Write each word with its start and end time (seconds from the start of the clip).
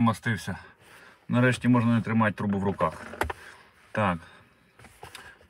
мастився. 0.00 0.58
Нарешті 1.28 1.68
можна 1.68 1.94
не 1.94 2.00
тримати 2.00 2.32
трубу 2.32 2.58
в 2.58 2.64
руках. 2.64 3.06
Так. 3.92 4.18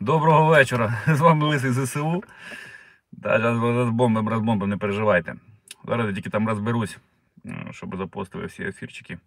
Доброго 0.01 0.47
вечора. 0.47 1.03
З 1.07 1.21
вами 1.21 1.47
Лисий 1.47 1.73
ЗСУ. 1.73 2.25
Та 3.23 3.41
зараз 3.41 3.59
розбомбим, 3.59 4.29
розбомбим, 4.29 4.69
не 4.69 4.77
переживайте. 4.77 5.35
Зараз 5.85 6.07
я 6.07 6.13
тільки 6.13 6.31
там 6.31 6.49
розберусь, 6.49 6.99
е, 7.47 7.67
щоб 7.71 7.97
запостили 7.97 8.47
всі 8.47 8.63
ефірчики. 8.63 9.19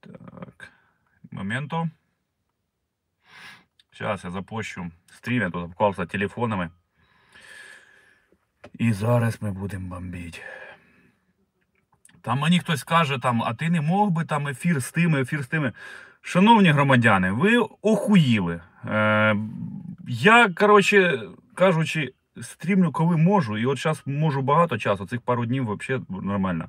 Так. 0.00 0.72
Моменто. 1.30 1.88
Зараз 3.98 4.24
я 4.24 4.30
запущу 4.30 4.90
стрім, 5.12 5.42
я 5.42 5.50
тут 5.50 5.64
обклався 5.64 6.06
телефонами. 6.06 6.70
І 8.72 8.92
зараз 8.92 9.42
ми 9.42 9.52
будемо 9.52 9.94
бомбити. 9.94 10.40
Там 12.24 12.38
мені 12.38 12.58
хтось 12.58 12.82
каже, 12.82 13.18
там, 13.18 13.42
а 13.42 13.54
ти 13.54 13.70
не 13.70 13.80
мог 13.80 14.10
би 14.10 14.24
там 14.24 14.48
ефір 14.48 14.80
з 14.80 14.92
тими, 14.92 15.20
ефір 15.20 15.42
з 15.42 15.46
тими. 15.46 15.72
Шановні 16.22 16.70
громадяни, 16.70 17.30
ви 17.30 17.58
охуїли. 17.82 18.60
Е, 18.90 19.36
я, 20.08 20.48
коротше, 20.48 21.22
кажучи, 21.54 22.12
стрімлю, 22.42 22.92
коли 22.92 23.16
можу, 23.16 23.58
і 23.58 23.66
от 23.66 23.78
зараз 23.78 24.02
можу 24.06 24.42
багато 24.42 24.78
часу, 24.78 25.06
цих 25.06 25.20
пару 25.20 25.46
днів 25.46 25.76
взагалі 25.80 26.04
нормально. 26.10 26.64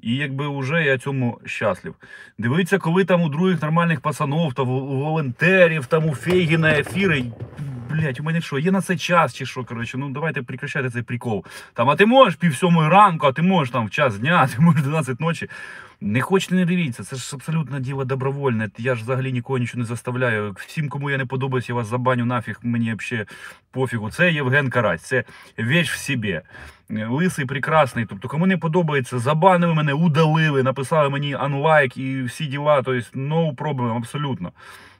І 0.00 0.16
якби 0.16 0.58
вже 0.58 0.84
я 0.84 0.98
цьому 0.98 1.40
щаслив. 1.44 1.94
Дивіться, 2.38 2.78
коли 2.78 3.04
там 3.04 3.22
у 3.22 3.28
других 3.28 3.62
нормальних 3.62 4.00
пацанов, 4.00 4.54
та 4.54 4.62
у 4.62 4.66
волонтерів, 4.66 5.86
там 5.86 6.08
у 6.08 6.14
Фейгіна 6.14 6.70
ефіри. 6.70 7.24
Блять, 7.90 8.20
у 8.20 8.22
мене 8.22 8.40
що, 8.40 8.58
є 8.58 8.70
на 8.70 8.80
це 8.80 8.96
час 8.96 9.34
чи 9.34 9.46
що? 9.46 9.64
Коротше, 9.64 9.98
ну 9.98 10.10
давайте 10.10 10.42
прекращайте 10.42 10.90
цей 10.90 11.02
прикол. 11.02 11.44
Там, 11.74 11.90
а 11.90 11.96
ти 11.96 12.06
можеш 12.06 12.36
пів 12.36 12.56
сьомої 12.56 12.88
ранку, 12.88 13.26
а 13.26 13.32
ти 13.32 13.42
можеш 13.42 13.72
там 13.72 13.86
в 13.86 13.90
час 13.90 14.18
дня, 14.18 14.46
ти 14.56 14.62
можеш 14.62 14.82
12 14.82 15.20
ночі. 15.20 15.48
Не 16.00 16.20
хочете, 16.20 16.54
не 16.54 16.64
дивіться, 16.64 17.04
це 17.04 17.16
ж 17.16 17.36
абсолютно 17.36 17.80
діло 17.80 18.04
добровольне. 18.04 18.70
Я 18.78 18.94
ж 18.94 19.02
взагалі 19.02 19.32
нікого 19.32 19.58
нічого 19.58 19.78
не 19.78 19.84
заставляю. 19.84 20.56
Всім, 20.58 20.88
кому 20.88 21.10
я 21.10 21.18
не 21.18 21.26
подобаюсь, 21.26 21.68
я 21.68 21.74
вас 21.74 21.86
забаню 21.86 22.24
нафіг, 22.24 22.58
мені 22.62 22.94
взагалі 22.94 23.26
пофігу. 23.70 24.10
Це 24.10 24.32
Євген 24.32 24.70
Карась, 24.70 25.02
це 25.02 25.24
віч 25.58 25.90
в 25.90 25.96
собі. 25.96 26.40
Лисий 26.90 27.44
прекрасний. 27.44 28.06
Тобто, 28.06 28.28
кому 28.28 28.46
не 28.46 28.56
подобається, 28.56 29.18
забанили 29.18 29.74
мене, 29.74 29.92
удалили, 29.92 30.62
написали 30.62 31.10
мені 31.10 31.34
анлайк 31.34 31.96
і 31.96 32.22
всі 32.22 32.46
діла. 32.46 32.82
Тобто, 32.82 33.18
no 33.18 33.54
problem, 33.54 33.96
абсолютно. 33.96 34.52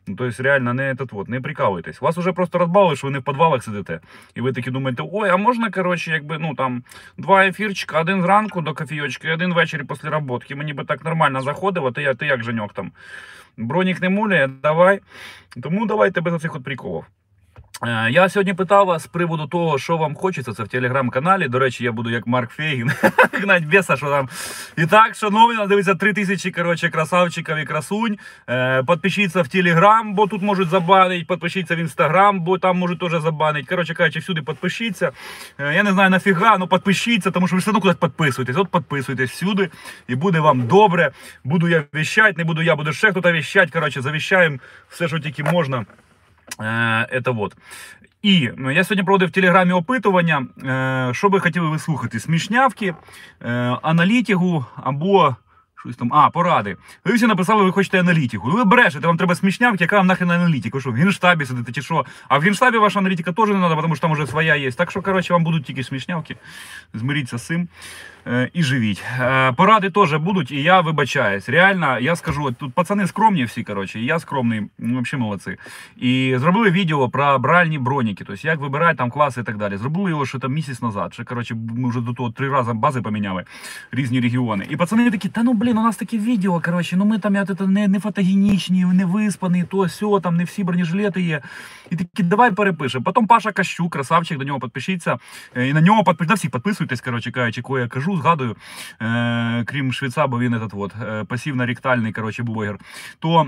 Ну, 0.08 0.14
тобто, 0.16 0.42
реально, 0.42 0.72
не 0.72 0.82
этот 0.82 1.12
вот, 1.12 1.28
не 1.28 1.40
прикалуйтесь. 1.40 2.00
Вас 2.00 2.18
уже 2.18 2.32
просто 2.32 2.58
розбавили, 2.58 2.96
що 2.96 3.06
ви 3.06 3.12
не 3.12 3.18
в 3.18 3.22
підвалах 3.22 3.64
сидите. 3.64 4.00
І 4.34 4.40
ви 4.40 4.52
такі 4.52 4.70
думаєте, 4.70 5.02
ой, 5.12 5.30
а 5.30 5.36
можна, 5.36 5.70
коротше, 5.70 6.10
якби, 6.10 6.38
ну 6.38 6.54
там, 6.54 6.82
два 7.18 7.46
ефірчика, 7.46 8.00
один 8.00 8.22
зранку 8.22 8.60
до 8.60 8.74
кофійочки, 8.74 9.32
один 9.32 9.54
ввечері 9.54 9.84
після 9.84 10.10
роботки. 10.10 10.54
Мені 10.54 10.72
би 10.72 10.84
так 10.84 11.04
нормально 11.04 11.42
заходило, 11.42 11.92
ти, 11.92 12.14
ти 12.14 12.26
як 12.26 12.44
женьок 12.44 12.72
там. 12.72 12.92
Бронік 13.56 14.00
не 14.00 14.08
муляє, 14.08 14.48
давай. 14.62 15.00
Тому 15.62 15.86
давайте 15.86 16.20
без 16.20 16.34
оцих 16.34 16.56
от 16.56 16.64
приколів. 16.64 17.04
Е, 17.82 18.10
Я 18.10 18.28
сьогодні 18.28 18.54
питав 18.54 18.86
вас 18.86 19.02
з 19.02 19.06
приводу 19.06 19.46
того, 19.46 19.78
що 19.78 19.96
вам 19.96 20.14
хочеться, 20.14 20.52
це 20.52 20.62
в 20.62 20.68
телеграм-каналі. 20.68 21.48
До 21.48 21.58
речі, 21.58 21.84
я 21.84 21.92
буду 21.92 22.10
як 22.10 22.26
Марк 22.26 22.50
Фейгін, 22.50 22.90
гнать 23.32 23.64
беса, 23.64 23.96
що 23.96 24.06
там. 24.06 24.28
І 24.76 24.86
так, 24.86 25.14
шановні, 25.14 25.56
нас 25.56 25.68
дивиться 25.68 25.94
3 25.94 26.12
тисячі, 26.12 26.50
коротше, 26.50 26.88
красавчиків 26.88 27.56
і 27.56 27.64
красунь. 27.64 28.18
Е, 28.48 28.82
Підпишіться 28.88 29.42
в 29.42 29.48
телеграм, 29.48 30.14
бо 30.14 30.26
тут 30.26 30.42
можуть 30.42 30.68
забанити, 30.68 31.24
підпишіться 31.28 31.74
в 31.76 31.78
інстаграм, 31.78 32.40
бо 32.40 32.58
там 32.58 32.78
можуть 32.78 32.98
теж 32.98 33.22
забанити. 33.22 33.66
Коротше 33.66 33.94
кажучи, 33.94 34.18
всюди 34.18 34.42
підпишіться. 34.42 35.10
Е, 35.58 35.74
Я 35.74 35.82
не 35.82 35.92
знаю 35.92 36.10
нафіга, 36.10 36.58
ну 36.58 36.66
підпишіться, 36.66 37.30
тому 37.30 37.46
що 37.46 37.56
ви 37.56 37.60
все 37.60 37.70
одно 37.70 37.80
кудись 37.80 37.96
підписуєтесь. 37.96 38.56
От 38.56 38.68
підписуйтесь 38.68 39.30
всюди, 39.30 39.70
і 40.08 40.14
буде 40.14 40.40
вам 40.40 40.66
добре. 40.66 41.10
Буду 41.44 41.68
я 41.68 41.84
віщати, 41.94 42.34
не 42.36 42.44
буду 42.44 42.62
я, 42.62 42.76
буду 42.76 42.92
ще 42.92 43.10
хтось 43.10 43.32
віщати. 43.32 43.70
Коротше, 43.72 44.02
завіщаємо 44.02 44.58
все, 44.88 45.08
що 45.08 45.18
тільки 45.18 45.44
можна. 45.44 45.84
Е, 46.60 46.64
Это 47.12 47.34
вот. 47.34 47.56
І 48.22 48.50
ну, 48.56 48.70
я 48.70 48.84
сьогодні 48.84 49.04
проводив 49.04 49.28
в 49.28 49.32
телеграмі 49.32 49.72
опитування, 49.72 50.46
що 51.12 51.28
би 51.28 51.40
хотіли 51.40 51.68
ви 51.68 51.78
слухати: 51.78 52.20
смішнявки, 52.20 52.94
е, 53.42 53.78
аналітику 53.82 54.64
або 54.76 55.36
щось 55.80 55.96
там, 55.96 56.14
а, 56.14 56.30
поради. 56.30 56.76
Ви 57.04 57.14
всі 57.14 57.26
написали, 57.26 57.64
ви 57.64 57.72
хочете 57.72 58.00
аналітику. 58.00 58.48
Ну 58.48 58.54
ви 58.54 58.64
брешете, 58.64 59.06
вам 59.06 59.16
треба 59.16 59.34
смішнявки, 59.34 59.84
яка 59.84 59.96
вам 59.96 60.06
нахрен 60.06 60.30
аналітика? 60.30 60.80
Що 60.80 60.90
в 60.90 60.94
генштабі 60.94 61.46
сидите 61.46 61.72
чи 61.72 61.82
що? 61.82 62.04
А 62.28 62.38
в 62.38 62.40
генштабі 62.40 62.78
ваша 62.78 62.98
аналітика 62.98 63.32
теж 63.32 63.48
не 63.48 63.66
треба, 63.66 63.82
тому 63.82 63.96
що 63.96 64.02
там 64.02 64.12
вже 64.12 64.26
своя 64.26 64.56
є. 64.56 64.72
Так 64.72 64.90
що, 64.90 65.02
коротше, 65.02 65.32
вам 65.32 65.44
будуть 65.44 65.64
тільки 65.64 65.84
смішнявки. 65.84 66.36
Змиріться 66.94 67.38
з 67.38 67.46
цим 67.46 67.68
і 68.52 68.62
живіть. 68.62 69.04
Е, 69.20 69.52
Поради 69.52 69.90
теж 69.90 70.14
будуть, 70.14 70.50
і 70.50 70.62
я 70.62 70.80
вибачаюсь. 70.80 71.48
Реально, 71.48 71.98
я 71.98 72.16
скажу, 72.16 72.54
тут 72.58 72.74
пацани 72.74 73.06
скромні 73.06 73.44
всі, 73.44 73.62
коротше, 73.62 74.00
і 74.00 74.04
я 74.04 74.18
скромний, 74.18 74.62
взагалі 74.78 75.22
молодці. 75.22 75.56
І 75.96 76.34
зробили 76.38 76.70
відео 76.70 77.08
про 77.08 77.38
бральні 77.38 77.78
броніки, 77.78 78.24
тобто 78.24 78.48
як 78.48 78.60
вибирати 78.60 78.96
там 78.96 79.10
класи 79.10 79.40
і 79.40 79.44
так 79.44 79.56
далі. 79.56 79.76
Зробили 79.76 80.10
його 80.10 80.26
ще 80.26 80.38
там 80.38 80.52
місяць 80.52 80.82
назад. 80.82 81.14
Ще, 81.14 81.24
коротше, 81.24 81.56
ми 81.76 81.88
вже 81.88 82.00
до 82.00 82.12
того 82.12 82.30
три 82.30 82.48
рази 82.48 82.72
бази 82.72 83.02
поміняли, 83.02 83.44
різні 83.92 84.20
регіони. 84.20 84.66
І 84.70 84.76
пацани 84.76 85.10
такі, 85.10 85.28
та 85.28 85.42
ну 85.42 85.52
блін, 85.52 85.78
у 85.78 85.82
нас 85.82 85.96
таке 85.96 86.18
відео, 86.18 86.60
коротше, 86.60 86.96
ну 86.96 87.04
ми 87.04 87.18
там 87.18 87.34
я, 87.34 87.46
не, 87.60 87.88
не 87.88 88.00
фотогенічні, 88.00 88.84
не 88.84 89.04
виспані, 89.04 89.64
то 89.64 89.88
сьо, 89.88 90.20
там 90.20 90.36
не 90.36 90.44
всі 90.44 90.64
бронежилети 90.64 91.22
є. 91.22 91.40
І 91.90 91.96
такі, 91.96 92.22
давай 92.22 92.50
перепишемо. 92.50 93.04
Потім 93.04 93.26
Паша 93.26 93.52
Кащук, 93.52 93.92
красавчик, 93.92 94.38
до 94.38 94.44
нього 94.44 94.60
підпишіться. 94.60 95.18
Е, 95.56 95.68
І 95.68 95.72
на 95.72 95.80
нього 95.80 96.04
підпишіться, 96.04 96.34
всіх 96.34 96.50
підписуйтесь, 96.50 97.00
коротше 97.00 97.30
кажучи, 97.30 97.62
кого 97.62 97.78
я 97.78 97.88
кажу, 97.88 98.15
згадую, 98.16 98.56
е, 99.02 99.64
крім 99.66 99.92
Швейца, 99.92 100.26
бо 100.26 100.38
він 100.38 100.54
этот 100.54 100.74
вот, 100.74 100.92
е, 101.02 101.24
пасивно-ректальний, 101.24 102.12
коротше, 102.12 102.42
блогер. 102.42 102.78
То 103.18 103.46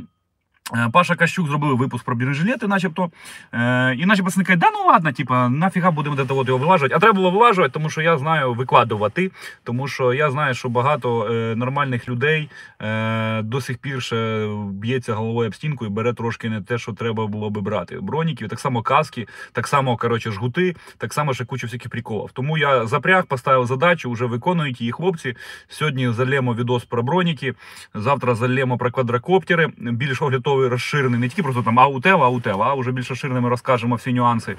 Паша 0.93 1.15
Кащук 1.15 1.49
зробив 1.49 1.77
випуск 1.77 2.05
про 2.05 2.17
бронежилети, 2.17 2.67
начебто. 2.67 3.11
Е, 3.53 3.95
і 3.95 4.07
наші 4.07 4.23
пацани 4.23 4.45
кажуть, 4.45 4.61
да 4.61 4.71
ну 4.73 4.87
ладно, 4.87 5.13
типа, 5.13 5.49
нафіга 5.49 5.91
будемо 5.91 6.17
де 6.17 6.23
його 6.29 6.59
вилажувати. 6.59 6.95
А 6.95 6.99
треба 6.99 7.15
було 7.15 7.31
вилажувати, 7.31 7.73
тому 7.73 7.91
що 7.91 8.03
я 8.03 8.19
знаю 8.19 8.55
викладувати, 8.55 9.31
тому 9.65 9.89
що 9.89 10.13
я 10.13 10.31
знаю, 10.31 10.55
що 10.55 10.69
багато 10.69 11.27
е, 11.33 11.57
нормальних 11.57 12.09
людей 12.09 12.51
е, 12.81 13.43
до 13.43 13.61
сих 13.61 13.79
пір 13.79 14.03
ще 14.03 14.49
б'ється 14.71 15.15
головою 15.15 15.49
об 15.49 15.55
стінку 15.55 15.87
і 15.87 15.89
бере 15.89 16.13
трошки 16.13 16.51
не 16.51 16.61
те, 16.61 16.79
що 16.79 16.93
треба 16.93 17.27
було 17.27 17.51
би 17.51 17.61
брати. 17.61 17.99
Броніки, 18.01 18.49
так 18.49 18.61
само 18.61 18.83
каски, 18.83 19.27
так 19.53 19.67
само 19.69 19.97
коротше, 19.97 20.31
жгути, 20.31 20.77
так 20.99 21.15
само 21.15 21.35
ще 21.35 21.45
куча 21.45 21.67
всяких 21.67 21.91
приколів. 21.91 22.31
Тому 22.33 22.59
я 22.59 22.87
запряг, 22.87 23.27
поставив 23.27 23.67
задачу, 23.67 24.11
вже 24.11 24.25
виконують 24.25 24.81
її 24.81 24.93
хлопці. 24.93 25.37
Сьогодні 25.69 26.13
залємо 26.13 26.55
відос 26.55 26.85
про 26.85 27.03
броніки, 27.03 27.55
завтра 27.95 28.35
залємо 28.35 28.79
про 28.79 28.91
квадрокоптери. 28.91 29.73
Більш 29.79 30.23
оглядовий 30.23 30.58
розширений, 30.67 31.21
не 31.21 31.29
тільки 31.29 31.43
просто 31.43 31.63
там 31.63 31.81
аутева, 31.81 32.27
аутева, 32.27 32.67
а 32.71 32.75
вже 32.75 32.93
більш 32.93 33.11
розширеними 33.11 33.49
розкажемо 33.49 33.95
всі 33.95 34.13
нюанси. 34.13 34.57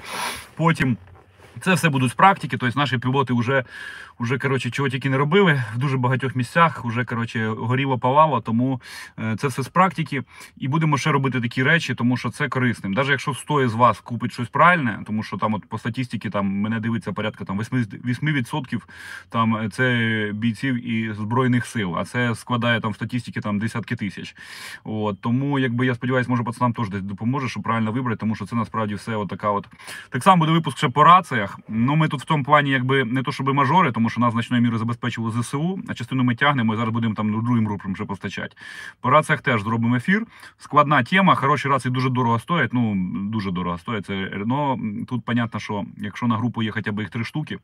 Потім. 0.56 0.96
Це 1.60 1.74
все 1.74 1.88
будуть 1.88 2.10
з 2.10 2.14
практики, 2.14 2.56
тобто 2.56 2.78
наші 2.78 2.98
пілоти 2.98 3.34
вже, 3.34 3.64
вже 4.20 4.38
коротше, 4.38 4.70
чого 4.70 4.88
тільки 4.88 5.10
не 5.10 5.16
робили 5.16 5.62
в 5.74 5.78
дуже 5.78 5.96
багатьох 5.96 6.36
місцях, 6.36 6.84
вже 6.84 7.04
коротше, 7.04 7.48
горіло 7.48 7.98
палало, 7.98 8.40
тому 8.40 8.80
е, 9.18 9.36
це 9.36 9.48
все 9.48 9.62
з 9.62 9.68
практики. 9.68 10.22
І 10.56 10.68
будемо 10.68 10.98
ще 10.98 11.12
робити 11.12 11.40
такі 11.40 11.62
речі, 11.62 11.94
тому 11.94 12.16
що 12.16 12.30
це 12.30 12.48
корисним. 12.48 12.92
Навіть 12.92 13.10
якщо 13.10 13.34
100 13.34 13.68
з 13.68 13.74
вас 13.74 14.00
купить 14.00 14.32
щось 14.32 14.48
правильне, 14.48 15.02
тому 15.06 15.22
що 15.22 15.36
там 15.36 15.54
от 15.54 15.64
по 15.64 15.78
статистиці 15.78 16.30
там 16.30 16.46
мене 16.46 16.80
дивиться 16.80 17.12
порядка 17.12 17.44
там 17.44 17.60
80%, 17.60 18.00
8% 18.04 18.80
там 19.28 19.56
е, 19.56 19.68
це 19.68 20.30
бійців 20.34 20.88
і 20.88 21.12
збройних 21.12 21.66
сил, 21.66 21.96
а 21.98 22.04
це 22.04 22.34
складає 22.34 22.80
там 22.80 22.92
в 22.92 22.94
статистиці 22.94 23.40
там 23.40 23.58
десятки 23.58 23.96
тисяч. 23.96 24.36
От 24.84 25.20
тому, 25.20 25.58
якби 25.58 25.86
я 25.86 25.94
сподіваюся, 25.94 26.30
може 26.30 26.42
пацанам 26.42 26.72
теж 26.72 26.88
десь 26.88 27.02
допоможе, 27.02 27.48
щоб 27.48 27.62
правильно 27.62 27.92
вибрати, 27.92 28.20
тому 28.20 28.34
що 28.34 28.46
це 28.46 28.56
насправді 28.56 28.94
все 28.94 29.16
от 29.16 29.28
така 29.28 29.50
от. 29.50 29.68
Так 30.10 30.22
само 30.22 30.40
буде 30.40 30.52
випуск 30.52 30.78
ще 30.78 30.88
по 30.88 31.04
раціях. 31.04 31.58
Ну 31.68 31.96
ми 31.96 32.08
тут 32.08 32.20
в 32.20 32.24
тому 32.24 32.44
плані, 32.44 32.70
якби 32.70 33.04
не 33.04 33.22
то, 33.22 33.32
щоб 33.32 33.54
мажори, 33.54 33.92
тому 33.92 34.09
що 34.10 34.20
нас 34.20 34.32
значною 34.32 34.62
мірою 34.62 34.78
забезпечило 34.78 35.30
ЗСУ, 35.30 35.80
а 35.88 35.94
частину 35.94 36.24
ми 36.24 36.34
тягнемо 36.34 36.74
і 36.74 36.76
зараз 36.76 36.92
будемо 36.94 37.14
там 37.14 37.32
другим 37.44 37.66
групам 37.66 37.92
вже 37.92 38.04
постачати. 38.04 38.56
По 39.00 39.10
раціях 39.10 39.42
теж 39.42 39.62
зробимо 39.62 39.96
ефір. 39.96 40.26
Складна 40.58 41.02
тема, 41.02 41.34
хороші 41.34 41.68
рації 41.68 41.92
дуже 41.92 42.10
дорого 42.10 42.38
стоять. 42.38 42.72
Ну 42.72 42.94
дуже 43.30 43.50
дорого 43.50 43.78
стоять. 43.78 44.06
Це 44.06 44.30
ну, 44.46 44.80
тут 45.08 45.24
понятно, 45.24 45.60
що 45.60 45.84
якщо 45.96 46.26
на 46.26 46.36
групу 46.36 46.62
є 46.62 46.70
хоча 46.70 46.92
б 46.92 47.00
їх 47.00 47.10
три 47.10 47.24
штуки. 47.24 47.58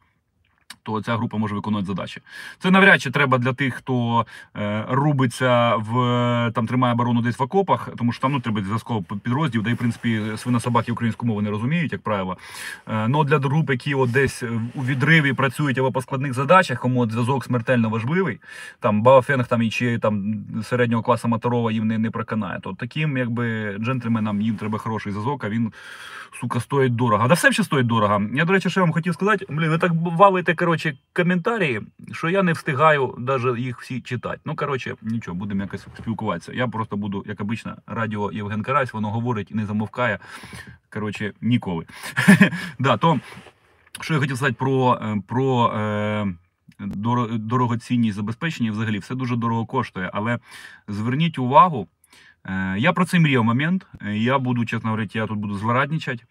То 0.83 1.03
ця 1.03 1.17
група 1.17 1.37
може 1.37 1.55
виконувати 1.55 1.87
задачі. 1.87 2.21
Це 2.59 2.71
навряд 2.71 3.03
чи 3.03 3.11
треба 3.11 3.39
для 3.39 3.53
тих, 3.53 3.75
хто 3.75 4.27
е, 4.57 4.85
рубиться 4.89 5.77
в 5.77 5.93
там 6.55 6.67
тримає 6.67 6.95
оборону 6.95 7.23
десь 7.23 7.39
в 7.39 7.43
окопах, 7.43 7.89
тому 7.99 8.13
що 8.13 8.23
там 8.23 8.33
ну 8.33 8.41
треба 8.41 8.63
зв'язково 8.63 9.03
підрозділ, 9.03 9.63
де 9.63 9.75
в 9.75 9.77
принципі 9.77 10.23
свинособаки 10.37 10.93
українську 10.93 11.27
мову 11.27 11.43
не 11.43 11.51
розуміють, 11.51 11.93
як 11.93 12.03
правило. 12.03 12.37
Е, 12.89 13.09
но 13.09 13.25
для 13.25 13.39
груп, 13.39 13.71
які 13.71 13.95
от 13.95 14.11
десь 14.13 14.43
у 14.75 14.83
відриві 14.83 15.33
працюють 15.33 15.79
або 15.79 15.93
по 15.93 16.03
складних 16.03 16.35
задачах, 16.35 16.81
кому 16.81 17.11
зв'язок 17.11 17.45
смертельно 17.45 17.89
важливий, 17.89 18.41
там 18.81 19.03
Баофенг 19.03 19.47
там 19.47 19.63
і 19.63 19.71
чи 19.71 19.99
там 19.99 20.45
середнього 20.63 21.03
класу 21.03 21.29
моторова 21.29 21.73
їм 21.73 21.87
не, 21.87 21.99
не 21.99 22.11
проканає. 22.11 22.61
То 22.61 22.75
таким, 22.75 23.17
якби 23.17 23.77
джентльменам 23.79 24.41
їм 24.41 24.57
треба 24.57 24.79
хороший 24.79 25.13
зв'язок, 25.13 25.45
а 25.45 25.49
він 25.49 25.73
сука 26.41 26.61
стоїть 26.61 26.97
дорого. 26.97 27.29
Да 27.29 27.35
все 27.35 27.53
ще 27.53 27.65
стоїть 27.65 27.87
дорого. 27.87 28.23
Я, 28.35 28.45
до 28.45 28.53
речі, 28.53 28.71
ще 28.71 28.81
вам 28.81 28.93
хотів 28.93 29.15
сказати, 29.15 29.47
блін, 29.49 29.71
ви 29.71 29.79
так 29.79 29.93
валите 29.95 30.55
коротше, 30.57 30.99
коментарі, 31.13 31.81
що 32.13 32.29
я 32.29 32.43
не 32.43 32.53
встигаю 32.53 33.15
навіть 33.19 33.59
їх 33.59 33.81
всі 33.81 34.01
читати. 34.01 34.41
Ну, 34.45 34.57
коротше, 34.57 34.95
нічого, 35.03 35.35
будемо 35.35 35.63
якось 35.63 35.87
спілкуватися. 35.99 36.53
Я 36.53 36.69
просто 36.69 36.97
буду, 36.97 37.25
як 37.27 37.41
обично, 37.41 37.77
радіо 37.87 38.33
Євген 38.33 38.63
Карась, 38.63 38.93
воно 38.93 39.11
говорить 39.11 39.51
і 39.51 39.55
не 39.55 39.67
замовкає. 39.67 40.19
Коротше, 40.91 41.33
ніколи. 41.41 41.87
да, 42.79 42.97
то, 42.97 43.21
що 44.01 44.15
я 44.15 44.21
хотів 44.21 44.37
сказати 44.37 44.57
про, 44.59 45.01
е, 45.03 45.23
про 45.27 45.73
е, 45.77 46.27
доро- 46.81 48.13
забезпечення, 48.13 48.71
взагалі, 48.71 48.99
все 48.99 49.15
дуже 49.15 49.37
дорого 49.37 49.67
коштує. 49.67 50.11
Але 50.13 50.39
зверніть 50.89 51.39
увагу, 51.39 51.89
е, 52.45 52.75
я 52.79 52.93
про 52.93 53.05
це 53.05 53.19
мріяв 53.19 53.45
момент. 53.45 53.87
Я 54.13 54.39
буду, 54.39 54.65
чесно 54.65 54.91
говорити, 54.91 55.19
я 55.19 55.27
тут 55.27 55.39
буду 55.39 55.55
зворадничати. 55.55 56.25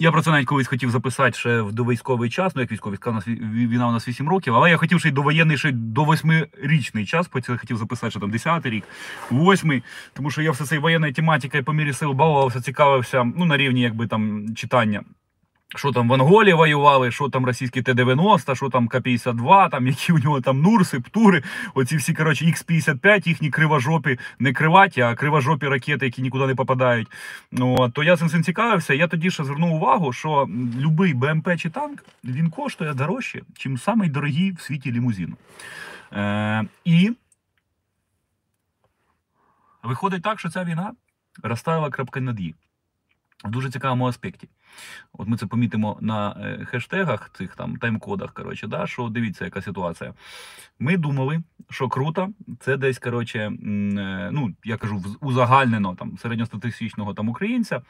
Я 0.00 0.12
про 0.12 0.22
це 0.22 0.30
навіть 0.30 0.46
колись 0.46 0.66
хотів 0.66 0.90
записати 0.90 1.38
ще 1.38 1.60
в 1.60 1.72
довійськовий 1.72 2.30
час, 2.30 2.56
ну 2.56 2.62
як 2.62 2.72
військовий, 2.72 2.96
сказав, 2.96 3.22
війна 3.26 3.88
у 3.88 3.92
нас 3.92 4.08
8 4.08 4.28
років, 4.28 4.54
але 4.54 4.70
я 4.70 4.76
хотів 4.76 5.00
ще 5.00 5.08
й 5.08 5.12
довоєнний, 5.12 5.58
ще 5.58 5.68
й 5.68 5.72
до 5.72 6.02
8-річний 6.02 7.06
час, 7.06 7.28
потім 7.28 7.58
хотів 7.58 7.76
записати, 7.76 8.10
що 8.10 8.20
там 8.20 8.30
10 8.30 8.66
рік, 8.66 8.84
8 9.30 9.82
тому 10.12 10.30
що 10.30 10.42
я 10.42 10.50
все 10.50 10.64
цією 10.64 10.82
воєнною 10.82 11.12
тематикою 11.12 11.64
по 11.64 11.72
мірі 11.72 11.92
сил 11.92 12.12
балувався, 12.12 12.60
цікавився, 12.60 13.32
ну 13.36 13.44
на 13.44 13.56
рівні 13.56 13.80
якби 13.80 14.06
там 14.06 14.54
читання. 14.54 15.02
Що 15.76 15.92
там 15.92 16.08
в 16.08 16.12
Анголі 16.12 16.52
воювали, 16.52 17.10
що 17.10 17.28
там 17.28 17.46
російські 17.46 17.82
Т-90, 17.82 18.54
що 18.54 18.68
там 18.68 18.88
К-52, 18.88 19.70
там 19.70 19.86
які 19.86 20.12
у 20.12 20.18
нього 20.18 20.40
там 20.40 20.60
Нурси, 20.60 21.00
Птури, 21.00 21.42
оці 21.74 21.96
всі, 21.96 22.14
коротше, 22.14 22.52
Х-55, 22.52 23.28
їхні 23.28 23.50
кривожопі, 23.50 24.18
не 24.38 24.52
криваті, 24.52 25.00
а 25.00 25.14
кривожопі 25.14 25.68
ракети, 25.68 26.06
які 26.06 26.22
нікуди 26.22 26.46
не 26.46 26.54
попадають. 26.54 27.08
Ну, 27.52 27.90
то 27.90 28.02
я 28.02 28.16
цим 28.16 28.28
всім 28.28 28.42
цікавився. 28.42 28.94
Я 28.94 29.08
тоді 29.08 29.30
ще 29.30 29.44
звернув 29.44 29.72
увагу, 29.72 30.12
що 30.12 30.48
любий 30.78 31.14
БМП 31.14 31.48
чи 31.56 31.70
танк 31.70 32.04
він 32.24 32.50
коштує 32.50 32.94
дорожче, 32.94 33.42
ніж 33.66 33.82
самий 33.82 34.10
дорогий 34.10 34.52
в 34.52 34.60
світі 34.60 34.92
лімузин. 34.92 35.36
Е, 36.12 36.64
і 36.84 37.12
виходить 39.82 40.22
так, 40.22 40.40
що 40.40 40.48
ця 40.48 40.64
війна 40.64 40.92
розставила 41.42 41.90
крапки 41.90 42.20
над 42.20 42.40
«і» 42.40 42.54
в 43.44 43.50
дуже 43.50 43.70
цікавому 43.70 44.06
аспекті. 44.06 44.48
От 45.12 45.28
ми 45.28 45.36
це 45.36 45.46
помітимо 45.46 45.98
на 46.00 46.30
е, 46.30 46.64
хештегах, 46.64 47.30
цих 47.34 47.56
там 47.56 47.76
тайм-кодах. 47.76 48.32
Коротше, 48.32 48.66
да, 48.66 48.86
що 48.86 49.08
дивіться, 49.08 49.44
яка 49.44 49.62
ситуація. 49.62 50.14
Ми 50.78 50.96
думали, 50.96 51.42
що 51.70 51.88
круто, 51.88 52.28
це 52.60 52.76
десь, 52.76 52.98
коротше, 52.98 53.38
е, 53.38 53.50
ну 54.32 54.54
я 54.64 54.76
кажу, 54.76 55.02
узагальнено 55.20 55.94
там 55.94 56.18
середньостатистичного 56.18 57.14
там 57.14 57.28
українця. 57.28 57.82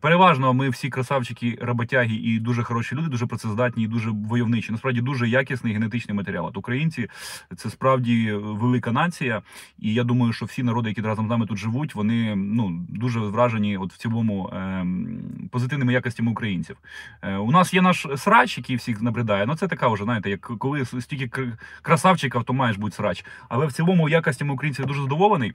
Переважно 0.00 0.54
ми 0.54 0.68
всі 0.68 0.88
красавчики, 0.88 1.58
роботяги 1.60 2.14
і 2.14 2.38
дуже 2.38 2.62
хороші 2.62 2.94
люди, 2.94 3.08
дуже 3.08 3.26
працездатні, 3.26 3.84
і 3.84 3.88
дуже 3.88 4.10
войовничі. 4.10 4.72
Насправді 4.72 5.00
дуже 5.00 5.28
якісний 5.28 5.72
генетичний 5.72 6.16
матеріал. 6.16 6.46
От 6.46 6.56
українці 6.56 7.08
це 7.56 7.70
справді 7.70 8.32
велика 8.32 8.92
нація, 8.92 9.42
і 9.78 9.94
я 9.94 10.04
думаю, 10.04 10.32
що 10.32 10.46
всі 10.46 10.62
народи, 10.62 10.88
які 10.88 11.00
разом 11.00 11.26
з 11.26 11.30
нами 11.30 11.46
тут 11.46 11.58
живуть, 11.58 11.94
вони 11.94 12.36
ну 12.36 12.86
дуже 12.88 13.20
вражені, 13.20 13.76
от 13.76 13.92
в 13.92 13.96
цілому 13.96 14.50
ем, 14.52 15.48
позитивними 15.50 15.92
якостями 15.92 16.17
українців. 16.26 16.76
Е, 17.22 17.36
у 17.36 17.50
нас 17.50 17.74
є 17.74 17.82
наш 17.82 18.06
срач, 18.16 18.58
який 18.58 18.76
всіх 18.76 19.02
набридає. 19.02 19.46
Ну 19.46 19.56
це 19.56 19.68
така 19.68 19.88
вже, 19.88 20.04
знаєте, 20.04 20.30
як 20.30 20.40
коли 20.40 20.84
стільки 20.84 21.52
красавчиків, 21.82 22.44
то 22.44 22.52
маєш 22.52 22.76
бути 22.76 22.96
срач. 22.96 23.24
Але 23.48 23.66
в 23.66 23.72
цілому 23.72 24.08
якостями 24.08 24.54
українців 24.54 24.86
дуже 24.86 25.02
задоволений. 25.02 25.54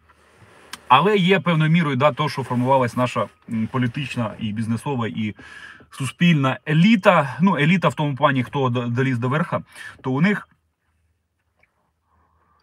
Але 0.88 1.18
є 1.18 1.40
певною 1.40 1.72
мірою 1.72 1.96
да, 1.96 2.12
то, 2.12 2.30
що 2.30 2.44
формувалась 2.44 2.98
наша 2.98 3.26
політична 3.72 4.34
і 4.40 4.54
бізнесова 4.54 5.08
і 5.08 5.36
суспільна 5.92 6.60
еліта. 6.68 7.38
Ну, 7.42 7.58
еліта 7.58 7.88
в 7.88 7.94
тому 7.94 8.16
плані, 8.16 8.44
хто 8.44 8.70
доліз 8.70 9.18
до 9.18 9.30
верха, 9.30 9.64
то 10.02 10.12
у 10.12 10.22
них. 10.22 10.50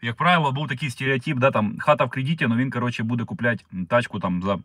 Як 0.02 0.16
правило, 0.16 0.52
був 0.52 0.68
такий 0.68 0.90
стереотип, 0.90 1.38
да, 1.38 1.50
там 1.50 1.76
хата 1.78 2.04
в 2.04 2.10
кредиті, 2.10 2.44
але 2.44 2.56
він, 2.56 2.70
коротше, 2.70 3.02
буде 3.02 3.24
купляти 3.24 3.64
тачку 3.88 4.20
там 4.20 4.42
за 4.42 4.58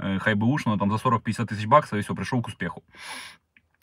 е, 0.00 0.34
би 0.34 0.46
ушно 0.46 0.78
там 0.78 0.90
за 0.90 0.96
40-50 0.96 1.46
тисяч 1.46 1.64
баксів 1.64 1.98
і 1.98 2.00
все, 2.00 2.14
прийшов 2.14 2.42
к 2.42 2.48
успіху. 2.48 2.82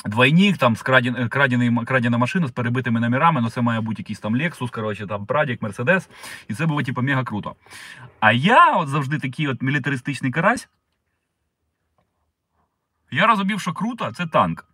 Двойник, 0.05 0.57
там, 0.57 0.75
з 0.75 0.81
крадений, 0.81 1.85
крадена 1.85 2.17
машина 2.17 2.47
з 2.47 2.51
перебитими 2.51 2.99
номерами, 2.99 3.41
ну 3.41 3.49
це 3.49 3.61
має 3.61 3.81
бути 3.81 4.01
якийсь 4.01 4.19
там 4.19 4.35
Lexus, 4.35 4.71
коротше, 4.71 5.07
там 5.07 5.25
Прадік, 5.25 5.61
Мерседес, 5.61 6.09
і 6.47 6.53
це 6.53 6.65
було 6.65 6.83
типу 6.83 7.01
мега 7.01 7.23
круто. 7.23 7.55
А 8.19 8.31
я 8.31 8.75
от 8.75 8.87
завжди 8.87 9.19
такий 9.19 9.47
от 9.47 9.61
мілітаристичний 9.61 10.31
карась. 10.31 10.69
Я 13.11 13.27
розумів, 13.27 13.61
що 13.61 13.73
круто, 13.73 14.11
це 14.11 14.27
танк. 14.27 14.65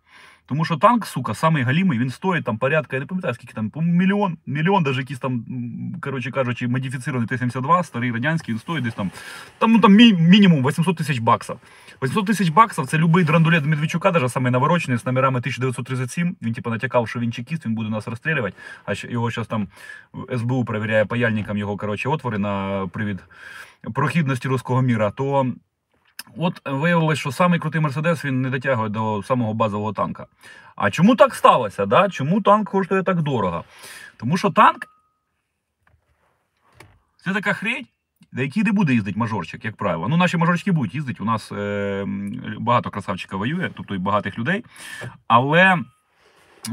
Тому 0.46 0.64
що 0.64 0.76
танк, 0.76 1.06
сука, 1.06 1.34
самий 1.34 1.62
галімий, 1.62 1.98
він 1.98 2.10
стоїть 2.10 2.44
там 2.44 2.58
порядка, 2.58 2.96
я 2.96 3.00
не 3.00 3.06
пам'ятаю, 3.06 3.34
скільки 3.34 3.54
там, 3.54 3.72
мільйон, 3.76 4.36
мільйон, 4.46 4.82
даже 4.82 5.00
якийсь 5.00 5.18
там, 5.18 5.44
коротше 6.00 6.30
кажучи, 6.30 6.68
модифіцірований 6.68 7.28
Т-72, 7.28 7.84
старий 7.84 8.12
радянський, 8.12 8.54
він 8.54 8.58
стоїть 8.60 8.84
десь 8.84 8.94
там, 8.94 9.10
там, 9.58 9.72
ну, 9.72 9.78
там 9.80 9.96
мі- 9.96 10.18
мінімум 10.20 10.66
800 10.66 10.96
тисяч 10.96 11.18
баксів. 11.18 11.56
800 12.02 12.26
тисяч 12.26 12.48
баксів 12.48 12.86
це 12.86 12.98
любий 12.98 13.24
драндулет 13.24 13.64
Медведчука, 13.64 14.10
даже 14.10 14.28
самий 14.28 14.52
наворочений, 14.52 14.98
з 14.98 15.06
номерами 15.06 15.38
1937. 15.40 16.36
Він 16.42 16.52
типу 16.52 16.70
натякав, 16.70 17.08
що 17.08 17.20
він 17.20 17.32
чекіст, 17.32 17.66
він 17.66 17.74
буде 17.74 17.90
нас 17.90 18.08
розстрілювати. 18.08 18.56
А 18.84 18.92
його 19.08 19.30
зараз 19.30 19.46
там 19.46 19.68
СБУ 20.38 20.64
перевіряє 20.64 21.04
паяльникам 21.04 21.56
його 21.56 21.76
коротше, 21.76 22.08
отвори 22.08 22.38
на 22.38 22.86
привід 22.92 23.18
прохідності 23.94 24.48
руського 24.48 24.82
міра. 24.82 25.10
То 25.10 25.52
от 26.36 26.60
виявилось, 26.64 27.18
що 27.18 27.32
самий 27.32 27.60
крутий 27.60 27.80
Мерседес 27.80 28.24
він 28.24 28.42
не 28.42 28.50
дотягує 28.50 28.88
до 28.88 29.22
самого 29.22 29.54
базового 29.54 29.92
танка. 29.92 30.26
А 30.76 30.90
чому 30.90 31.16
так 31.16 31.34
сталося? 31.34 31.86
Да? 31.86 32.08
Чому 32.08 32.40
танк 32.40 32.70
коштує 32.70 33.02
так 33.02 33.22
дорого? 33.22 33.64
Тому 34.16 34.36
що 34.36 34.50
танк 34.50 34.86
це 37.24 37.32
така 37.32 37.52
хрень, 37.52 37.86
на 38.32 38.42
якій 38.42 38.62
не 38.62 38.72
буде 38.72 38.92
їздити 38.92 39.18
мажорчик, 39.18 39.64
як 39.64 39.76
правило. 39.76 40.08
Ну, 40.08 40.16
наші 40.16 40.36
мажорчики 40.36 40.72
будуть 40.72 40.94
їздити. 40.94 41.22
У 41.22 41.26
нас 41.26 41.52
е, 41.52 42.04
багато 42.58 42.90
красавчика 42.90 43.36
воює, 43.36 43.70
тобто 43.76 43.94
і 43.94 43.98
багатих 43.98 44.38
людей. 44.38 44.64
Але. 45.26 45.78
Е, 46.68 46.72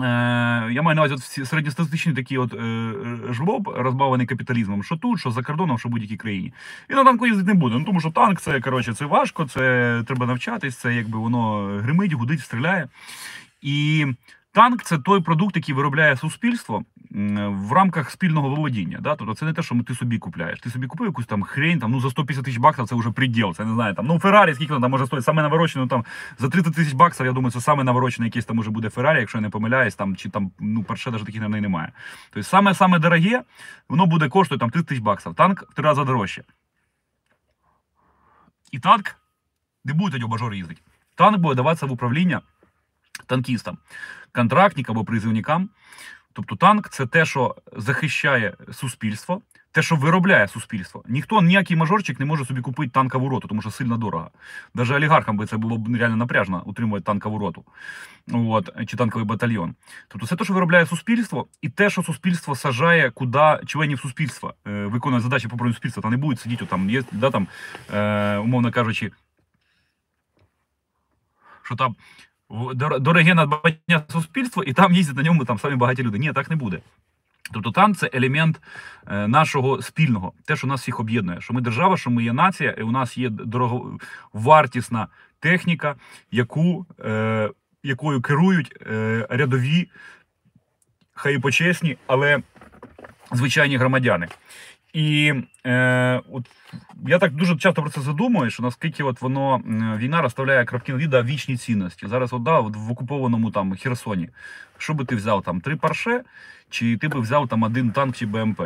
я 0.72 0.82
маю 0.82 0.96
на 0.96 1.02
увазі 1.02 1.14
от 1.14 1.48
середньостатистичний 1.48 2.16
такий 2.16 2.38
от 2.38 2.54
е, 2.54 2.94
жлоб, 3.30 3.68
розбавлений 3.78 4.28
капіталізмом, 4.28 4.84
що 4.84 4.98
тут, 4.98 5.20
що 5.20 5.32
за 5.32 5.44
кордоном, 5.44 5.80
що 5.80 5.90
в 5.90 5.92
будь-якій 5.92 6.18
країні. 6.18 6.54
І 6.90 6.94
на 6.94 7.04
танку 7.04 7.28
їздити 7.28 7.48
не 7.48 7.54
буде. 7.54 7.76
Ну 7.80 7.86
тому 7.86 8.00
що 8.00 8.12
танк 8.12 8.42
це 8.42 8.62
коротше, 8.62 8.94
це 8.94 9.06
важко, 9.06 9.46
це 9.46 10.04
треба 10.08 10.26
навчатись, 10.26 10.78
це 10.78 10.96
якби 10.96 11.20
воно 11.20 11.66
гримить, 11.84 12.14
гудить, 12.14 12.42
стріляє. 12.42 12.88
І 13.62 14.06
танк 14.52 14.84
це 14.84 14.98
той 14.98 15.22
продукт, 15.22 15.56
який 15.56 15.76
виробляє 15.76 16.18
суспільство 16.18 16.84
в 17.50 17.72
рамках 17.72 18.12
спільного 18.12 18.50
володіння. 18.50 19.00
Да? 19.02 19.16
Тобто 19.16 19.34
це 19.34 19.46
не 19.46 19.54
те, 19.54 19.62
що 19.62 19.84
ти 19.88 19.96
собі 19.96 20.18
купляєш. 20.18 20.60
Ти 20.60 20.70
собі 20.70 20.88
купив 20.88 21.08
якусь 21.08 21.26
там 21.26 21.44
хрень, 21.44 21.80
там, 21.80 21.92
ну 21.92 22.00
за 22.00 22.10
150 22.10 22.46
тисяч 22.46 22.60
баксів 22.60 22.88
це 22.88 22.96
вже 22.96 23.12
приділ. 23.12 23.54
Це 23.54 23.66
не 23.66 23.74
знаю. 23.74 23.96
Там, 23.96 24.06
ну 24.06 24.20
Феррарі, 24.20 24.56
скільки 24.56 24.74
воно 24.74 24.84
там 24.84 24.92
може 24.92 25.06
стоїть, 25.06 25.26
саме 25.26 25.42
наворочено 25.42 25.88
там 25.88 26.06
за 26.38 26.50
30 26.50 26.76
тисяч 26.76 26.94
баксів, 26.94 27.26
я 27.26 27.32
думаю, 27.32 27.52
це 27.52 27.62
саме 27.62 27.84
наворочене 27.84 28.28
якесь 28.28 28.46
там 28.46 28.58
може 28.58 28.72
буде 28.72 28.90
Феррарі, 28.90 29.20
якщо 29.20 29.38
я 29.38 29.42
не 29.42 29.50
помиляюсь, 29.50 29.96
там 29.96 30.16
чи 30.16 30.30
там 30.30 30.52
ну 30.60 30.84
перше 30.84 31.12
навіть 31.12 31.26
таких 31.26 31.42
наверное, 31.42 31.62
немає. 31.62 31.92
Тобто 32.30 32.50
саме 32.50 32.74
саме 32.74 33.00
дороге, 33.00 33.44
воно 33.90 34.06
буде 34.06 34.30
коштувати 34.30 34.60
там 34.60 34.70
30 34.70 34.88
тисяч 34.88 35.04
баксів. 35.04 35.36
Танк 35.36 35.64
в 35.70 35.74
три 35.74 35.84
рази 35.84 36.04
дорожче. 36.04 36.44
І 38.72 38.80
танк 38.80 39.16
не 39.86 39.94
буде 39.94 40.12
тоді 40.12 40.26
бажор 40.26 40.54
їздити. 40.54 40.82
Танк 41.16 41.38
буде 41.38 41.56
даватися 41.56 41.86
в 41.86 41.92
управління 41.92 42.42
танкістам, 43.30 43.78
контрактникам 44.32 44.96
або 44.96 45.06
призивникам. 45.06 45.70
Тобто 46.34 46.56
танк 46.56 46.90
це 46.90 47.06
те, 47.06 47.26
що 47.26 47.56
захищає 47.78 48.54
суспільство, 48.72 49.42
те, 49.72 49.82
що 49.82 49.96
виробляє 49.96 50.48
суспільство. 50.48 51.04
Ніхто, 51.08 51.42
ніякий 51.42 51.78
мажорчик 51.78 52.20
не 52.20 52.26
може 52.26 52.46
собі 52.46 52.62
купити 52.62 52.92
танкову 52.92 53.30
роту, 53.30 53.48
тому 53.48 53.62
що 53.62 53.72
сильно 53.72 53.98
дорого. 53.98 54.30
Навіть 54.74 54.92
олігархам 54.92 55.38
би 55.38 55.46
це 55.46 55.58
було 55.58 55.78
б 55.78 55.96
реально 55.96 56.16
напряжно 56.16 56.64
утримувати 56.66 57.04
танкову 57.04 57.38
роту 57.38 57.64
от, 58.34 58.70
чи 58.88 58.98
танковий 58.98 59.26
батальйон. 59.26 59.76
Тобто 60.08 60.28
це 60.28 60.36
те, 60.36 60.44
що 60.44 60.54
виробляє 60.54 60.86
суспільство, 60.86 61.48
і 61.62 61.70
те, 61.70 61.90
що 61.90 62.04
суспільство 62.04 62.56
сажає, 62.56 63.12
куди 63.12 63.60
членів 63.66 64.00
суспільства 64.00 64.54
е, 64.68 64.86
виконує 64.86 65.22
задачі 65.22 65.48
по 65.48 65.58
правильному 65.58 65.74
суспільства, 65.74 66.04
та 66.04 66.10
не 66.10 66.18
будуть 66.18 66.40
сидіти 66.40 66.66
там, 66.66 66.90
є, 66.90 67.04
да, 67.12 67.32
там 67.32 67.48
е, 67.94 68.38
умовно 68.38 68.72
кажучи, 68.72 69.12
що 71.64 71.76
там 71.76 71.96
дороге 73.00 73.34
надбання 73.34 74.04
суспільства, 74.10 74.64
і 74.68 74.74
там 74.74 74.94
їздять 74.94 75.18
на 75.18 75.24
ньому 75.24 75.46
там 75.46 75.60
самі 75.60 75.76
багаті 75.76 76.04
люди. 76.04 76.20
Ні, 76.20 76.34
так 76.34 76.50
не 76.50 76.56
буде. 76.56 76.80
Тобто 77.54 77.72
танк 77.72 77.98
це 77.98 78.10
елемент 78.14 78.62
е, 79.08 79.28
нашого 79.28 79.82
спільного, 79.82 80.34
те, 80.46 80.56
що 80.56 80.68
нас 80.68 80.82
всіх 80.82 81.00
об'єднує. 81.00 81.42
Що 81.42 81.54
ми 81.54 81.62
держава, 81.62 81.98
що 81.98 82.10
ми 82.10 82.24
є 82.24 82.34
нація, 82.34 82.72
і 82.72 82.82
у 82.82 82.92
нас 82.92 83.18
є 83.18 83.30
дороговартісна 83.30 85.08
техніка, 85.40 85.96
яку, 86.32 86.86
е, 87.00 87.50
якою 87.84 88.22
керують 88.22 88.78
е, 88.88 89.28
рядові, 89.30 89.90
хай 91.14 91.36
і 91.36 91.40
почесні, 91.40 91.98
але 92.08 92.40
звичайні 93.32 93.78
громадяни. 93.78 94.28
І 94.94 95.34
е, 95.66 96.22
от 96.32 96.46
я 97.08 97.20
так 97.20 97.36
дуже 97.36 97.58
часто 97.58 97.82
про 97.82 97.92
це 97.92 98.02
задумую, 98.02 98.50
що 98.50 98.64
наскільки 98.64 99.04
от 99.04 99.22
воно 99.22 99.62
війна 99.98 100.22
розставляє 100.22 100.66
крапки 100.66 100.92
«і» 100.92 101.08
вічні 101.24 101.58
цінності. 101.58 102.08
Зараз 102.08 102.34
от, 102.34 102.44
да, 102.44 102.60
от 102.60 102.76
в 102.76 102.92
окупованому 102.92 103.52
там 103.52 103.76
Херсоні. 103.76 104.30
Що 104.78 104.94
би 104.94 105.06
ти 105.06 105.16
взяв 105.16 105.44
там 105.44 105.62
три 105.62 105.76
парше, 105.76 106.24
чи 106.70 106.98
ти 106.98 107.08
би 107.08 107.20
взяв 107.20 107.48
там 107.48 107.64
один 107.64 107.92
танк 107.92 108.16
чи 108.16 108.26
БМП? 108.26 108.62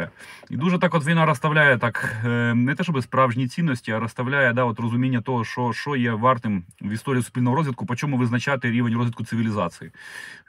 І 0.50 0.58
дуже 0.58 0.80
так 0.80 0.96
от 0.96 1.06
війна 1.06 1.25
розставляє 1.25 1.77
так 1.77 2.15
е, 2.25 2.53
не 2.53 2.75
те, 2.75 2.84
щоб 2.84 3.03
справжні 3.03 3.48
цінності, 3.48 3.92
а 3.92 4.00
розставляє 4.00 4.53
да, 4.53 4.63
от 4.63 4.80
розуміння 4.80 5.22
того, 5.22 5.46
що, 5.46 5.74
що 5.74 5.96
є 5.96 6.12
вартим 6.12 6.63
в 6.82 6.92
історії 6.92 7.24
суспільного 7.24 7.56
розвитку, 7.56 7.86
по 7.86 7.96
чому 7.96 8.18
визначати 8.18 8.72
рівень 8.72 8.98
розвитку 8.98 9.25
цивілізації. 9.25 9.92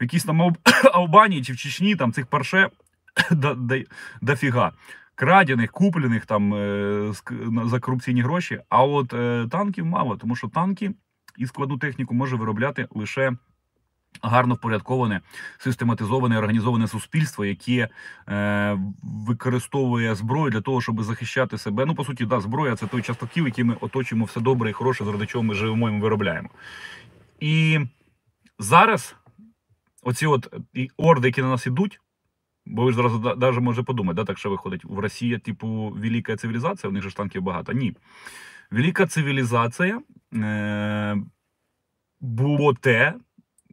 В 0.00 0.02
якійсь 0.02 0.25
там 0.25 0.43
Алб- 0.43 0.90
Албанії 0.93 1.43
чи 1.43 1.52
в 1.52 1.57
Чечні 1.57 1.97
там 1.97 2.12
цих 2.12 2.26
парше 2.26 2.69
да, 3.31 3.54
да, 3.54 3.83
дофіга. 4.21 4.73
Крадених, 5.14 5.73
куплених 5.73 6.26
там 6.26 6.54
е, 6.54 7.12
за 7.64 7.80
корупційні 7.80 8.23
гроші. 8.23 8.61
А 8.68 8.85
от 8.85 9.12
е, 9.12 9.47
танків 9.50 9.87
мало, 9.87 10.16
тому 10.16 10.37
що 10.37 10.49
танки 10.49 10.94
і 11.38 11.47
складну 11.47 11.78
техніку 11.78 12.14
може 12.14 12.37
виробляти 12.37 12.88
лише 12.90 13.33
гарно 14.23 14.54
впорядковане, 14.54 15.21
систематизоване, 15.59 16.38
організоване 16.38 16.88
суспільство, 16.88 17.44
яке 17.44 17.88
е, 18.28 18.78
використовує 19.02 20.14
зброю 20.14 20.50
для 20.50 20.61
того, 20.61 20.80
щоб 20.80 21.02
захищати 21.02 21.59
себе. 21.59 21.87
Ну, 21.87 21.94
по 21.94 22.04
суті, 22.04 22.26
да, 22.26 22.40
зброя 22.40 22.76
це 22.76 22.87
той 22.87 23.02
частокіл, 23.02 23.47
який 23.47 23.64
ми 23.64 23.76
оточуємо 23.80 24.25
все 24.25 24.40
добре 24.40 24.71
і 24.71 24.73
хороше, 24.73 25.04
заради 25.04 25.26
чого 25.26 25.44
ми 25.44 25.54
живемо 25.54 25.90
і 25.90 26.00
виробляємо. 26.00 26.49
І 27.40 27.80
зараз 28.59 29.16
оці 30.02 30.26
от 30.26 30.54
і 30.75 30.88
орди, 30.97 31.28
які 31.28 31.42
на 31.42 31.49
нас 31.49 31.66
ідуть. 31.66 32.00
Бо 32.66 32.85
ви 32.85 32.90
ж 32.92 32.97
зараз 32.97 33.12
навіть 33.37 33.61
може 33.61 33.83
подумати, 33.83 34.16
да, 34.16 34.25
так 34.25 34.38
що 34.38 34.50
виходить 34.50 34.85
в 34.85 34.99
Росії, 34.99 35.38
типу, 35.38 35.92
велика 35.97 36.37
цивілізація, 36.37 36.90
у 36.90 36.92
них 36.92 37.02
же 37.02 37.11
ж 37.11 37.16
танків 37.16 37.42
багато. 37.42 37.73
Ні. 37.73 37.97
Велика 38.71 39.06
цивілізація 39.06 40.00
е, 40.35 41.16
було 42.21 42.75
те, 42.75 43.14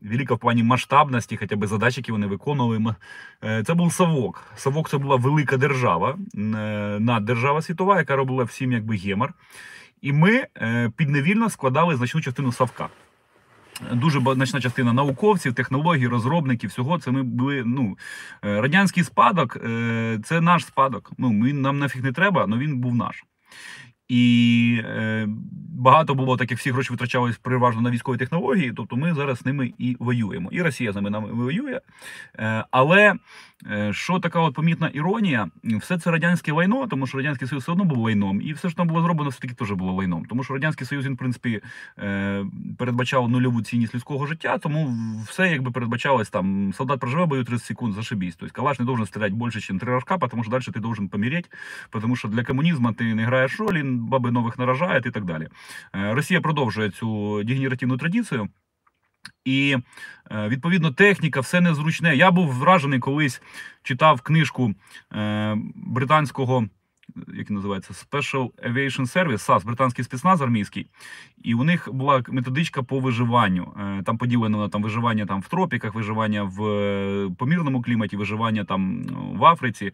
велика 0.02 0.34
в 0.34 0.40
плані 0.40 0.64
масштабності, 0.64 1.38
хоча 1.38 1.56
б 1.56 1.68
задач, 1.68 1.98
які 1.98 2.12
вони 2.12 2.28
виконували. 2.28 2.96
е, 3.44 3.64
Це 3.64 3.74
був 3.74 3.94
Савок. 3.94 4.44
Савок 4.56 4.90
це 4.90 4.98
була 4.98 5.16
велика 5.16 5.58
держава, 5.58 6.18
е, 6.36 6.38
наддержава 7.00 7.62
світова, 7.62 7.98
яка 7.98 8.16
робила 8.16 8.44
всім 8.44 8.72
якби 8.72 8.96
гемор. 8.96 9.34
І 10.02 10.14
ми 10.14 10.48
е, 10.58 10.92
підневільно 10.98 11.50
складали 11.50 11.96
значну 11.96 12.22
частину 12.22 12.52
Савка. 12.52 12.90
Дуже 13.94 14.20
значна 14.20 14.62
частина 14.62 14.94
науковців, 14.94 15.54
технологій, 15.54 16.08
розробників, 16.08 16.70
всього 16.70 17.00
це 17.00 17.12
ми 17.12 17.24
були. 17.24 17.64
Ну 17.66 17.98
е, 18.46 18.62
радянський 18.62 19.04
спадок 19.04 19.58
е, 19.58 20.20
це 20.24 20.42
наш 20.42 20.66
спадок. 20.66 21.12
Ну 21.18 21.32
ми 21.32 21.54
нам 21.54 21.80
нафіг 21.80 22.04
не 22.04 22.12
треба, 22.12 22.46
але 22.48 22.58
він 22.58 22.78
був 22.78 22.96
наш. 22.96 23.24
І 24.12 24.82
е, 24.86 25.28
багато 25.70 26.16
було 26.16 26.38
таких 26.38 26.60
всі 26.60 26.72
гроші 26.72 26.92
витрачались 26.92 27.38
переважно 27.38 27.82
на 27.82 27.92
військові 27.92 28.18
технології. 28.18 28.74
Тобто 28.76 28.96
ми 28.96 29.14
зараз 29.14 29.38
з 29.38 29.46
ними 29.46 29.74
і 29.78 29.98
воюємо. 30.00 30.50
І 30.52 30.62
Росія 30.62 30.92
з 30.92 30.96
ними 30.96 31.10
нами 31.10 31.32
воює. 31.32 31.80
Е, 32.40 32.66
але 32.72 33.16
що 33.92 34.20
така 34.20 34.40
от 34.40 34.54
помітна 34.54 34.88
іронія, 34.88 35.48
все 35.64 35.98
це 35.98 36.12
радянське 36.12 36.52
лайно, 36.52 36.88
тому 36.88 37.08
що 37.08 37.18
радянський 37.18 37.48
союз 37.48 37.64
все 37.64 37.72
одно 37.72 37.84
був 37.84 37.98
лайном, 37.98 38.42
і 38.42 38.54
все, 38.54 38.70
що 38.70 38.78
там 38.78 38.88
було 38.88 39.02
зроблено, 39.02 39.30
все 39.30 39.40
таки 39.40 39.54
теж 39.54 39.72
було 39.72 39.94
лайном. 39.94 40.26
Тому 40.26 40.44
що 40.44 40.54
радянський 40.54 40.88
союз 40.88 41.06
він, 41.06 41.14
в 41.14 41.18
принципі, 41.18 41.62
е, 42.00 42.46
передбачав 42.78 43.30
нульову 43.30 43.62
цінність 43.62 43.96
людського 43.96 44.26
життя, 44.26 44.58
тому 44.58 44.96
все 45.28 45.52
якби 45.52 45.72
передбачалось 45.72 46.30
там. 46.30 46.74
Солдат 46.74 47.00
проживе 47.00 47.26
бою 47.26 47.44
30 47.44 47.66
секунд, 47.66 47.94
зашибісь. 47.94 48.36
Тобто 48.36 48.56
калаш 48.56 48.80
не 48.80 48.86
должен 48.86 49.06
стріляти 49.06 49.34
більше, 49.34 49.74
ніж 49.74 49.82
три 49.82 49.92
рожка, 49.92 50.18
тому 50.18 50.44
що 50.44 50.52
далі 50.52 50.64
ти 50.64 50.80
должен 50.80 51.10
помереть, 51.10 51.52
тому 51.90 52.16
що 52.16 52.28
для 52.28 52.44
комунізму 52.44 52.94
ти 52.94 53.16
не 53.16 53.26
граєш 53.26 53.60
ролі, 53.60 53.84
баби 53.84 54.32
нових 54.32 54.60
наражають 54.60 55.06
і 55.06 55.12
так 55.12 55.26
далі. 55.26 55.48
Е, 55.96 56.14
Росія 56.14 56.42
продовжує 56.42 56.90
цю 56.90 57.44
дегенеративну 57.44 57.98
традицію. 57.98 58.50
І 59.46 59.78
е, 60.32 60.48
відповідно 60.48 60.92
техніка, 60.92 61.40
все 61.40 61.62
незручне. 61.62 62.16
Я 62.16 62.32
був 62.32 62.54
вражений 62.54 63.00
колись 63.00 63.42
читав 63.84 64.22
книжку 64.22 64.74
е, 65.14 65.58
британського, 65.76 66.68
як 67.34 67.50
називається, 67.50 67.94
Special 67.94 68.52
Aviation 68.70 69.02
Service, 69.02 69.38
САС, 69.38 69.64
британський 69.64 70.06
спецназ 70.06 70.42
армійський. 70.42 70.88
І 71.44 71.54
у 71.54 71.64
них 71.64 71.90
була 71.92 72.24
методичка 72.28 72.84
по 72.84 73.00
виживанню. 73.00 73.74
Е, 73.80 74.04
Там 74.04 74.18
поділено 74.18 74.70
там 74.70 74.84
виживання 74.84 75.26
там 75.26 75.42
в 75.42 75.48
тропіках, 75.48 75.94
виживання 75.96 76.44
в 76.44 76.58
помірному 77.38 77.82
кліматі, 77.82 78.18
виживання 78.18 78.64
там 78.64 79.04
в 79.40 79.46
Африці. 79.46 79.92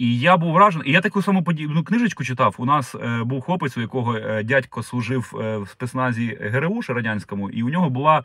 І 0.00 0.18
я 0.18 0.36
був 0.36 0.52
вражений. 0.52 0.88
І 0.88 0.92
я 0.92 1.00
таку 1.00 1.22
саму 1.22 1.42
подібну 1.42 1.84
книжечку 1.84 2.24
читав. 2.24 2.54
У 2.58 2.64
нас 2.64 2.94
е, 2.94 3.24
був 3.24 3.42
хлопець, 3.42 3.76
у 3.76 3.80
якого 3.80 4.16
е, 4.16 4.42
дядько 4.42 4.82
служив 4.82 5.32
е, 5.40 5.56
в 5.58 5.68
спецназі 5.68 6.38
ГРУ 6.40 6.82
ще 6.82 6.92
радянському, 6.94 7.50
і 7.50 7.62
у 7.62 7.68
нього 7.68 7.90
була 7.90 8.22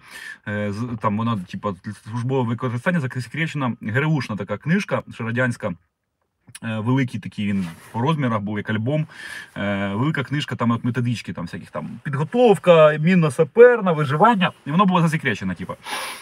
е, 0.48 0.72
з- 0.72 0.98
там 1.02 1.18
вона, 1.18 1.38
типа, 1.52 1.74
службове 2.10 2.50
використання 2.50 3.00
засекречена 3.00 3.74
ГРУшна 3.82 4.36
така 4.36 4.58
книжка, 4.58 5.04
ще 5.14 5.24
радянська. 5.24 5.74
Е, 6.64 6.80
Великий 6.80 7.20
такий 7.20 7.48
він 7.48 7.68
по 7.92 8.02
розмірах 8.02 8.40
був 8.40 8.58
як 8.58 8.70
альбом. 8.70 9.08
Е, 9.58 9.92
велика 9.96 10.24
книжка, 10.24 10.56
там 10.56 10.72
от 10.72 10.84
методички, 10.84 11.34
там 11.34 11.46
всяких 11.46 11.72
там 11.72 11.90
підготовка, 12.04 12.98
мінно-саперна, 12.98 13.92
виживання. 13.92 14.52
І 14.66 14.72
воно 14.72 14.86
було 14.86 15.02
засекречено, 15.02 15.54
типу. 15.54 15.74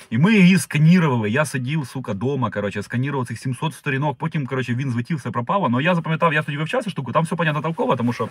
І 0.09 0.17
ми 0.17 0.33
її 0.33 0.57
сканірували. 0.57 1.29
Я 1.29 1.45
сидів, 1.45 1.87
сука, 1.87 2.13
дома, 2.13 2.51
коротше, 2.51 2.83
сканірував 2.83 3.27
цих 3.27 3.39
700 3.39 3.73
сторінок. 3.73 4.17
Потім, 4.17 4.47
коротше, 4.47 4.75
він 4.75 4.91
злетів, 4.91 5.17
все 5.17 5.31
пропало. 5.31 5.69
Але 5.73 5.83
я 5.83 5.95
запам'ятав, 5.95 6.33
я 6.33 6.43
тоді 6.43 6.57
вивчав 6.57 6.83
цю 6.83 6.89
штуку, 6.89 7.11
там 7.11 7.23
все 7.23 7.35
понятно 7.35 7.61
толково, 7.61 7.95
тому 7.95 8.13
що. 8.13 8.29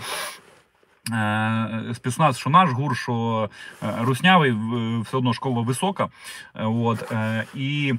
Е, 1.10 1.94
Спецназ, 1.94 2.38
що 2.38 2.50
наш 2.50 2.70
гур, 2.70 2.96
що 2.96 3.50
е, 3.82 3.86
руснявий, 4.00 4.56
все 5.02 5.16
одно 5.16 5.32
школа 5.32 5.62
висока. 5.62 6.08
Е, 6.54 6.64
От, 6.64 7.12
і 7.54 7.94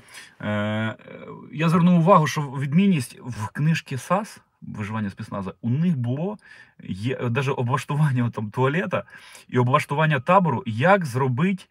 я 1.52 1.70
звернув 1.70 2.00
увагу, 2.00 2.28
що 2.28 2.42
відмінність 2.42 3.20
в 3.26 3.48
книжці 3.48 3.98
САС 3.98 4.40
виживання 4.62 5.10
спецназа, 5.10 5.54
у 5.62 5.70
них 5.70 5.98
було 5.98 6.38
є 6.84 7.18
навіть 7.22 7.54
облаштування 7.58 8.30
там 8.30 8.52
туалета 8.52 9.04
і 9.50 9.58
облаштування 9.58 10.20
табору, 10.20 10.64
як 10.66 11.06
зробити 11.06 11.64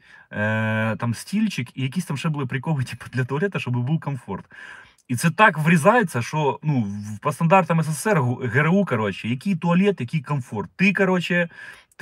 там 0.99 1.15
стільчик, 1.15 1.69
і 1.75 1.83
якісь 1.83 2.05
там 2.05 2.17
ще 2.17 2.29
були 2.29 2.47
приколи 2.47 2.85
типу, 2.85 3.05
для 3.13 3.25
туалета, 3.25 3.59
щоб 3.59 3.77
був 3.77 4.01
комфорт. 4.01 4.45
І 5.09 5.17
це 5.17 5.31
так 5.31 5.59
врізається, 5.59 6.23
що 6.23 6.59
ну, 6.63 6.87
по 7.21 7.33
стандартам 7.33 7.83
СССР 7.83 8.21
ГРУ, 8.43 8.85
коротше, 8.85 9.29
який 9.29 9.57
туалет, 9.57 10.01
який 10.01 10.21
комфорт. 10.23 10.71
Ти, 10.77 10.93
коротше, 10.93 11.49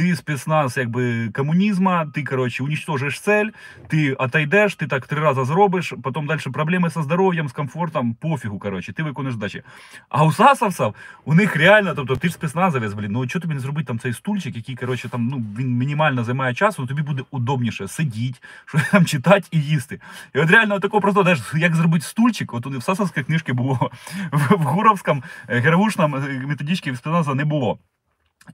ти 0.01 0.17
спецназ 0.17 0.77
якби 0.77 1.29
комунізма, 1.29 2.07
ти, 2.07 2.25
коротше, 2.25 2.63
уничтожиш 2.63 3.21
цель, 3.21 3.47
ти 3.89 4.13
отойдеш, 4.13 4.75
ти 4.75 4.87
так 4.87 5.07
три 5.07 5.21
рази 5.21 5.45
зробиш, 5.45 5.95
потім 6.03 6.27
далі 6.27 6.41
проблеми 6.53 6.91
зі 6.91 7.03
здоров'ям, 7.03 7.49
з 7.49 7.53
комфортом, 7.53 8.15
пофігу, 8.15 8.59
коротше, 8.59 8.93
ти 8.93 9.03
виконуєш 9.03 9.35
задачі. 9.35 9.63
А 10.09 10.25
у 10.25 10.33
САСовців, 10.33 10.95
у 11.25 11.35
них 11.35 11.57
реально, 11.57 11.95
тобто 11.95 12.17
ти 12.17 12.29
ж 12.29 12.35
спецназовець, 12.35 12.93
блін, 12.93 13.13
ну 13.13 13.29
що 13.29 13.41
тобі 13.41 13.55
не 13.55 13.61
зробити 13.61 13.87
там 13.87 13.99
цей 13.99 14.13
стульчик, 14.13 14.57
який, 14.57 14.77
коротше, 14.77 15.09
там, 15.09 15.27
ну, 15.27 15.45
він 15.59 15.71
мінімально 15.71 16.25
займає 16.25 16.55
часу, 16.55 16.83
ну 16.83 16.89
тобі 16.89 17.03
буде 17.03 17.23
удобніше 17.31 17.89
сидіти, 17.89 18.39
що 18.67 18.79
там 18.91 19.07
читати 19.07 19.47
і 19.51 19.61
їсти. 19.61 20.01
І 20.35 20.39
от 20.39 20.51
реально 20.51 20.81
такого 20.81 21.01
просто, 21.01 21.23
знаєш, 21.23 21.41
як 21.55 21.75
зробити 21.75 22.05
стульчик, 22.05 22.55
от 22.55 22.67
у 22.67 22.71
в 22.71 22.83
САСовській 22.83 23.23
книжці 23.23 23.53
було, 23.53 23.91
в, 24.33 24.65
Гуровському 24.65 25.23
е, 25.49 25.61
ГРУшному 25.61 26.17
е, 26.17 26.43
методичці 26.47 26.95
спецназа 26.95 27.35
не 27.35 27.45
було. 27.45 27.79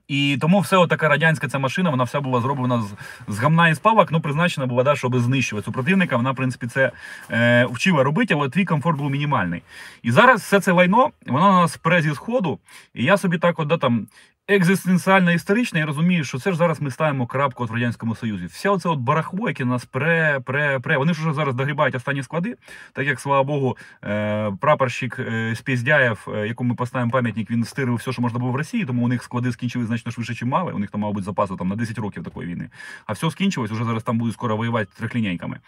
І 0.09 0.39
тому 0.41 0.61
все 0.61 0.87
така 0.87 1.09
радянська 1.09 1.49
ця 1.49 1.59
машина, 1.59 1.91
вона 1.91 2.05
вся 2.05 2.21
була 2.21 2.41
зроблена 2.41 2.83
з, 2.83 2.95
з 3.35 3.39
гамна 3.39 3.69
і 3.69 3.75
спавок, 3.75 4.13
ну 4.13 4.21
призначена 4.21 4.67
була, 4.67 4.83
да, 4.83 4.97
щоб 4.97 5.19
знищувати 5.19 5.65
супротивника. 5.65 6.17
Вона, 6.17 6.31
в 6.31 6.37
принципі, 6.37 6.67
це 6.67 6.93
е, 7.31 7.67
вчила 7.71 8.03
робити, 8.03 8.35
але 8.35 8.49
твій 8.49 8.65
комфорт 8.65 8.99
був 8.99 9.11
мінімальний. 9.11 9.63
І 10.03 10.11
зараз 10.11 10.41
все 10.41 10.61
це 10.61 10.73
лайно, 10.73 11.11
воно 11.27 11.53
на 11.53 11.61
нас 11.61 11.77
пре 11.77 12.03
зі 12.03 12.15
сходу. 12.15 12.59
І 12.95 13.05
я 13.05 13.17
собі 13.17 13.39
так, 13.39 13.59
от, 13.59 13.69
да, 13.69 13.77
там, 13.77 14.07
екзистенціально 14.49 15.33
історично, 15.33 15.79
я 15.79 15.87
розумію, 15.87 16.25
що 16.25 16.39
це 16.39 16.51
ж 16.51 16.57
зараз 16.57 16.81
ми 16.81 16.91
ставимо 16.91 17.27
крапку 17.27 17.65
от 17.65 17.71
в 17.71 17.73
Радянському 17.73 18.15
Союзі. 18.15 18.47
Все 18.47 18.69
оце 18.69 18.89
от 18.89 18.99
барахло, 18.99 19.49
яке 19.49 19.65
нас 19.65 19.85
пре, 19.85 20.41
пре, 20.45 20.81
пре. 20.81 20.97
Вони 20.97 21.15
ж 21.15 21.21
вже 21.21 21.33
зараз 21.33 21.55
догрібають 21.55 21.95
останні 21.95 22.23
склади, 22.23 22.57
так 22.93 23.07
як, 23.07 23.21
слава 23.21 23.43
Богу, 23.43 23.77
е, 24.05 24.53
прапорщик 24.61 25.19
е, 25.19 25.55
Спєздяєв, 25.57 26.29
е, 26.35 26.49
якому 26.49 26.71
ми 26.71 26.75
поставимо 26.75 27.13
пам'ятник, 27.13 27.51
він 27.51 27.65
стирив 27.65 27.95
все, 27.95 28.13
що 28.13 28.23
можна 28.23 28.39
було 28.39 28.53
в 28.53 28.57
Росії, 28.57 28.85
тому 28.85 29.05
у 29.05 29.09
них 29.09 29.23
склади 29.23 29.53
скінчились 29.53 29.89
значно 29.89 30.13
швидше, 30.13 30.35
чим 30.35 30.49
мали. 30.49 30.73
У 30.73 30.79
них 30.79 30.91
там, 30.91 31.01
мабуть, 31.01 31.25
запасу 31.25 31.57
там, 31.57 31.69
на 31.69 31.77
10 31.77 31.99
років 31.99 32.25
такої 32.25 32.49
війни. 32.49 32.71
А 33.07 33.13
все 33.13 33.31
скінчилось, 33.31 33.71
уже 33.71 33.85
зараз 33.85 34.03
там 34.03 34.19
будуть 34.19 34.35
скоро 34.35 34.57
воювати 34.57 34.91
трьохлінійками. 34.99 35.61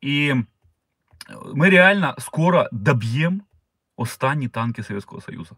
І 0.00 0.34
ми 1.54 1.70
реально 1.70 2.14
скоро 2.18 2.68
доб'ємо 2.72 3.40
останні 3.96 4.48
танки 4.48 4.82
Совєтського 4.82 5.20
Союзу. 5.20 5.56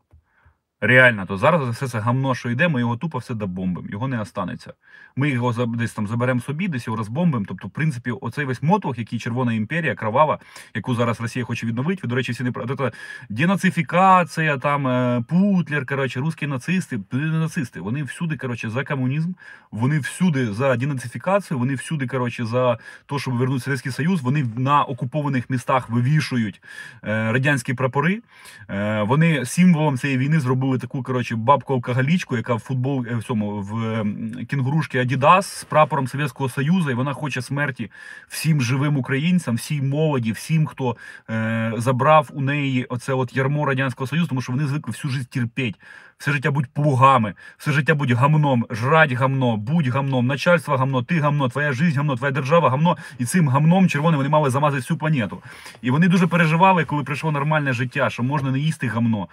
Реально, 0.81 1.27
то 1.27 1.37
зараз 1.37 1.69
все 1.69 1.89
це 1.89 1.99
гамно, 1.99 2.35
що 2.35 2.51
йде, 2.51 2.69
ми 2.69 2.81
його 2.81 2.97
тупо 2.97 3.19
все 3.19 3.35
добомбимо, 3.35 3.89
його 3.91 4.09
не 4.09 4.21
останеться. 4.21 4.73
Ми 5.17 5.31
його 5.31 5.67
десь 5.67 5.93
там 5.93 6.07
заберемо 6.07 6.41
собі, 6.41 6.69
десь 6.69 6.87
його 6.87 6.97
розбомбимо. 6.97 7.45
Тобто, 7.49 7.69
в 7.69 7.71
принципі, 7.71 8.11
оцей 8.11 8.45
весь 8.45 8.63
мотлох, 8.63 8.99
який 8.99 9.19
Червона 9.19 9.53
імперія, 9.53 9.95
кровава, 9.95 10.39
яку 10.75 10.95
зараз 10.95 11.21
Росія 11.21 11.45
хоче 11.45 11.67
відновити. 11.67 12.01
Ви, 12.03 12.09
до 12.09 12.15
речі, 12.15 12.33
всі 12.33 12.45
не 12.45 12.53
про 12.53 12.67
Тобто, 12.67 12.93
денацифікація, 13.29 14.59
там 14.59 14.87
е, 14.87 15.25
Путлер, 15.29 15.87
коротше, 15.87 16.21
русські 16.21 16.47
нацисти, 16.47 17.01
нацисти. 17.13 17.81
Вони 17.81 18.03
всюди, 18.03 18.37
коротше, 18.37 18.71
за 18.71 18.85
комунізм, 18.85 19.33
вони 19.71 19.99
всюди 19.99 20.53
за 20.53 20.77
денацифікацію, 20.77 21.59
вони 21.59 21.75
всюди, 21.75 22.07
коротше, 22.07 22.45
за 22.45 22.79
те, 23.07 23.19
щоб 23.19 23.35
вернути 23.35 23.61
Совєтський 23.61 23.93
Союз. 23.93 24.21
Вони 24.23 24.47
на 24.57 24.83
окупованих 24.83 25.51
містах 25.51 25.91
вивішують 25.91 26.63
е, 27.05 27.33
радянські 27.33 27.75
прапори. 27.75 28.23
Е, 28.71 29.03
вони 29.03 29.45
символом 29.47 29.99
цієї 29.99 30.19
війни 30.19 30.41
зробили 30.41 30.74
таку 30.79 31.03
коротше 31.03 31.37
бабку-алкоголічку, 31.37 32.37
яка 32.37 32.55
в 32.55 32.59
футбол 32.59 33.07
е, 33.07 33.17
в 33.17 33.25
цьому 33.25 33.61
в 33.63 34.01
ем, 34.01 34.33
кінгурушки 34.51 34.99
Адідас 34.99 35.47
з 35.47 35.65
прапором 35.65 36.09
Совєтського 36.09 36.49
Союзу, 36.49 36.91
і 36.91 36.95
вона 36.95 37.13
хоче 37.13 37.43
смерті 37.43 37.91
всім 38.29 38.61
живим 38.61 38.97
українцям, 38.97 39.55
всій 39.55 39.83
молоді, 39.83 40.33
всім, 40.33 40.67
хто 40.67 40.97
е, 41.31 41.73
забрав 41.77 42.31
у 42.33 42.41
неї 42.41 42.85
оце 42.85 43.13
от 43.13 43.37
ярмо 43.37 43.67
радянського 43.67 44.07
союзу, 44.07 44.29
тому 44.29 44.41
що 44.41 44.53
вони 44.53 44.67
звикли 44.67 44.93
всю 44.93 45.13
життя 45.13 45.35
терпіть. 45.35 45.77
Все 46.25 46.33
життя 46.33 46.51
будь 46.51 46.67
плугами, 46.67 47.35
все 47.59 47.73
життя 47.73 47.95
будь 47.95 48.11
гамном, 48.11 48.67
жрать 48.71 49.13
гамно, 49.13 49.57
будь 49.57 49.89
гамном, 49.89 50.27
начальство 50.27 50.77
гамно, 50.77 51.03
ти 51.03 51.21
гамно, 51.21 51.49
твоя 51.49 51.73
жизнь 51.73 51.97
гамно, 51.97 52.17
твоя 52.17 52.33
держава 52.33 52.71
гамно. 52.71 52.97
І 53.19 53.25
цим 53.25 53.49
гамном 53.49 53.89
червоним 53.89 54.17
вони 54.17 54.29
мали 54.29 54.51
замазати 54.51 54.81
всю 54.81 54.99
планету. 54.99 55.43
І 55.83 55.91
вони 55.91 56.09
дуже 56.09 56.27
переживали, 56.27 56.85
коли 56.85 57.05
прийшло 57.05 57.33
нормальне 57.33 57.73
життя, 57.73 58.11
що 58.11 58.23
можна 58.23 58.51
не 58.51 58.59
їсти 58.59 58.89
гамно. 58.89 59.29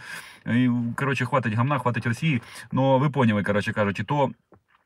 Коротше, 0.95 1.25
хватить 1.25 1.53
гамна, 1.53 1.79
хватить 1.79 2.05
Росії. 2.05 2.41
Ну, 2.71 2.99
ви 2.99 3.09
поняли, 3.09 3.43
коротше 3.43 3.73
кажучи, 3.73 4.03
то. 4.03 4.29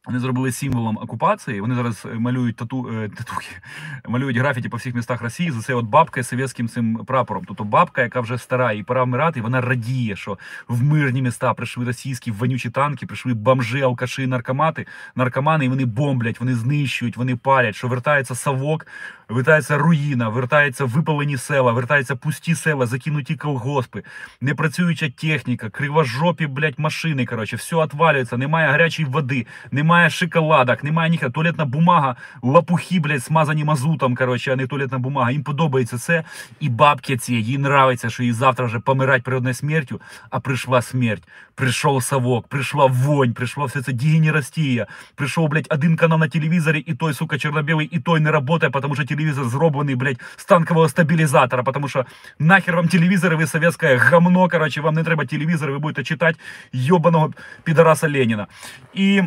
Вони 0.05 0.19
зробили 0.19 0.51
символом 0.51 0.97
окупації. 0.97 1.61
Вони 1.61 1.75
зараз 1.75 2.07
малюють 2.13 2.55
тату, 2.55 2.89
е, 2.93 3.09
татуки, 3.09 3.47
малюють 4.07 4.37
графіті 4.37 4.69
по 4.69 4.77
всіх 4.77 4.95
містах 4.95 5.21
Росії 5.21 5.51
за 5.51 5.61
це 5.61 5.73
от 5.73 5.85
бабка 5.85 6.23
з 6.23 6.27
совєтським 6.27 6.67
цим 6.67 6.95
прапором. 6.95 7.43
Тобто 7.47 7.63
бабка, 7.63 8.01
яка 8.01 8.19
вже 8.19 8.37
стара 8.37 8.71
і 8.71 8.83
пора 8.83 9.03
вмирати, 9.03 9.39
і 9.39 9.43
вона 9.43 9.61
радіє, 9.61 10.15
що 10.15 10.37
в 10.67 10.83
мирні 10.83 11.21
міста 11.21 11.53
прийшли 11.53 11.85
російські 11.85 12.31
вонючі 12.31 12.69
танки, 12.69 13.05
прийшли 13.05 13.33
бомжи, 13.33 13.81
алкаші, 13.81 14.27
наркомати, 14.27 14.85
наркомани, 15.15 15.65
і 15.65 15.69
вони 15.69 15.85
бомблять, 15.85 16.39
вони 16.39 16.55
знищують, 16.55 17.17
вони 17.17 17.35
палять, 17.35 17.75
що 17.75 17.87
вертається 17.87 18.35
совок, 18.35 18.87
вертається 19.29 19.77
руїна, 19.77 20.29
вертаються 20.29 20.85
випалені 20.85 21.37
села, 21.37 21.71
вертаються 21.71 22.15
пусті 22.15 22.55
села, 22.55 22.85
закинуті 22.85 23.35
колгоспи, 23.35 24.03
непрацююча 24.41 25.09
техніка, 25.09 25.69
кривожопі, 25.69 26.47
блядь, 26.47 26.79
машини. 26.79 27.25
Коротше, 27.25 27.55
все 27.55 27.75
отвалюється, 27.75 28.37
немає 28.37 28.69
гарячої 28.69 29.07
води, 29.07 29.45
немає 29.71 30.09
шоколадок, 30.09 30.83
немає 30.83 31.09
ніхто. 31.09 31.29
Туалетна 31.29 31.65
бумага, 31.65 32.15
лапухи, 32.41 32.99
блядь, 32.99 33.23
смазані 33.23 33.63
мазутом, 33.63 34.15
коротше, 34.15 34.53
а 34.53 34.55
не 34.55 34.67
туалетна 34.67 34.97
бумага. 34.97 35.31
Їм 35.31 35.43
подобається 35.43 35.97
це. 35.97 36.23
І 36.59 36.69
бабки 36.69 37.17
ці, 37.17 37.33
їй 37.33 37.55
нравиться, 37.55 38.09
що 38.09 38.23
їй 38.23 38.33
завтра 38.33 38.65
вже 38.65 38.79
помирать 38.79 39.23
природною 39.23 39.53
смертю, 39.55 40.01
а 40.29 40.39
прийшла 40.39 40.81
смерть. 40.81 41.23
Прийшов 41.55 42.03
совок, 42.03 42.47
прийшла 42.47 42.85
вонь, 42.85 43.33
прийшла 43.33 43.65
все 43.65 43.81
це 43.81 43.93
дегенерастія. 43.93 44.87
Прийшов, 45.15 45.49
блядь, 45.49 45.67
один 45.69 45.95
канал 45.95 46.19
на 46.19 46.27
телевізорі, 46.27 46.79
і 46.79 46.93
той, 46.93 47.13
сука, 47.13 47.37
чорно-білий, 47.37 47.87
і 47.91 47.99
той 47.99 48.19
не 48.19 48.31
працює, 48.31 48.81
тому 48.81 48.95
що 48.95 49.05
телевізор 49.14 49.48
зроблений, 49.48 49.94
блядь, 49.94 50.20
з 50.36 50.44
танкового 50.44 50.88
стабілізатора, 50.88 51.62
тому 51.62 51.88
що 51.88 52.06
нахер 52.38 52.76
вам 52.76 52.88
телевізори, 52.88 53.36
ви 53.36 53.46
совєтське 53.46 53.96
гамно, 53.96 54.48
коротше, 54.48 54.80
вам 54.80 54.94
не 54.94 55.04
треба 55.04 55.24
телевізор, 55.24 55.70
ви 55.70 55.78
будете 55.78 56.04
читати 56.04 56.38
йобаного 56.72 57.32
підараса 57.64 58.10
Леніна. 58.10 58.46
І 58.94 59.22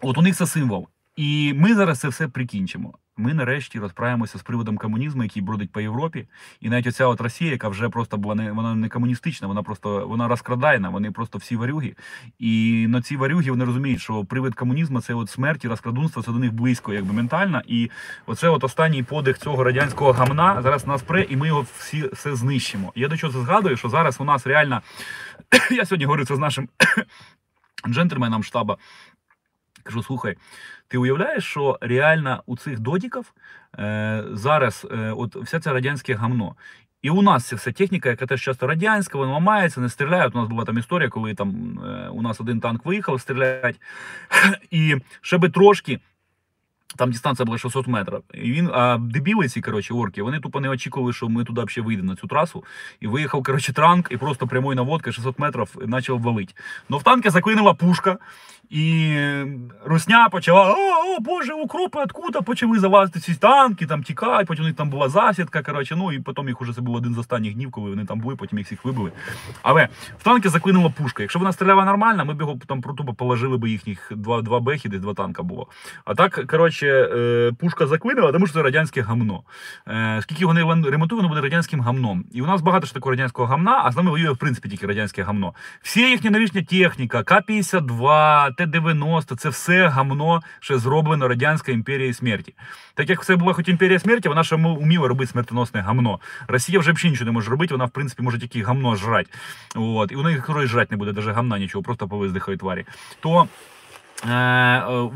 от 0.00 0.18
у 0.18 0.22
них 0.22 0.36
це 0.36 0.46
символ. 0.46 0.88
І 1.15 1.53
ми 1.55 1.75
зараз 1.75 1.99
це 1.99 2.07
все 2.07 2.27
прикінчимо. 2.27 2.93
Ми 3.17 3.33
нарешті 3.33 3.79
розправимося 3.79 4.37
з 4.37 4.43
приводом 4.43 4.77
комунізму, 4.77 5.23
який 5.23 5.41
бродить 5.41 5.71
по 5.71 5.81
Європі. 5.81 6.27
І 6.61 6.69
навіть 6.69 6.87
оця 6.87 7.05
от 7.05 7.21
Росія, 7.21 7.51
яка 7.51 7.67
вже 7.67 7.89
просто 7.89 8.17
була 8.17 8.35
не 8.35 8.51
вона 8.51 8.75
не 8.75 8.89
комуністична, 8.89 9.47
вона 9.47 9.63
просто 9.63 10.07
вона 10.07 10.27
розкрадайна, 10.27 10.89
вони 10.89 11.11
просто 11.11 11.37
всі 11.37 11.55
варюги. 11.55 11.95
І 12.39 12.85
на 12.89 13.01
ці 13.01 13.17
варюги 13.17 13.51
вони 13.51 13.65
розуміють, 13.65 14.01
що 14.01 14.25
привид 14.25 14.55
комунізму 14.55 15.01
це 15.01 15.13
от 15.13 15.29
смерть 15.29 15.65
і 15.65 15.67
розкрадунство, 15.67 16.23
це 16.23 16.31
до 16.31 16.39
них 16.39 16.53
близько, 16.53 16.93
якби 16.93 17.13
ментально. 17.13 17.61
І 17.67 17.89
оце 18.25 18.49
от 18.49 18.63
останній 18.63 19.03
подих 19.03 19.37
цього 19.37 19.63
радянського 19.63 20.11
гамна 20.11 20.61
зараз 20.61 20.87
нас 20.87 21.01
пре, 21.01 21.23
і 21.29 21.37
ми 21.37 21.47
його 21.47 21.65
всі 21.77 22.09
все 22.13 22.35
знищимо. 22.35 22.91
Я 22.95 23.07
до 23.07 23.17
чого 23.17 23.33
це 23.33 23.39
згадую, 23.39 23.77
що 23.77 23.89
зараз 23.89 24.21
у 24.21 24.23
нас 24.23 24.47
реально 24.47 24.81
я 25.71 25.85
сьогодні 25.85 26.05
говорю 26.05 26.25
це 26.25 26.35
з 26.35 26.39
нашим 26.39 26.69
джентльменом 27.89 28.43
штаба. 28.43 28.77
Кажу, 29.83 30.03
слухай, 30.03 30.37
ти 30.87 30.97
уявляєш, 30.97 31.43
що 31.43 31.77
реально 31.81 32.43
у 32.45 32.57
цих 32.57 32.79
додіків 32.79 33.33
е, 33.79 34.23
зараз 34.31 34.87
е, 34.91 35.11
от 35.17 35.35
вся 35.35 35.59
ця 35.59 35.73
радянське 35.73 36.13
гамно. 36.13 36.55
І 37.01 37.09
у 37.09 37.21
нас 37.21 37.47
ця 37.47 37.55
вся 37.55 37.71
техніка, 37.71 38.09
яка 38.09 38.25
теж 38.25 38.41
часто 38.41 38.67
радянська, 38.67 39.17
вона 39.17 39.33
ламається, 39.33 39.81
не 39.81 39.89
стріляє. 39.89 40.27
От 40.27 40.35
У 40.35 40.39
нас 40.39 40.47
була 40.47 40.65
там 40.65 40.77
історія, 40.77 41.09
коли 41.09 41.33
там 41.33 41.79
е, 41.85 42.09
у 42.09 42.21
нас 42.21 42.41
один 42.41 42.59
танк 42.59 42.85
виїхав 42.85 43.21
стріляти, 43.21 43.75
і 44.71 44.95
ще 45.21 45.37
би 45.37 45.49
трошки. 45.49 45.99
Там 46.95 47.11
дистанція 47.11 47.45
була 47.45 47.57
600 47.57 47.87
метрів. 47.87 48.21
І 48.33 48.51
він, 48.51 48.69
а 48.73 48.97
дебіли 48.97 49.47
ці, 49.47 49.61
коротше, 49.61 49.93
орки, 49.93 50.21
вони 50.21 50.39
тупо 50.39 50.59
не 50.59 50.69
очікували, 50.69 51.13
що 51.13 51.29
ми 51.29 51.43
туди 51.43 51.63
взагалі 51.63 51.87
вийдемо 51.87 52.09
на 52.09 52.15
цю 52.15 52.27
трасу. 52.27 52.63
І 52.99 53.07
виїхав, 53.07 53.43
коротше, 53.43 53.73
танк, 53.73 54.07
і 54.11 54.17
просто 54.17 54.47
прямою 54.47 54.75
наводкою 54.75 55.13
600 55.13 55.39
метрів 55.39 55.75
почав 55.91 56.21
валити. 56.21 56.53
Но 56.89 56.97
в 56.97 57.03
танки 57.03 57.29
заклинила 57.29 57.73
пушка, 57.73 58.17
і 58.69 59.17
Русня 59.85 60.29
почала: 60.29 60.71
О, 60.71 61.15
о 61.17 61.19
Боже, 61.19 61.53
укропи, 61.53 61.99
откуда 61.99 62.41
почали 62.41 62.79
залазити 62.79 63.19
ці 63.19 63.35
танки, 63.35 63.85
там 63.85 64.03
тікають, 64.03 64.47
потім 64.47 64.63
у 64.63 64.67
них 64.67 64.75
там 64.75 64.89
була 64.89 65.09
засідка. 65.09 65.63
Коротше, 65.63 65.95
ну 65.95 66.11
і 66.11 66.19
потім 66.19 66.47
їх 66.47 66.61
уже 66.61 66.73
це 66.73 66.81
був 66.81 66.95
один 66.95 67.13
з 67.13 67.17
останніх 67.17 67.53
днів, 67.53 67.71
коли 67.71 67.89
вони 67.89 68.05
там 68.05 68.19
були, 68.19 68.35
потім 68.35 68.57
їх 68.57 68.67
всіх 68.67 68.85
вибили. 68.85 69.11
Але 69.61 69.87
в 70.19 70.23
танки 70.23 70.49
заклинила 70.49 70.89
пушка. 70.89 71.23
Якщо 71.23 71.39
вона 71.39 71.51
стріляла 71.53 71.85
нормально, 71.85 72.25
ми 72.25 72.33
б 72.33 72.39
його 72.39 72.59
там 72.67 72.81
тупо 72.81 73.13
положили 73.13 73.57
б 73.57 73.67
їхніх 73.67 74.11
два, 74.15 74.41
два 74.41 74.59
бехи, 74.59 74.89
десь 74.89 75.01
два 75.01 75.13
танка 75.13 75.43
було. 75.43 75.67
А 76.05 76.15
так, 76.15 76.47
коротше, 76.47 76.87
е, 76.87 77.51
пушка 77.59 77.87
заклинила, 77.87 78.31
тому 78.31 78.47
що 78.47 78.53
це 78.53 78.63
радянське 78.63 79.01
гамно. 79.01 79.43
Е, 79.87 80.19
Скільки 80.21 80.45
вони 80.45 80.61
ремонтують, 80.61 81.11
воно 81.11 81.27
буде 81.27 81.41
радянським 81.41 81.81
гамном. 81.81 82.25
І 82.31 82.41
у 82.41 82.45
нас 82.45 82.61
багато 82.61 82.85
ж 82.85 82.93
такого 82.93 83.11
радянського 83.11 83.47
гамна, 83.47 83.81
а 83.85 83.91
з 83.91 83.97
нами 83.97 84.09
воює, 84.11 84.31
в 84.31 84.37
принципі, 84.37 84.69
тільки 84.69 84.87
радянське 84.87 85.23
гамно. 85.23 85.53
Всі 85.81 86.01
їхня 86.01 86.31
новішня 86.31 86.61
техніка, 86.61 87.23
К-52, 87.23 88.52
Т-90, 88.57 89.35
це 89.35 89.49
все 89.49 89.87
гамно, 89.87 90.41
що 90.59 90.79
зроблено 90.79 91.27
Радянською 91.27 91.77
імперією 91.77 92.13
смерті. 92.13 92.53
Так 92.93 93.09
як 93.09 93.25
це 93.25 93.35
була 93.35 93.53
хоч 93.53 93.67
імперія 93.67 93.99
смерті, 93.99 94.29
вона 94.29 94.43
ще 94.43 94.55
вміла 94.55 95.07
робити 95.07 95.31
смертоносне 95.31 95.81
гамно. 95.81 96.19
Росія 96.47 96.79
вже 96.79 96.91
взагалі 96.91 97.11
нічого 97.11 97.25
не 97.25 97.31
може 97.31 97.51
робити, 97.51 97.73
вона, 97.73 97.85
в 97.85 97.89
принципі, 97.89 98.23
може 98.23 98.39
тільки 98.39 98.63
гамно 98.63 98.95
жрати. 98.95 99.29
От. 99.75 100.11
І 100.11 100.15
вона 100.15 100.31
їх 100.31 100.67
жрати 100.67 100.87
не 100.91 100.97
буде, 100.97 101.13
навіть 101.13 101.35
гамна 101.35 101.59
нічого, 101.59 101.83
просто 101.83 102.07
повиздихають 102.07 102.59
тварі. 102.59 102.85
То 103.19 103.47
е, 104.27 104.33
е, 104.33 105.09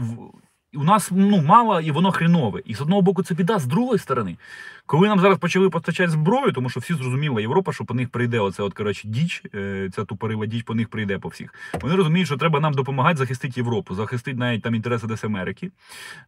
у 0.78 0.84
нас 0.84 1.12
ну, 1.12 1.42
мало 1.42 1.82
і 1.82 1.92
воно 1.92 2.12
хрінове. 2.12 2.62
І 2.66 2.74
з 2.76 2.82
одного 2.82 3.02
боку 3.02 3.24
це 3.24 3.34
біда, 3.36 3.60
з 3.60 3.66
другої 3.66 4.00
сторони. 4.00 4.38
Коли 4.86 5.08
нам 5.08 5.20
зараз 5.20 5.38
почали 5.38 5.70
постачати 5.70 6.10
зброю, 6.10 6.52
тому 6.52 6.70
що 6.70 6.80
всі 6.80 6.94
зрозуміли, 6.94 7.42
Європа, 7.42 7.74
що 7.74 7.86
по 7.86 7.94
них 7.94 8.10
прийде 8.10 8.40
оце 8.40 8.64
от, 8.64 8.74
коротше, 8.74 9.08
діч, 9.08 9.44
е, 9.56 9.90
ця 9.96 10.06
тупорила 10.06 10.46
діч 10.46 10.64
по 10.64 10.76
них 10.76 10.88
прийде 10.88 11.18
по 11.18 11.30
всіх. 11.30 11.54
Вони 11.82 11.96
розуміють, 11.96 12.28
що 12.28 12.38
треба 12.38 12.60
нам 12.60 12.74
допомагати 12.74 13.18
захистити 13.18 13.54
Європу, 13.60 13.96
захистити 13.96 14.38
навіть 14.38 14.62
там 14.62 14.76
інтереси 14.76 15.08
десь 15.08 15.24
Америки. 15.24 15.72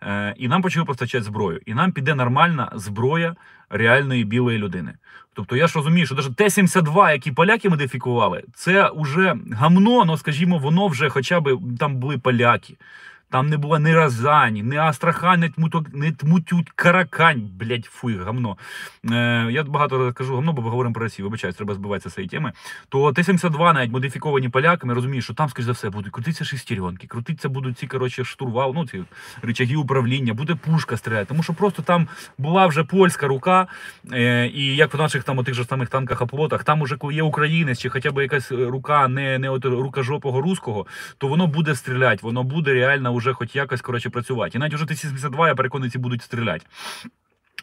Е, 0.04 0.34
І 0.38 0.48
нам 0.48 0.62
почали 0.62 0.86
постачати 0.86 1.24
зброю. 1.24 1.60
І 1.66 1.74
нам 1.74 1.92
піде 1.92 2.16
нормальна 2.16 2.72
зброя 2.76 3.36
реальної 3.70 4.24
білої 4.24 4.58
людини. 4.58 4.94
Тобто 5.34 5.56
я 5.56 5.68
ж 5.68 5.74
розумію, 5.76 6.06
що 6.06 6.16
навіть 6.16 6.36
Т-72, 6.36 7.12
які 7.12 7.32
поляки 7.32 7.70
модифікували, 7.70 8.44
це 8.56 8.92
вже 8.96 9.36
гамно, 9.52 10.06
ну 10.06 10.18
скажімо, 10.18 10.58
воно 10.58 10.88
вже 10.88 11.10
хоча 11.10 11.40
б 11.40 11.60
там 11.80 11.96
були 11.96 12.18
поляки. 12.18 12.78
Там 13.32 13.50
не 13.50 13.58
було 13.58 13.80
ні 13.80 13.94
Розані, 13.94 14.64
ні 14.64 14.78
Астрахань, 14.78 15.40
ні 15.40 15.50
Тмуток, 15.50 15.86
ні 15.94 16.12
Тмутють, 16.12 16.70
Каракань, 16.76 17.50
блядь, 17.60 17.86
фуй, 17.86 18.18
гамно. 18.18 18.58
Е, 19.12 19.48
я 19.52 19.64
багато 19.64 20.14
кажу 20.14 20.36
гамно, 20.36 20.54
бо 20.54 20.62
ми 20.62 20.70
говоримо 20.70 20.94
про 20.94 21.04
Росію, 21.04 21.26
вибачаюсь, 21.26 21.56
треба 21.56 21.74
збиватися 21.74 22.10
з 22.10 22.14
цієї 22.14 22.30
теми. 22.30 22.52
То 22.90 23.12
Т-72, 23.12 23.74
навіть 23.74 23.92
модифіковані 23.92 24.50
поляками, 24.50 24.94
розумію, 24.94 25.22
що 25.22 25.34
там, 25.34 25.50
скоріш 25.50 25.66
за 25.66 25.72
все, 25.72 25.90
будуть 25.90 26.14
крутитися 26.14 26.46
шестеренки, 26.46 27.08
крутитися 27.08 27.50
будуть 27.50 27.78
ці, 27.78 27.88
коротше, 27.88 28.24
штурвал, 28.26 28.72
ну, 28.76 28.88
ці 28.88 29.04
рычаги 29.42 29.76
управління, 29.76 30.34
буде 30.34 30.56
пушка 30.56 30.98
стріляти, 30.98 31.26
тому 31.26 31.44
що 31.44 31.54
просто 31.54 31.82
там 31.82 32.08
була 32.38 32.68
вже 32.68 32.84
польська 32.84 33.28
рука, 33.28 33.68
е, 34.12 34.48
і 34.48 34.76
як 34.76 34.94
в 34.94 34.98
наших 34.98 35.24
там 35.24 35.44
тих 35.44 35.56
же 35.56 35.66
самих 35.66 35.90
танках 35.90 36.22
оплотах, 36.22 36.64
там 36.64 36.82
уже 36.82 36.98
є 37.12 37.24
українець, 37.24 37.80
чи 37.80 37.90
хоча 37.90 38.12
б 38.12 38.22
якась 38.22 38.52
рука 38.52 39.08
не, 39.08 39.40
не 39.40 39.50
от 39.50 39.66
рукожопого 39.66 40.42
руського, 40.42 40.86
то 41.18 41.28
воно 41.28 41.48
буде 41.48 41.76
стріляти, 41.76 42.20
воно 42.22 42.44
буде 42.44 42.74
реально 42.74 43.19
вже 43.20 43.34
хоч 43.34 43.56
якось 43.56 43.82
коротше 43.82 44.10
працювати. 44.10 44.58
І 44.58 44.60
навіть 44.60 44.74
уже 44.74 44.86
Т-72, 44.86 45.48
я 45.48 45.56
переконаний, 45.56 45.92
ці 45.92 45.98
будуть 45.98 46.22
стріляти. 46.22 46.66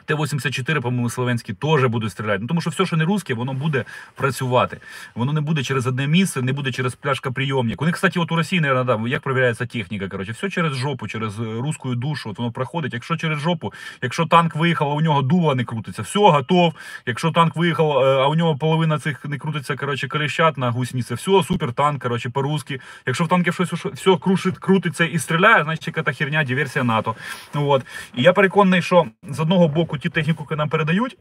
Т-84, 0.06 0.80
по-моєму, 0.80 1.10
словенські 1.10 1.52
теж 1.52 1.84
будуть 1.84 2.12
стріляти. 2.12 2.38
Ну, 2.40 2.46
тому 2.46 2.60
що 2.60 2.70
все, 2.70 2.86
що 2.86 2.96
не 2.96 3.04
русське, 3.04 3.34
воно 3.34 3.52
буде 3.52 3.84
працювати. 4.14 4.80
Воно 5.14 5.32
не 5.32 5.40
буде 5.40 5.62
через 5.62 5.86
одне 5.86 6.06
місце, 6.06 6.42
не 6.42 6.52
буде 6.52 6.72
через 6.72 6.94
пляшка 6.94 7.30
прийомник. 7.30 7.82
У 7.82 7.84
них, 7.84 7.94
кстати, 7.94 8.20
от 8.20 8.32
у 8.32 8.36
Росії, 8.36 8.60
наверное, 8.60 8.96
да, 8.96 9.08
як 9.08 9.22
перевіряється 9.22 9.66
техніка. 9.66 10.08
Коротше, 10.08 10.32
все 10.32 10.50
через 10.50 10.76
жопу, 10.76 11.08
через 11.08 11.40
е, 11.40 11.42
русську 11.42 11.94
душу. 11.94 12.30
От 12.30 12.38
воно 12.38 12.52
проходить. 12.52 12.94
Якщо 12.94 13.16
через 13.16 13.38
жопу, 13.38 13.72
якщо 14.02 14.26
танк 14.26 14.56
виїхав, 14.56 14.90
а 14.90 14.94
у 14.94 15.00
нього 15.00 15.22
дуло 15.22 15.54
не 15.54 15.64
крутиться, 15.64 16.02
все 16.02 16.18
готов. 16.18 16.74
Якщо 17.06 17.30
танк 17.30 17.56
виїхав, 17.56 17.98
е, 17.98 18.22
а 18.22 18.26
у 18.26 18.34
нього 18.34 18.56
половина 18.56 18.98
цих 18.98 19.24
не 19.24 19.38
крутиться, 19.38 19.76
коротше, 19.76 20.08
коліщат 20.08 20.58
на 20.58 20.70
гусениці, 20.70 21.14
все, 21.14 21.42
супер 21.42 21.72
танк, 21.72 22.02
коротше, 22.02 22.30
по-русски. 22.30 22.80
Якщо 23.06 23.24
в 23.24 23.28
танки 23.28 23.52
щось 23.52 23.72
все 23.72 24.16
крушить, 24.16 24.58
крутиться 24.58 25.04
і 25.04 25.18
стріляє, 25.18 25.64
значить 25.64 25.86
яка 25.86 26.12
херня, 26.12 26.44
диверсія 26.44 26.84
НАТО. 26.84 27.14
От. 27.54 27.82
І 28.14 28.22
я 28.22 28.32
переконаний, 28.32 28.82
що 28.82 29.06
з 29.28 29.40
одного 29.40 29.68
боку 29.68 29.95
ті 29.98 30.08
техніку, 30.08 30.42
яку 30.42 30.56
нам 30.56 30.68
передають. 30.68 31.18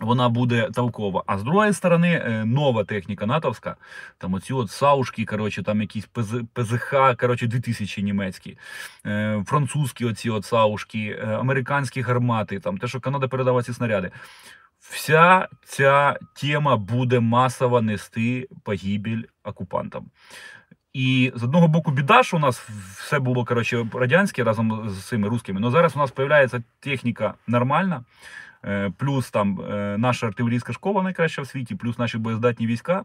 Вона 0.00 0.28
буде 0.28 0.70
толкова. 0.74 1.22
А 1.26 1.38
з 1.38 1.42
другої 1.42 1.72
сторони, 1.72 2.22
е, 2.26 2.44
нова 2.44 2.84
техніка 2.84 3.26
натовська, 3.26 3.76
там 4.18 4.34
оці 4.34 4.52
от 4.52 4.70
саушки, 4.70 5.24
коротше, 5.24 5.62
там 5.62 5.80
якісь 5.80 6.06
ПЗ, 6.06 6.34
ПЗХ, 6.52 6.94
коротше, 7.20 7.46
2000 7.46 8.02
німецькі, 8.02 8.58
е, 9.06 9.44
французькі 9.46 10.04
оці 10.04 10.30
от 10.30 10.44
саушки, 10.44 11.18
е, 11.20 11.26
американські 11.26 12.00
гармати, 12.00 12.60
там 12.60 12.78
те, 12.78 12.86
що 12.86 13.00
Канада 13.00 13.28
передала 13.28 13.62
ці 13.62 13.72
снаряди. 13.72 14.10
Вся 14.80 15.48
ця 15.64 16.16
тема 16.34 16.76
буде 16.76 17.20
масово 17.20 17.82
нести 17.82 18.48
погибель 18.64 19.22
окупантам. 19.44 20.10
І 20.96 21.32
з 21.34 21.42
одного 21.42 21.68
боку, 21.68 21.90
біда, 21.90 22.22
що 22.22 22.36
у 22.36 22.40
нас 22.40 22.58
все 22.98 23.18
було 23.18 23.44
коротше, 23.44 23.86
радянське 23.92 24.44
разом 24.44 24.90
з 24.90 25.04
цими 25.04 25.28
русскими, 25.28 25.60
але 25.62 25.70
зараз 25.70 25.96
у 25.96 25.98
нас 25.98 26.12
з'являється 26.16 26.62
техніка 26.80 27.34
нормальна. 27.46 28.04
Е, 28.64 28.92
плюс 28.96 29.30
там 29.30 29.60
е, 29.60 29.96
наша 29.98 30.26
артилерійська 30.26 30.72
школа 30.72 31.02
найкраща 31.02 31.42
в 31.42 31.46
світі, 31.46 31.74
плюс 31.74 31.98
наші 31.98 32.18
боєздатні 32.18 32.66
війська. 32.66 33.04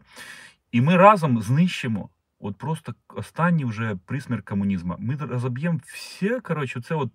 І 0.70 0.80
ми 0.80 0.96
разом 0.96 1.42
знищимо 1.42 2.08
от 2.40 2.56
просто 2.56 2.94
останній 3.08 3.64
вже 3.64 3.96
присмірк 4.06 4.44
комунізму. 4.44 4.96
Ми 4.98 5.16
розоб'ємо 5.16 5.80
все, 5.86 6.40
коротше, 6.40 6.80
це 6.80 6.94
от, 6.94 7.10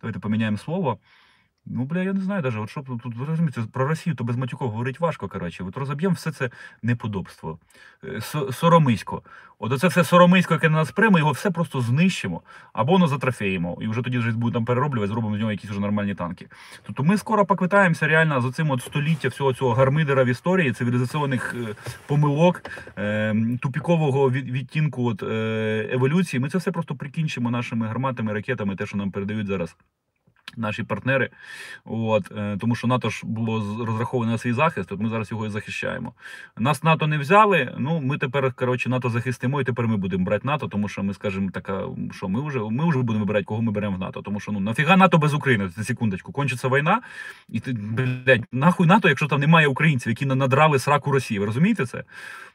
давайте 0.00 0.18
поміняємо 0.20 0.58
слово. 0.58 0.98
Ну, 1.66 1.84
бля, 1.84 2.02
я 2.02 2.12
не 2.12 2.20
знаю 2.20 2.42
даже, 2.42 2.60
от 2.60 2.70
що 2.70 2.82
тут 2.82 3.02
розумієте, 3.28 3.62
про 3.72 3.88
Росію 3.88 4.16
то 4.16 4.24
без 4.24 4.36
матюков 4.36 4.70
говорить 4.70 5.00
важко, 5.00 5.28
коротше. 5.28 5.64
От 5.64 5.76
розоб'ємо 5.76 6.14
все 6.14 6.32
це 6.32 6.50
неподобство, 6.82 7.58
е, 8.04 8.20
соромисько. 8.52 9.22
От 9.58 9.72
оце 9.72 9.88
все 9.88 10.04
соромисько, 10.04 10.54
яке 10.54 10.68
на 10.68 10.76
нас 10.76 10.92
прийме, 10.92 11.18
його 11.18 11.32
все 11.32 11.50
просто 11.50 11.80
знищимо 11.80 12.42
або 12.72 12.92
воно 12.92 13.06
затрофеємо. 13.06 13.78
І 13.80 13.88
вже 13.88 14.02
тоді 14.02 14.18
вже 14.18 14.30
буде 14.30 14.54
там 14.54 14.64
перероблювати, 14.64 15.12
зробимо 15.12 15.36
з 15.36 15.38
нього 15.38 15.52
якісь 15.52 15.70
вже 15.70 15.80
нормальні 15.80 16.14
танки. 16.14 16.48
Тобто 16.82 17.02
ми 17.02 17.18
скоро 17.18 17.46
поквитаємося 17.46 18.06
реально 18.08 18.40
з 18.40 18.52
цим 18.52 18.70
от 18.70 18.82
століття 18.82 19.28
всього 19.28 19.54
цього 19.54 19.74
гармидера 19.74 20.24
в 20.24 20.26
історії, 20.26 20.72
цивілізаційних 20.72 21.54
е, 21.54 21.74
помилок, 22.06 22.62
е, 22.98 23.34
тупікового 23.60 24.30
відтінку 24.30 25.04
от, 25.08 25.22
еволюції. 25.92 26.40
Ми 26.40 26.48
це 26.48 26.58
все 26.58 26.72
просто 26.72 26.94
прикінчимо 26.94 27.50
нашими 27.50 27.86
гарматами, 27.86 28.32
ракетами, 28.32 28.76
те, 28.76 28.86
що 28.86 28.96
нам 28.96 29.10
передають 29.10 29.46
зараз. 29.46 29.76
Наші 30.56 30.82
партнери, 30.82 31.30
от 31.84 32.32
е, 32.36 32.56
тому 32.60 32.74
що 32.74 32.86
НАТО 32.86 33.10
ж 33.10 33.26
було 33.26 33.84
розраховане 33.86 34.32
на 34.32 34.38
свій 34.38 34.52
захист. 34.52 34.92
От 34.92 35.00
ми 35.00 35.08
зараз 35.08 35.30
його 35.30 35.46
і 35.46 35.50
захищаємо. 35.50 36.12
Нас 36.58 36.82
НАТО 36.82 37.06
не 37.06 37.18
взяли. 37.18 37.74
Ну 37.78 38.00
ми 38.00 38.18
тепер 38.18 38.52
коротше 38.52 38.88
НАТО 38.88 39.10
захистимо, 39.10 39.60
і 39.60 39.64
тепер 39.64 39.88
ми 39.88 39.96
будемо 39.96 40.24
брати 40.24 40.46
НАТО, 40.46 40.68
тому 40.68 40.88
що 40.88 41.02
ми 41.02 41.14
скажемо 41.14 41.50
така, 41.50 41.84
що 42.12 42.28
ми 42.28 42.48
вже 42.48 42.58
ми 42.58 42.88
вже 42.88 42.98
будемо 42.98 43.24
вибирати, 43.24 43.44
кого 43.44 43.62
ми 43.62 43.72
беремо 43.72 43.96
в 43.96 43.98
НАТО. 43.98 44.22
Тому 44.22 44.40
що 44.40 44.52
ну 44.52 44.60
нафіга 44.60 44.96
НАТО 44.96 45.18
без 45.18 45.34
України. 45.34 45.70
Це 45.76 45.84
секундочку, 45.84 46.32
кончиться 46.32 46.68
війна, 46.68 47.00
і 47.48 47.60
ти 47.60 47.72
блядь, 47.72 48.44
нахуй 48.52 48.86
НАТО, 48.86 49.08
якщо 49.08 49.26
там 49.26 49.40
немає 49.40 49.66
українців, 49.66 50.10
які 50.10 50.26
надрали 50.26 50.78
сраку 50.78 51.12
Росії. 51.12 51.40
Ви 51.40 51.46
розумієте 51.46 51.86
це? 51.86 52.04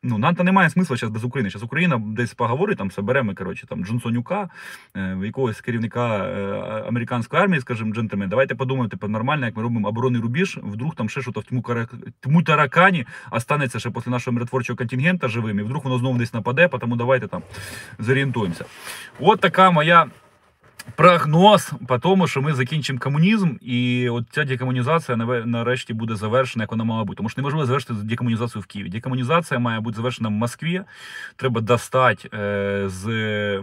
Ну 0.04 0.18
НАТО 0.18 0.44
немає 0.44 0.70
смисла 0.70 0.98
зараз 0.98 1.14
без 1.14 1.24
України. 1.24 1.50
Зараз 1.50 1.64
Україна 1.64 2.02
десь 2.06 2.34
поговорить 2.34 2.78
там 2.78 2.92
соберемо, 2.92 3.36
коротше 3.36 3.68
там 3.68 3.86
Джонсонюка, 3.86 4.50
е, 4.96 5.18
якогось 5.24 5.62
керівника 5.62 6.18
е, 6.18 6.42
американської 6.88 7.42
армії, 7.44 7.62
скажімо, 7.62 7.87
скажем, 7.88 7.93
джентльмен, 7.93 8.30
давайте 8.30 8.56
подумаємо 8.56 8.89
типу, 8.89 9.08
нормально, 9.08 9.45
як 9.45 9.56
ми 9.56 9.63
робимо 9.63 9.88
оборонний 9.88 10.21
рубіж. 10.21 10.60
Вдруг 10.63 10.95
там 10.95 11.10
ще 11.10 11.21
щось 11.21 11.36
в 11.36 11.43
тьму, 11.43 11.63
тьму 12.19 12.43
таракані 12.43 13.06
останеться 13.32 13.80
ще 13.80 13.89
після 13.89 14.12
нашого 14.12 14.36
миротворчого 14.36 14.78
контингента 14.78 15.28
живим, 15.28 15.60
і 15.60 15.63
вдруг 15.63 15.84
воно 15.84 15.97
знову 15.97 16.17
десь 16.17 16.34
нападе, 16.34 16.67
тому 16.67 16.95
давайте 16.95 17.28
там 17.28 17.41
зорієнтуємося. 18.00 18.65
От 19.19 19.39
така 19.39 19.71
моя 19.71 20.08
прогноз 20.95 21.71
по 21.88 22.00
тому, 22.00 22.28
що 22.28 22.41
ми 22.41 22.54
закінчимо 22.54 23.00
комунізм, 23.00 23.56
і 23.62 24.10
от 24.10 24.26
ця 24.32 24.43
декомунізація 24.43 25.17
нарешті 25.45 25.93
буде 25.93 26.15
завершена, 26.15 26.63
як 26.63 26.71
вона 26.71 26.84
мала 26.84 27.04
бути. 27.04 27.17
Тому 27.17 27.30
що 27.30 27.41
неможливо 27.41 27.65
завершити 27.65 27.93
декомунізацію 27.93 28.62
в 28.62 28.65
Києві. 28.65 28.89
Декомунізація 28.89 29.60
має 29.60 29.80
бути 29.80 29.95
завершена 29.95 30.30
в 30.30 30.32
Москві. 30.32 30.82
Треба 31.36 31.62
достати 31.62 32.30
е, 32.34 32.84
з 32.89 33.08
е, 33.08 33.62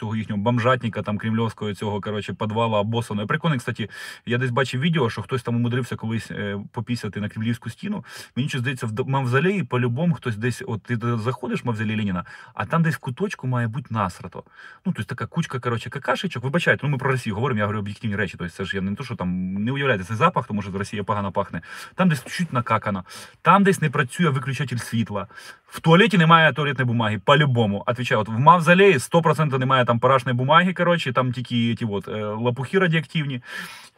цього 0.00 0.16
їхнього 0.16 0.42
бомжатника, 0.42 1.02
там 1.02 1.18
кремльовського 1.18 1.74
цього 1.74 2.00
коротше, 2.00 2.34
підвала 2.34 2.80
обоссаного. 2.80 3.22
Я 3.22 3.26
прикольний, 3.26 3.58
кстати, 3.58 3.88
я 4.26 4.38
десь 4.38 4.50
бачив 4.50 4.80
відео, 4.80 5.10
що 5.10 5.22
хтось 5.22 5.42
там 5.42 5.56
умудрився 5.56 5.96
колись 5.96 6.30
е, 6.30 6.58
попісяти 6.72 7.20
на 7.20 7.28
кремлівську 7.28 7.70
стіну. 7.70 8.04
Мені 8.36 8.48
щось 8.48 8.60
здається, 8.60 8.86
в 8.86 9.08
мавзолеї 9.08 9.64
по-любому 9.64 10.14
хтось 10.14 10.36
десь, 10.36 10.62
от 10.66 10.82
ти 10.82 10.98
заходиш 11.16 11.64
в 11.64 11.66
мавзолей 11.66 11.96
Леніна, 11.96 12.24
а 12.54 12.66
там 12.66 12.82
десь 12.82 12.94
в 12.94 12.98
куточку 12.98 13.46
має 13.46 13.68
бути 13.68 13.86
насрато. 13.90 14.42
Ну, 14.86 14.92
тобто 14.96 15.04
така 15.04 15.26
кучка, 15.26 15.60
коротше, 15.60 15.90
какашечок 15.90 16.44
вибачайте, 16.46 16.80
ну 16.82 16.88
ми 16.88 16.98
про 16.98 17.10
Росію 17.10 17.34
говоримо, 17.34 17.58
я 17.58 17.64
говорю 17.64 17.78
об'єктивні 17.78 18.16
речі. 18.16 18.34
Тобто 18.38 18.54
це 18.54 18.64
ж 18.64 18.76
я 18.76 18.82
не 18.82 18.94
то, 18.94 19.04
що 19.04 19.14
там 19.14 19.54
не 19.54 19.72
уявляєте 19.72 20.04
цей 20.04 20.16
запах, 20.16 20.46
тому 20.46 20.62
що 20.62 20.70
Росія 20.72 21.04
погано 21.04 21.32
пахне. 21.32 21.62
Там 21.94 22.08
десь 22.08 22.24
чуть 22.24 22.52
накакано, 22.52 23.04
там 23.42 23.64
десь 23.64 23.82
не 23.82 23.90
працює 23.90 24.28
виключатель 24.28 24.76
світла. 24.76 25.26
В 25.68 25.80
туалеті 25.80 26.18
немає 26.18 26.52
туалетної 26.52 26.86
бумаги, 26.86 27.20
по-любому. 27.24 27.84
Отвічаю, 27.86 28.20
от 28.20 28.28
в 28.28 28.38
мавзолеї 28.38 28.98
100% 28.98 29.58
немає 29.58 29.84
там 29.84 29.98
парашної 29.98 30.36
бумаги, 30.36 30.72
коротше, 30.72 31.12
там 31.12 31.32
тільки 31.32 31.74
ті 31.74 31.84
от, 31.84 32.08
е, 32.08 32.24
лопухи 32.24 32.78
радіоактивні. 32.78 33.42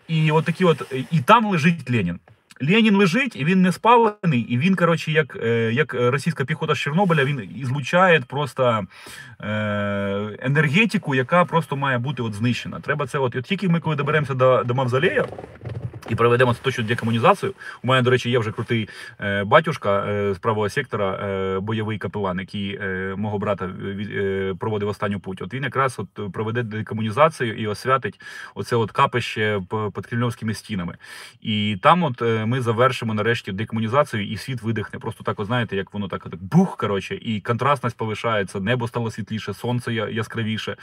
І 0.09 0.31
от 0.31 0.45
такі 0.45 0.65
от, 0.65 0.95
і 1.11 1.21
там 1.21 1.47
лежить 1.47 1.91
Ленін. 1.91 2.21
Ленін 2.61 2.97
лежить, 2.97 3.37
він 3.37 3.63
не 3.63 3.73
спалений, 3.73 4.41
і 4.41 4.59
він, 4.59 4.75
коротше, 4.75 5.13
як 5.13 5.39
е, 5.43 5.73
як 5.73 5.95
російська 5.95 6.45
піхота 6.45 6.75
з 6.75 6.79
Чорнобиля, 6.79 7.25
він 7.25 7.51
ізлучає 7.57 8.21
просто 8.21 8.87
е, 9.41 10.37
енергетику, 10.39 11.15
яка 11.15 11.45
просто 11.45 11.77
має 11.77 11.99
бути 11.99 12.23
от 12.23 12.35
знищена. 12.35 12.81
Треба 12.81 13.07
це, 13.07 13.19
от, 13.19 13.37
от 13.37 13.45
тільки 13.45 13.69
ми, 13.69 13.81
коли 13.81 13.97
доберемося 13.97 14.35
до 14.35 14.63
до 14.65 14.75
Мавзолея, 14.75 15.25
і 16.09 16.15
проведемо 16.15 16.55
точну 16.63 16.85
декомунізацію. 16.85 17.55
У 17.83 17.87
мене, 17.87 18.03
до 18.03 18.11
речі, 18.11 18.31
є 18.31 18.39
вже 18.39 18.53
крутий 18.53 18.89
е, 19.21 19.45
батюшка 19.45 20.07
е, 20.07 20.35
з 20.35 20.39
правого 20.39 20.69
сектора, 20.69 21.13
е, 21.13 21.61
бойовий 21.61 21.99
капелан, 21.99 22.39
який 22.39 22.81
мого 23.17 23.39
брата 23.39 23.71
проводив 24.59 24.89
останню 24.89 25.21
путь. 25.21 25.43
От 25.43 25.55
він 25.55 25.63
якраз 25.63 25.99
от 25.99 26.33
проведе 26.33 26.63
декомунізацію 26.63 27.55
і 27.55 27.67
освятить 27.67 28.21
оце 28.55 28.77
от 28.77 28.91
капище 28.91 29.61
під 29.95 30.07
кремльовськими 30.07 30.55
стінами. 30.55 30.95
І 31.41 31.79
там, 31.83 32.03
от 32.03 32.21
ми 32.21 32.61
завершимо 32.61 33.15
нарешті 33.15 33.53
декомунізацію, 33.53 34.27
і 34.27 34.37
світ 34.37 34.63
видихне. 34.63 34.99
Просто 34.99 35.25
так, 35.25 35.41
от, 35.41 35.47
знаєте, 35.47 35.77
як 35.77 35.95
воно 35.95 36.09
так, 36.09 36.23
так 36.23 36.43
бух, 36.43 36.77
коротше, 36.77 37.19
і 37.23 37.41
контрастність 37.41 37.97
повишається, 37.97 38.61
небо 38.61 38.89
стало 38.89 39.11
світліше, 39.11 39.55
сонце 39.55 39.93
яскравіше. 39.93 40.77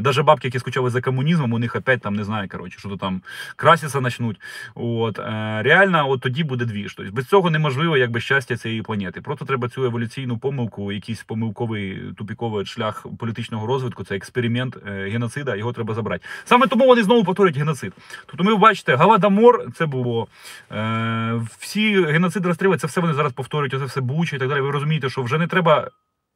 Даже 0.00 0.22
бабки, 0.22 0.48
які 0.48 0.58
скучали 0.58 0.90
за 0.90 1.00
комунізмом, 1.00 1.52
у 1.52 1.58
них 1.58 1.76
опять 1.76 2.00
там 2.00 2.14
не 2.14 2.24
знаю, 2.24 2.48
коротше, 2.48 2.78
що 2.78 2.88
то 2.88 2.96
там 2.96 3.22
краситься 3.56 4.00
почнуть. 4.18 4.40
От 4.74 5.18
е, 5.18 5.22
реально, 5.62 6.10
от 6.10 6.20
тоді 6.20 6.44
буде 6.44 6.64
двіж. 6.64 6.94
Тобто 6.94 7.12
без 7.12 7.26
цього 7.26 7.50
неможливо 7.50 7.96
якби 7.96 8.20
щастя 8.20 8.56
цієї 8.56 8.82
планети. 8.82 9.20
Просто 9.20 9.44
треба 9.44 9.68
цю 9.68 9.84
еволюційну 9.84 10.38
помилку, 10.38 10.92
якийсь 10.92 11.22
помилковий 11.22 12.00
тупіковий 12.16 12.66
шлях 12.66 13.06
політичного 13.18 13.66
розвитку. 13.66 14.04
Це 14.04 14.16
експеримент 14.16 14.76
е, 14.86 15.08
геноцида. 15.08 15.56
Його 15.56 15.72
треба 15.72 15.94
забрати. 15.94 16.24
Саме 16.44 16.66
тому 16.66 16.86
вони 16.86 17.02
знову 17.02 17.24
повторюють 17.24 17.56
геноцид. 17.56 17.92
Тобто, 18.26 18.44
ми 18.44 18.56
бачите, 18.56 18.96
Галадомор 18.96 19.72
це 19.74 19.86
було 19.86 20.28
е, 20.72 21.40
всі 21.58 22.04
геноциди 22.04 22.48
розстріли, 22.48 22.76
це 22.76 22.86
все 22.86 23.00
вони 23.00 23.14
зараз 23.14 23.32
повторюють. 23.32 23.72
Це 23.72 23.84
все 23.84 24.00
буча 24.00 24.36
і 24.36 24.38
так 24.38 24.48
далі. 24.48 24.60
Ви 24.60 24.70
розумієте, 24.70 25.10
що 25.10 25.22
вже 25.22 25.38
не 25.38 25.46
треба, 25.46 25.90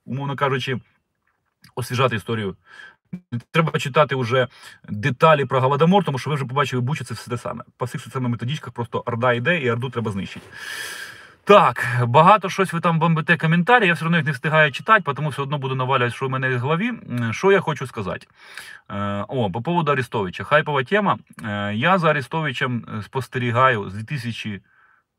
умовно 0.07 0.37
кажучи, 0.37 0.81
освіжати 1.75 2.17
історію 2.17 2.57
Треба 3.51 3.79
читати 3.79 4.17
вже 4.17 4.49
деталі 4.89 5.45
про 5.45 5.61
Голодомор, 5.61 6.05
тому 6.05 6.19
що 6.19 6.31
ви 6.31 6.37
вже 6.37 6.45
побачили, 6.45 6.83
Буча 6.83 7.05
це 7.05 7.15
все 7.15 7.31
те 7.31 7.39
саме. 7.39 7.65
По 7.77 7.85
всіх 7.85 8.01
соціальних 8.01 8.31
методичках 8.31 8.73
просто 8.73 9.03
Орда 9.07 9.33
йде 9.33 9.59
і 9.59 9.71
Орду 9.71 9.91
треба 9.91 10.11
знищити. 10.11 10.47
Так, 11.45 11.87
багато 12.07 12.49
щось 12.49 12.73
ви 12.73 12.81
там 12.81 12.99
бомбите 12.99 13.37
коментарі, 13.37 13.87
я 13.87 13.93
все 13.93 14.05
одно 14.05 14.17
їх 14.17 14.27
не 14.27 14.33
встигаю 14.33 14.73
читати, 14.73 15.13
тому 15.17 15.29
все 15.29 15.43
одно 15.43 15.59
буду 15.59 15.75
навалювати, 15.75 16.17
що 16.17 16.27
в 16.27 16.31
мене 16.31 16.57
в 16.57 16.59
голові. 16.59 16.93
Що 17.31 17.53
я 17.53 17.61
хочу 17.61 17.87
сказати? 17.87 18.27
Е, 18.91 19.25
о, 19.29 19.51
по 19.51 19.63
поводу 19.63 19.93
Арестовича. 19.93 20.45
Хайпова 20.45 20.85
тема. 20.85 21.19
Е, 21.45 21.75
я 21.75 21.99
за 21.99 22.11
Арестовичем 22.11 22.87
спостерігаю 23.05 23.91
з 23.91 23.95
2000 23.95 24.61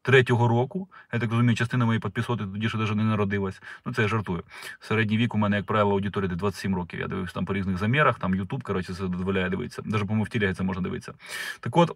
третього 0.04 0.48
року. 0.48 0.88
Я 1.14 1.20
так 1.20 1.32
розумію, 1.32 1.56
частина 1.56 1.86
моєї 1.86 2.00
підписоти 2.00 2.44
тоді 2.44 2.70
ще 2.70 2.78
навіть 2.78 2.96
не 2.96 3.04
народилась. 3.04 3.62
Ну 3.86 3.94
це 3.94 4.02
я 4.02 4.08
жартую. 4.08 4.44
Середній 4.80 5.18
вік 5.18 5.36
у 5.36 5.38
мене, 5.38 5.56
як 5.56 5.66
правило, 5.66 5.92
аудиторія 5.92 6.30
де 6.30 6.36
27 6.36 6.76
років. 6.76 7.00
Я 7.00 7.08
дивився 7.08 7.34
там 7.34 7.46
по 7.46 7.54
різних 7.54 7.78
замірах, 7.78 8.20
там 8.20 8.36
Ютуб, 8.36 8.64
коротше, 8.64 8.94
це 8.94 9.08
дозволяє 9.08 9.50
дивитися. 9.50 9.82
Навіть 9.86 10.08
по-моєму, 10.08 10.24
в 10.24 10.30
тілегі 10.30 10.54
це 10.54 10.64
можна 10.64 10.84
дивитися. 10.84 11.14
Так 11.60 11.78
от. 11.78 11.96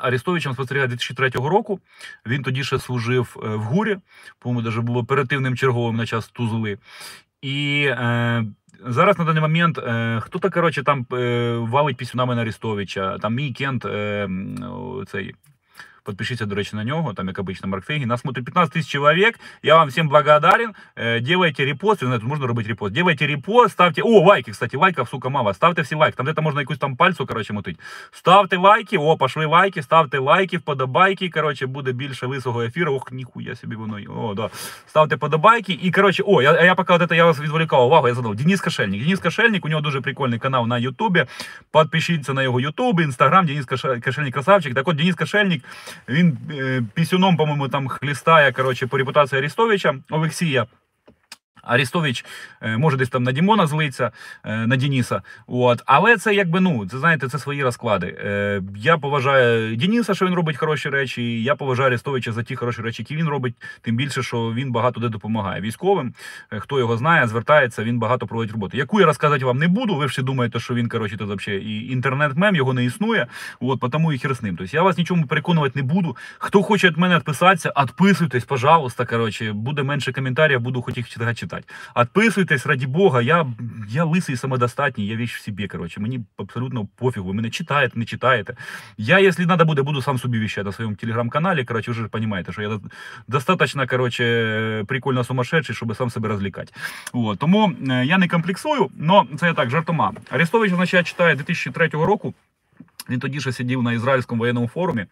Арестовичем 0.00 0.52
спостерігає 0.52 0.88
2003 0.88 1.30
року. 1.30 1.80
Він 2.26 2.42
тоді 2.42 2.64
ще 2.64 2.78
служив 2.78 3.36
в 3.42 3.58
ГУРі, 3.58 3.96
по-моєму, 4.38 4.70
навіть 4.70 4.84
було 4.84 5.00
оперативним 5.00 5.56
черговим 5.56 5.96
на 5.96 6.06
час 6.06 6.28
Тузли. 6.28 6.78
І 7.42 7.86
е, 7.88 8.44
зараз 8.86 9.18
на 9.18 9.24
даний 9.24 9.42
момент 9.42 9.78
е, 9.78 10.20
хто-то 10.20 10.50
коротше, 10.50 10.82
там 10.82 11.06
е, 11.12 11.56
валить 11.56 11.96
пісюнами 11.96 12.34
на 12.34 12.40
Арестовича, 12.40 13.18
там 13.18 13.34
мій 13.34 13.52
кент 13.52 13.84
е, 13.84 14.28
цей 15.06 15.34
Подпишитесь, 16.03 16.47
до 16.47 16.55
речи, 16.55 16.75
на 16.75 16.83
него, 16.83 17.13
там, 17.13 17.27
как 17.27 17.39
обычно, 17.39 17.67
Марк 17.67 17.85
Фейги. 17.85 18.05
Нас 18.05 18.21
смотрит 18.21 18.45
15 18.45 18.73
тысяч 18.73 18.87
человек. 18.87 19.39
Я 19.61 19.75
вам 19.75 19.89
всем 19.89 20.09
благодарен. 20.09 20.73
Э, 20.95 21.19
делайте 21.19 21.65
репост. 21.65 22.01
Не 22.01 22.07
знаю, 22.07 22.21
можно 22.23 22.47
робити 22.47 22.69
репост. 22.69 22.93
Делайте 22.93 23.27
репост, 23.27 23.73
ставьте... 23.73 24.01
О, 24.01 24.21
лайки, 24.21 24.51
кстати, 24.51 24.75
лайков, 24.75 25.09
сука, 25.09 25.29
мало. 25.29 25.53
Ставьте 25.53 25.83
все 25.83 25.95
лайки. 25.95 26.15
Там 26.15 26.25
где-то 26.25 26.41
можно 26.41 26.61
якусь 26.61 26.77
там 26.77 26.95
пальцу, 26.95 27.27
короче, 27.27 27.53
мутить. 27.53 27.77
Ставте 28.11 28.57
лайки. 28.57 28.95
О, 28.95 29.17
пошли 29.17 29.45
лайки. 29.45 29.81
Ставте 29.81 30.19
лайки, 30.19 30.57
вподобайки. 30.57 31.29
Короче, 31.29 31.67
буде 31.67 31.91
більше 31.91 32.25
лисого 32.25 32.63
ефіру. 32.63 32.93
Ох, 32.93 33.11
ніхуя 33.11 33.55
собі 33.55 33.75
воно. 33.75 33.97
О, 34.07 34.33
да. 34.33 34.49
Ставте 34.87 35.17
подобайки. 35.17 35.73
І, 35.81 35.91
короче, 35.91 36.23
о, 36.25 36.41
я, 36.41 36.63
я 36.63 36.75
пока 36.75 36.97
вот 36.97 37.01
это 37.01 37.15
я 37.15 37.25
вас 37.25 37.39
відволікав 37.39 37.85
увагу, 37.85 38.07
я 38.07 38.13
задав. 38.13 38.35
Денис 38.35 38.61
Кошельник. 38.61 39.03
Денис 39.03 39.19
Кошельник, 39.19 39.65
у 39.65 39.69
нього 39.69 39.81
дуже 39.81 40.01
прикольний 40.01 40.39
канал 40.39 40.67
на 40.67 40.77
Ютубі. 40.77 41.25
Подпишіться 41.71 42.33
на 42.33 42.43
його 42.43 42.59
Ютуб, 42.59 42.99
Інстаграм, 42.99 43.45
Денис 43.45 43.65
Кошельник 43.65 44.33
красавчик. 44.33 44.75
Так 44.75 44.87
от, 44.87 44.95
Денис 44.95 45.15
Кошельник, 45.15 45.63
він 46.08 46.38
е, 46.50 46.82
пісюном, 46.94 47.36
по-моєму, 47.36 47.68
там 47.68 47.88
хлістає 47.88 48.52
коротше, 48.52 48.86
по 48.86 48.98
репутації 48.98 49.38
Арістовича 49.38 49.94
Олексія. 50.10 50.66
Арістович 51.66 52.24
е, 52.62 52.76
може 52.76 52.96
десь 52.96 53.08
там 53.08 53.22
на 53.22 53.32
Дімона 53.32 53.66
злиться, 53.66 54.10
е, 54.44 54.66
на 54.66 54.76
Дініса. 54.76 55.22
От. 55.46 55.82
Але 55.86 56.16
це 56.16 56.34
якби 56.34 56.60
ну, 56.60 56.88
це 56.88 56.98
знаєте, 56.98 57.28
це 57.28 57.38
свої 57.38 57.62
розклади. 57.62 58.06
Е, 58.06 58.62
я 58.76 58.98
поважаю 58.98 59.76
Дініса, 59.76 60.14
що 60.14 60.26
він 60.26 60.34
робить 60.34 60.56
хороші 60.56 60.88
речі. 60.88 61.42
Я 61.42 61.54
поважаю 61.54 61.86
Арістовича 61.86 62.32
за 62.32 62.42
ті 62.42 62.56
хороші 62.56 62.82
речі, 62.82 63.02
які 63.02 63.16
він 63.16 63.28
робить. 63.28 63.54
Тим 63.80 63.96
більше, 63.96 64.22
що 64.22 64.52
він 64.52 64.72
багато 64.72 65.00
де 65.00 65.08
допомагає 65.08 65.60
військовим. 65.60 66.14
Хто 66.58 66.78
його 66.78 66.96
знає, 66.96 67.26
звертається, 67.26 67.84
він 67.84 67.98
багато 67.98 68.26
проводить 68.26 68.52
роботи. 68.52 68.76
Яку 68.76 69.00
я 69.00 69.06
розказати 69.06 69.44
вам 69.44 69.58
не 69.58 69.68
буду. 69.68 69.94
Ви 69.94 70.06
всі 70.06 70.22
думаєте, 70.22 70.60
що 70.60 70.74
він 70.74 70.88
коротше, 70.88 71.16
то 71.16 71.24
взагалі 71.24 71.64
і 71.64 71.92
інтернет-мем 71.92 72.54
його 72.56 72.72
не 72.72 72.84
існує. 72.84 73.26
От 73.60 73.80
тому 73.92 74.12
і 74.12 74.18
хер 74.18 74.34
з 74.34 74.42
ним. 74.42 74.56
Тобто 74.56 74.76
я 74.76 74.82
вас 74.82 74.98
нічому 74.98 75.26
переконувати 75.26 75.72
не 75.74 75.82
буду. 75.82 76.16
Хто 76.38 76.62
хоче 76.62 76.88
від 76.88 76.96
мене 76.98 77.16
відписатися, 77.16 77.72
відписуйтесь, 77.82 78.44
пожалуйста. 78.44 79.06
Коротше, 79.06 79.52
буде 79.52 79.82
менше 79.82 80.12
коментарів, 80.12 80.60
буду 80.60 80.82
хоч 80.82 80.96
їх 80.96 81.08
читати 81.08 81.34
читать. 81.54 81.68
Отписуйтесь, 81.94 82.66
раді 82.66 82.86
Бога, 82.86 83.22
я 83.22 83.46
я 83.88 84.04
лисий 84.04 84.36
самодостатній, 84.36 85.06
я 85.06 85.16
віч 85.16 85.36
в 85.36 85.42
собі. 85.42 85.68
Коротше, 85.68 86.00
мені 86.00 86.20
абсолютно 86.36 86.86
пофігу. 86.96 87.28
Ви 87.28 87.34
мене 87.34 87.50
читаєте, 87.50 87.98
не 87.98 88.04
читаєте. 88.04 88.56
Я, 88.98 89.18
якщо 89.18 89.46
треба 89.46 89.64
буде, 89.64 89.82
буду 89.82 90.02
сам 90.02 90.18
собі 90.18 90.38
віщати 90.38 90.64
на 90.64 90.72
своєму 90.72 90.96
телеграм-каналі. 90.96 91.64
Коротше, 91.64 91.90
вже 91.90 92.06
розумієте, 92.12 92.52
що 92.52 92.62
я 92.62 92.80
достатньо 93.28 93.86
коротше, 93.86 94.84
прикольно 94.88 95.24
сумасшедший, 95.24 95.76
щоб 95.76 95.96
сам 95.96 96.10
себе 96.10 96.28
розлікати. 96.28 96.72
От. 97.12 97.38
Тому 97.38 97.72
е, 97.90 98.04
я 98.06 98.18
не 98.18 98.28
комплексую, 98.28 98.90
але 99.08 99.24
це 99.38 99.46
я 99.46 99.54
так, 99.54 99.70
жартома. 99.70 100.12
Арестович, 100.30 100.72
значить, 100.72 100.94
я 100.94 101.02
читаю 101.02 101.36
2003 101.36 101.88
року. 101.88 102.34
Він 103.10 103.20
тоді 103.20 103.40
ще 103.40 103.52
сидів 103.52 103.82
на 103.82 103.92
ізраїльському 103.92 104.38
воєнному 104.38 104.68
форумі 104.68 105.06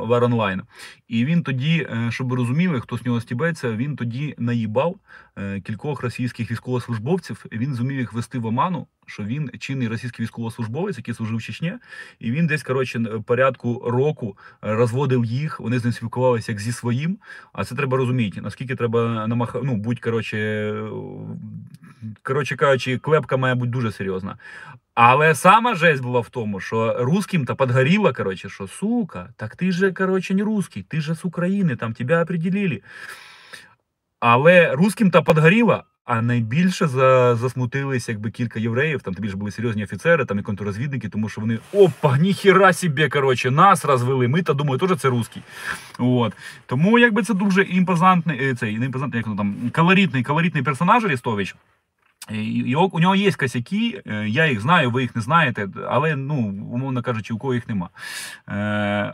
Вер 0.00 0.24
онлайн. 0.24 0.62
І 1.08 1.24
він 1.24 1.42
тоді, 1.42 1.88
е, 1.90 2.10
щоб 2.10 2.28
ви 2.28 2.36
розуміли, 2.36 2.80
хто 2.80 2.98
з 2.98 3.04
нього 3.04 3.20
стібеться, 3.20 3.72
він 3.72 3.96
тоді 3.96 4.34
наїбав 4.38 4.96
е, 5.38 5.60
кількох 5.60 6.02
російських 6.02 6.50
військовослужбовців. 6.50 7.44
Він 7.52 7.74
зумів 7.74 7.98
їх 7.98 8.12
вести 8.12 8.38
в 8.38 8.46
оману, 8.46 8.86
що 9.06 9.22
він 9.22 9.50
чинний 9.58 9.88
російський 9.88 10.22
військовослужбовець, 10.22 10.96
який 10.96 11.14
служив 11.14 11.36
в 11.36 11.42
Чечні, 11.42 11.72
і 12.18 12.30
він 12.30 12.46
десь 12.46 12.62
коротше 12.62 13.00
порядку 13.26 13.82
року 13.86 14.36
розводив 14.60 15.24
їх. 15.24 15.60
Вони 15.60 15.78
з 15.78 15.84
ним 15.84 15.92
спілкувалися 15.92 16.52
як 16.52 16.60
зі 16.60 16.72
своїм. 16.72 17.18
А 17.52 17.64
це 17.64 17.74
треба 17.74 17.96
розуміти. 17.96 18.40
Наскільки 18.40 18.76
треба 18.76 19.26
намаха... 19.26 19.60
ну, 19.64 19.76
будь 19.76 20.00
коротше, 20.00 20.72
коротше 22.22 22.56
кажучи, 22.56 22.98
клепка 22.98 23.36
має 23.36 23.54
бути 23.54 23.70
дуже 23.70 23.92
серйозна. 23.92 24.36
Але 24.96 25.34
сама 25.34 25.74
жесть 25.74 26.02
була 26.02 26.20
в 26.20 26.28
тому, 26.28 26.60
що 26.60 26.96
русским 26.98 27.44
то 27.44 27.56
подгоріло, 27.56 28.12
коротше, 28.12 28.48
що 28.48 28.68
сука, 28.68 29.28
так 29.36 29.56
ти 29.56 29.72
же, 29.72 29.92
коротше, 29.92 30.34
не 30.34 30.42
русский, 30.42 30.82
ти 30.82 31.00
же 31.00 31.14
з 31.14 31.24
України, 31.24 31.76
там 31.76 31.92
тебе 31.92 32.22
определили. 32.22 32.80
Але 34.20 34.72
русским 34.72 35.10
то 35.10 35.22
подгоріло, 35.22 35.84
а 36.04 36.22
найбільше 36.22 36.86
за, 36.86 37.36
засмутились 37.36 38.08
якби 38.08 38.30
кілька 38.30 38.60
євреїв, 38.60 39.02
там 39.02 39.14
більше 39.18 39.36
були 39.36 39.50
серйозні 39.50 39.84
офіцери, 39.84 40.24
там 40.24 40.38
і 40.38 40.42
контррозвідники, 40.42 41.08
тому 41.08 41.28
що 41.28 41.40
вони 41.40 41.58
опа, 41.72 42.18
ніхіра 42.18 42.72
собі, 42.72 43.08
коротше, 43.08 43.50
нас 43.50 43.84
розвели. 43.84 44.28
Ми 44.28 44.42
та 44.42 44.54
думаю, 44.54 44.78
теж 44.78 44.98
це 44.98 45.08
русський. 45.08 45.42
От. 45.98 46.32
Тому 46.66 46.98
якби 46.98 47.22
це 47.22 47.34
дуже 47.34 47.62
імпозантний, 47.62 48.50
е, 48.50 48.54
цей, 48.54 48.74
імпозантний, 48.74 49.22
як 49.26 49.36
там, 49.36 49.56
колоритний, 49.74 50.22
колоритний 50.22 50.62
персонаж 50.62 51.04
Арестович. 51.04 51.56
Його, 52.30 52.88
у 52.92 53.00
нього 53.00 53.14
є 53.14 53.32
косяки, 53.32 54.02
е, 54.06 54.28
я 54.28 54.46
їх 54.46 54.60
знаю, 54.60 54.90
ви 54.90 55.02
їх 55.02 55.16
не 55.16 55.22
знаєте, 55.22 55.68
але, 55.88 56.16
ну, 56.16 56.34
умовно 56.72 57.02
кажучи, 57.02 57.34
у 57.34 57.38
кого 57.38 57.54
їх 57.54 57.68
нема. 57.68 57.88
Е, 58.48 58.52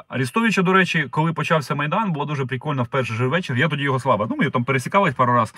Арістовича, 0.09 0.63
до 0.63 0.73
речі, 0.73 1.07
коли 1.11 1.33
почався 1.33 1.75
Майдан, 1.75 2.13
було 2.13 2.25
дуже 2.25 2.47
прикольно 2.47 2.83
в 2.83 2.87
перший 2.87 3.17
же 3.17 3.27
вечір. 3.27 3.57
Я 3.57 3.69
тоді 3.69 3.83
його 3.83 4.01
слава. 4.01 4.27
Ну, 4.31 4.37
ми 4.37 4.51
там 4.51 4.65
пересікались 4.65 5.15
пару 5.15 5.33
раз. 5.33 5.55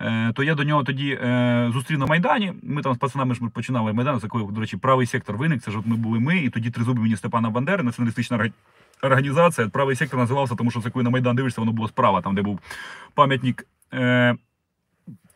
Е, 0.00 0.32
то 0.32 0.42
я 0.42 0.54
до 0.54 0.64
нього 0.64 0.84
тоді 0.84 1.18
е, 1.22 1.70
зустрів 1.72 1.98
на 1.98 2.06
Майдані. 2.06 2.52
Ми 2.62 2.82
там 2.82 2.94
з 2.94 2.98
пацанами 2.98 3.34
ж 3.34 3.44
ми 3.44 3.50
починали 3.50 3.92
Майдан, 3.92 4.20
за 4.20 4.28
коли, 4.28 4.52
до 4.52 4.60
речі, 4.60 4.76
правий 4.76 5.06
сектор 5.06 5.36
виник. 5.36 5.62
Це 5.62 5.70
ж 5.70 5.78
от 5.78 5.86
ми 5.86 5.96
були 5.96 6.20
ми, 6.20 6.38
і 6.38 6.50
тоді 6.50 6.70
тризуби 6.70 7.02
мені 7.02 7.16
Степана 7.16 7.50
Бандери, 7.50 7.82
націоналістична 7.82 8.50
організація. 9.02 9.68
Правий 9.68 9.96
сектор 9.96 10.20
називався, 10.20 10.54
тому 10.54 10.70
що 10.70 10.80
це 10.80 10.90
коли 10.90 11.02
на 11.02 11.10
Майдан 11.10 11.36
дивишся, 11.36 11.60
воно 11.60 11.72
було 11.72 11.88
справа, 11.88 12.20
там, 12.20 12.34
де 12.34 12.42
був 12.42 12.60
пам'ятник. 13.14 13.66
Е, 13.94 14.36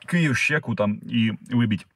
Київ, 0.06 0.36
щеку 0.36 0.74
там 0.74 1.00
і 1.10 1.32
вибіть. 1.50 1.86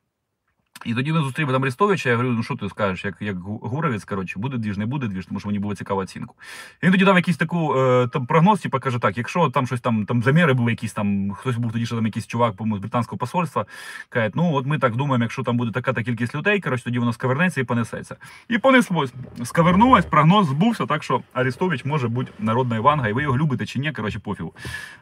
І 0.85 0.95
тоді 0.95 1.13
ми 1.13 1.21
зустріли 1.21 1.53
там 1.53 1.63
Арестовича, 1.63 2.09
я 2.09 2.17
говорю, 2.17 2.35
ну 2.37 2.43
що 2.43 2.55
ти 2.57 2.69
скажеш, 2.69 3.05
як 3.05 3.17
як 3.21 3.37
Гуровець, 3.39 4.05
коротше, 4.05 4.39
буде 4.39 4.57
двіж, 4.57 4.79
не 4.79 4.87
буде 4.87 5.07
двіж, 5.07 5.27
тому 5.27 5.41
що 5.41 5.49
мені 5.49 5.59
було 5.59 5.75
цікава 5.75 6.03
оцінку. 6.03 6.35
І 6.83 6.87
він 6.87 6.93
тоді 6.93 7.05
дав 7.05 7.17
якийсь 7.17 7.37
таку 7.37 7.79
е, 7.79 8.09
там 8.09 8.27
прогноз, 8.27 8.61
типу, 8.61 8.81
каже, 8.81 8.99
так, 8.99 9.19
якщо 9.19 9.51
там 9.51 9.67
щось 9.67 9.81
там 9.81 10.07
там 10.07 10.23
заміри 10.23 10.53
були 10.53 10.71
якісь 10.71 10.93
там, 10.93 11.33
хтось 11.33 11.57
був 11.57 11.73
тоді, 11.73 11.87
що 11.87 11.97
там 11.97 12.07
якийсь 12.07 12.27
чувак, 12.27 12.57
по 12.57 12.65
з 12.65 12.79
британського 12.79 13.19
посольства, 13.19 13.67
каже, 14.09 14.31
ну 14.35 14.55
от 14.55 14.67
ми 14.67 14.79
так 14.79 14.97
думаємо, 14.97 15.25
якщо 15.25 15.43
там 15.43 15.57
буде 15.57 15.73
така 15.73 15.93
та 15.93 16.03
кількість 16.03 16.35
людей, 16.35 16.61
коротше, 16.61 16.85
тоді 16.85 16.99
воно 16.99 17.13
сковернеться 17.13 17.61
і 17.61 17.65
понесеться. 17.65 18.17
І 18.49 18.59
понеслось. 18.59 19.15
Сковернулось, 19.45 20.05
прогноз 20.05 20.47
збувся, 20.47 20.87
так 20.87 21.03
що 21.05 21.21
Арестович 21.33 21.85
може 21.85 22.09
бути 22.09 22.33
народна 22.39 22.77
Іванга, 22.77 23.09
і 23.09 23.13
ви 23.13 23.23
його 23.23 23.39
любите 23.39 23.67
чи 23.67 23.79
ні, 23.79 23.93
коротше, 23.93 24.19
пофігу. 24.19 24.53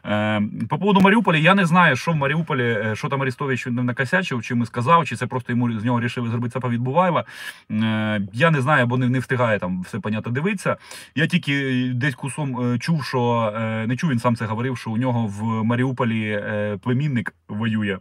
Е, 0.05 0.41
По 0.69 0.77
поводу 0.77 1.01
Маріуполя, 1.01 1.37
я 1.37 1.55
не 1.55 1.65
знаю, 1.65 1.95
що 1.95 2.11
в 2.11 2.15
Маріуполі, 2.15 2.63
е, 2.63 2.95
що 2.95 3.09
там 3.09 3.21
Арестович 3.21 3.65
накосячив, 3.65 4.43
чи 4.43 4.55
ми 4.55 4.65
сказав, 4.65 5.05
чи 5.07 5.15
це 5.15 5.27
просто 5.27 5.51
йому 5.51 5.72
з 5.79 5.83
нього 5.83 6.01
рішили 6.01 6.29
зробити 6.29 6.59
це 6.59 6.67
Відбуваєва. 6.67 7.25
Е, 7.71 8.21
я 8.33 8.51
не 8.51 8.61
знаю, 8.61 8.87
бо 8.87 8.97
не, 8.97 9.09
не 9.09 9.19
встигає 9.19 9.59
там 9.59 9.81
все 9.81 9.99
понятно 9.99 10.31
дивитися. 10.31 10.77
Я 11.15 11.27
тільки 11.27 11.85
десь 11.95 12.15
кусом 12.15 12.73
е, 12.73 12.79
чув, 12.79 13.03
що 13.03 13.53
е, 13.55 13.87
не 13.87 13.97
чув, 13.97 14.09
він 14.09 14.19
сам 14.19 14.35
це 14.35 14.45
говорив, 14.45 14.77
що 14.77 14.91
у 14.91 14.97
нього 14.97 15.27
в 15.27 15.63
Маріуполі 15.63 16.43
племінник 16.81 17.35
воює. 17.47 17.97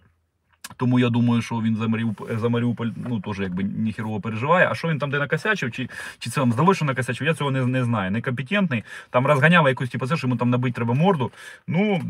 Тому 0.76 0.98
я 0.98 1.08
думаю, 1.08 1.42
що 1.42 1.54
він 1.60 1.76
за 1.76 1.88
Маріуполь, 1.88 2.36
за 2.36 2.48
Маріуполь 2.48 2.88
ну 3.08 3.20
теж 3.20 3.40
якби 3.40 3.62
ніхірово 3.62 4.20
переживає. 4.20 4.68
А 4.70 4.74
що 4.74 4.88
він 4.88 4.98
там 4.98 5.10
де 5.10 5.18
накосячив, 5.18 5.72
чи 5.72 5.88
чи 6.18 6.30
це 6.30 6.40
вам 6.40 6.52
здалося, 6.52 6.76
що 6.76 6.84
накосячив, 6.84 7.26
я 7.26 7.34
цього 7.34 7.50
не 7.50 7.66
не 7.66 7.84
знаю. 7.84 8.10
Некомпетентний. 8.10 8.84
Там 9.10 9.26
розганяли 9.26 9.70
якусь 9.70 9.90
типу, 9.90 10.06
це, 10.06 10.16
що 10.16 10.26
йому 10.26 10.38
там 10.38 10.50
набити 10.50 10.74
треба 10.74 10.94
морду. 10.94 11.30
Ну 11.66 12.02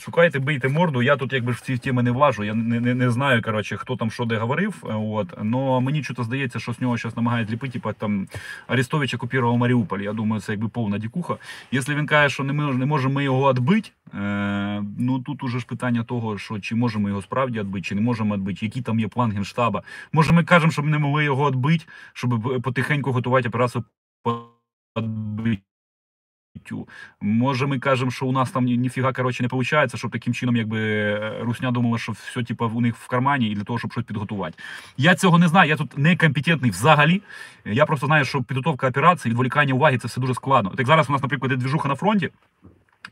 шукайте, 0.00 0.38
бийте 0.38 0.68
морду. 0.68 1.02
Я 1.02 1.16
тут 1.16 1.32
якби 1.32 1.52
в 1.52 1.60
ці 1.60 1.78
теми 1.78 2.02
не 2.02 2.10
влажу. 2.10 2.44
Я 2.44 2.54
не 2.54 2.80
не, 2.80 2.94
не 2.94 3.10
знаю, 3.10 3.42
коротше, 3.42 3.76
хто 3.76 3.96
там 3.96 4.10
що 4.10 4.24
де 4.24 4.36
говорив. 4.36 4.84
От. 4.84 5.34
Но 5.42 5.80
мені 5.80 6.02
чого 6.02 6.24
здається, 6.24 6.60
що 6.60 6.72
з 6.72 6.80
нього 6.80 6.96
зараз 6.96 7.16
намагають 7.16 7.50
ліпити, 7.50 7.72
типу, 7.72 7.92
там 7.92 8.26
Арестович 8.66 9.14
окупував 9.14 9.56
Маріуполь. 9.56 10.00
Я 10.00 10.12
думаю, 10.12 10.42
це 10.42 10.52
якби 10.52 10.68
повна 10.68 10.98
дікуха. 10.98 11.36
Якщо 11.70 11.94
він 11.94 12.06
каже, 12.06 12.34
що 12.34 12.44
не 12.44 12.52
ми 12.52 12.74
не 12.74 12.86
можемо 12.86 13.14
ми 13.14 13.24
його 13.24 13.52
відбити, 13.52 13.90
е, 14.14 14.82
ну 14.98 15.18
тут 15.18 15.42
уже 15.42 15.58
ж 15.58 15.66
питання 15.66 16.02
того, 16.02 16.38
що 16.38 16.60
чи 16.60 16.74
можемо 16.74 17.08
його 17.08 17.22
справді 17.22 17.58
відбити, 17.58 17.84
чи 17.84 17.94
не 17.94 18.00
можемо 18.08 18.34
відбити, 18.34 18.66
який 18.66 18.82
там 18.82 19.00
є 19.00 19.08
план 19.08 19.32
генштаба. 19.32 19.82
Може, 20.12 20.32
ми 20.32 20.44
кажемо, 20.44 20.72
щоб 20.72 20.86
не 20.86 20.98
могли 20.98 21.24
його 21.24 21.50
відбити, 21.50 21.84
щоб 22.12 22.62
потихеньку 22.62 23.12
готувати 23.12 23.48
операцію 23.48 23.84
по 24.22 24.48
відбиттю. 24.96 26.88
Може, 27.20 27.66
ми 27.66 27.78
кажемо, 27.78 28.10
що 28.10 28.26
у 28.26 28.32
нас 28.32 28.50
там 28.50 28.64
ніфіга 28.64 29.12
коротше, 29.12 29.42
не 29.42 29.48
виходить, 29.48 29.96
щоб 29.96 30.10
таким 30.10 30.34
чином, 30.34 30.56
якби 30.56 30.78
е, 30.80 31.38
Русня 31.40 31.70
думала, 31.70 31.98
що 31.98 32.12
все 32.12 32.42
типу, 32.42 32.70
у 32.74 32.80
них 32.80 32.96
в 32.96 33.08
кармані 33.08 33.50
і 33.50 33.54
для 33.54 33.64
того, 33.64 33.78
щоб 33.78 33.92
щось 33.92 34.04
підготувати. 34.04 34.58
Я 34.96 35.14
цього 35.14 35.38
не 35.38 35.48
знаю, 35.48 35.68
я 35.68 35.76
тут 35.76 35.98
некомпетентний 35.98 36.70
взагалі. 36.70 37.22
Я 37.64 37.86
просто 37.86 38.06
знаю, 38.06 38.24
що 38.24 38.42
підготовка 38.42 38.88
операції, 38.88 39.30
відволікання 39.30 39.74
уваги 39.74 39.98
це 39.98 40.08
все 40.08 40.20
дуже 40.20 40.34
складно. 40.34 40.70
Так 40.76 40.86
зараз 40.86 41.10
у 41.10 41.12
нас, 41.12 41.22
наприклад, 41.22 41.52
є 41.52 41.56
двіжуха 41.56 41.88
на 41.88 41.94
фронті, 41.94 42.30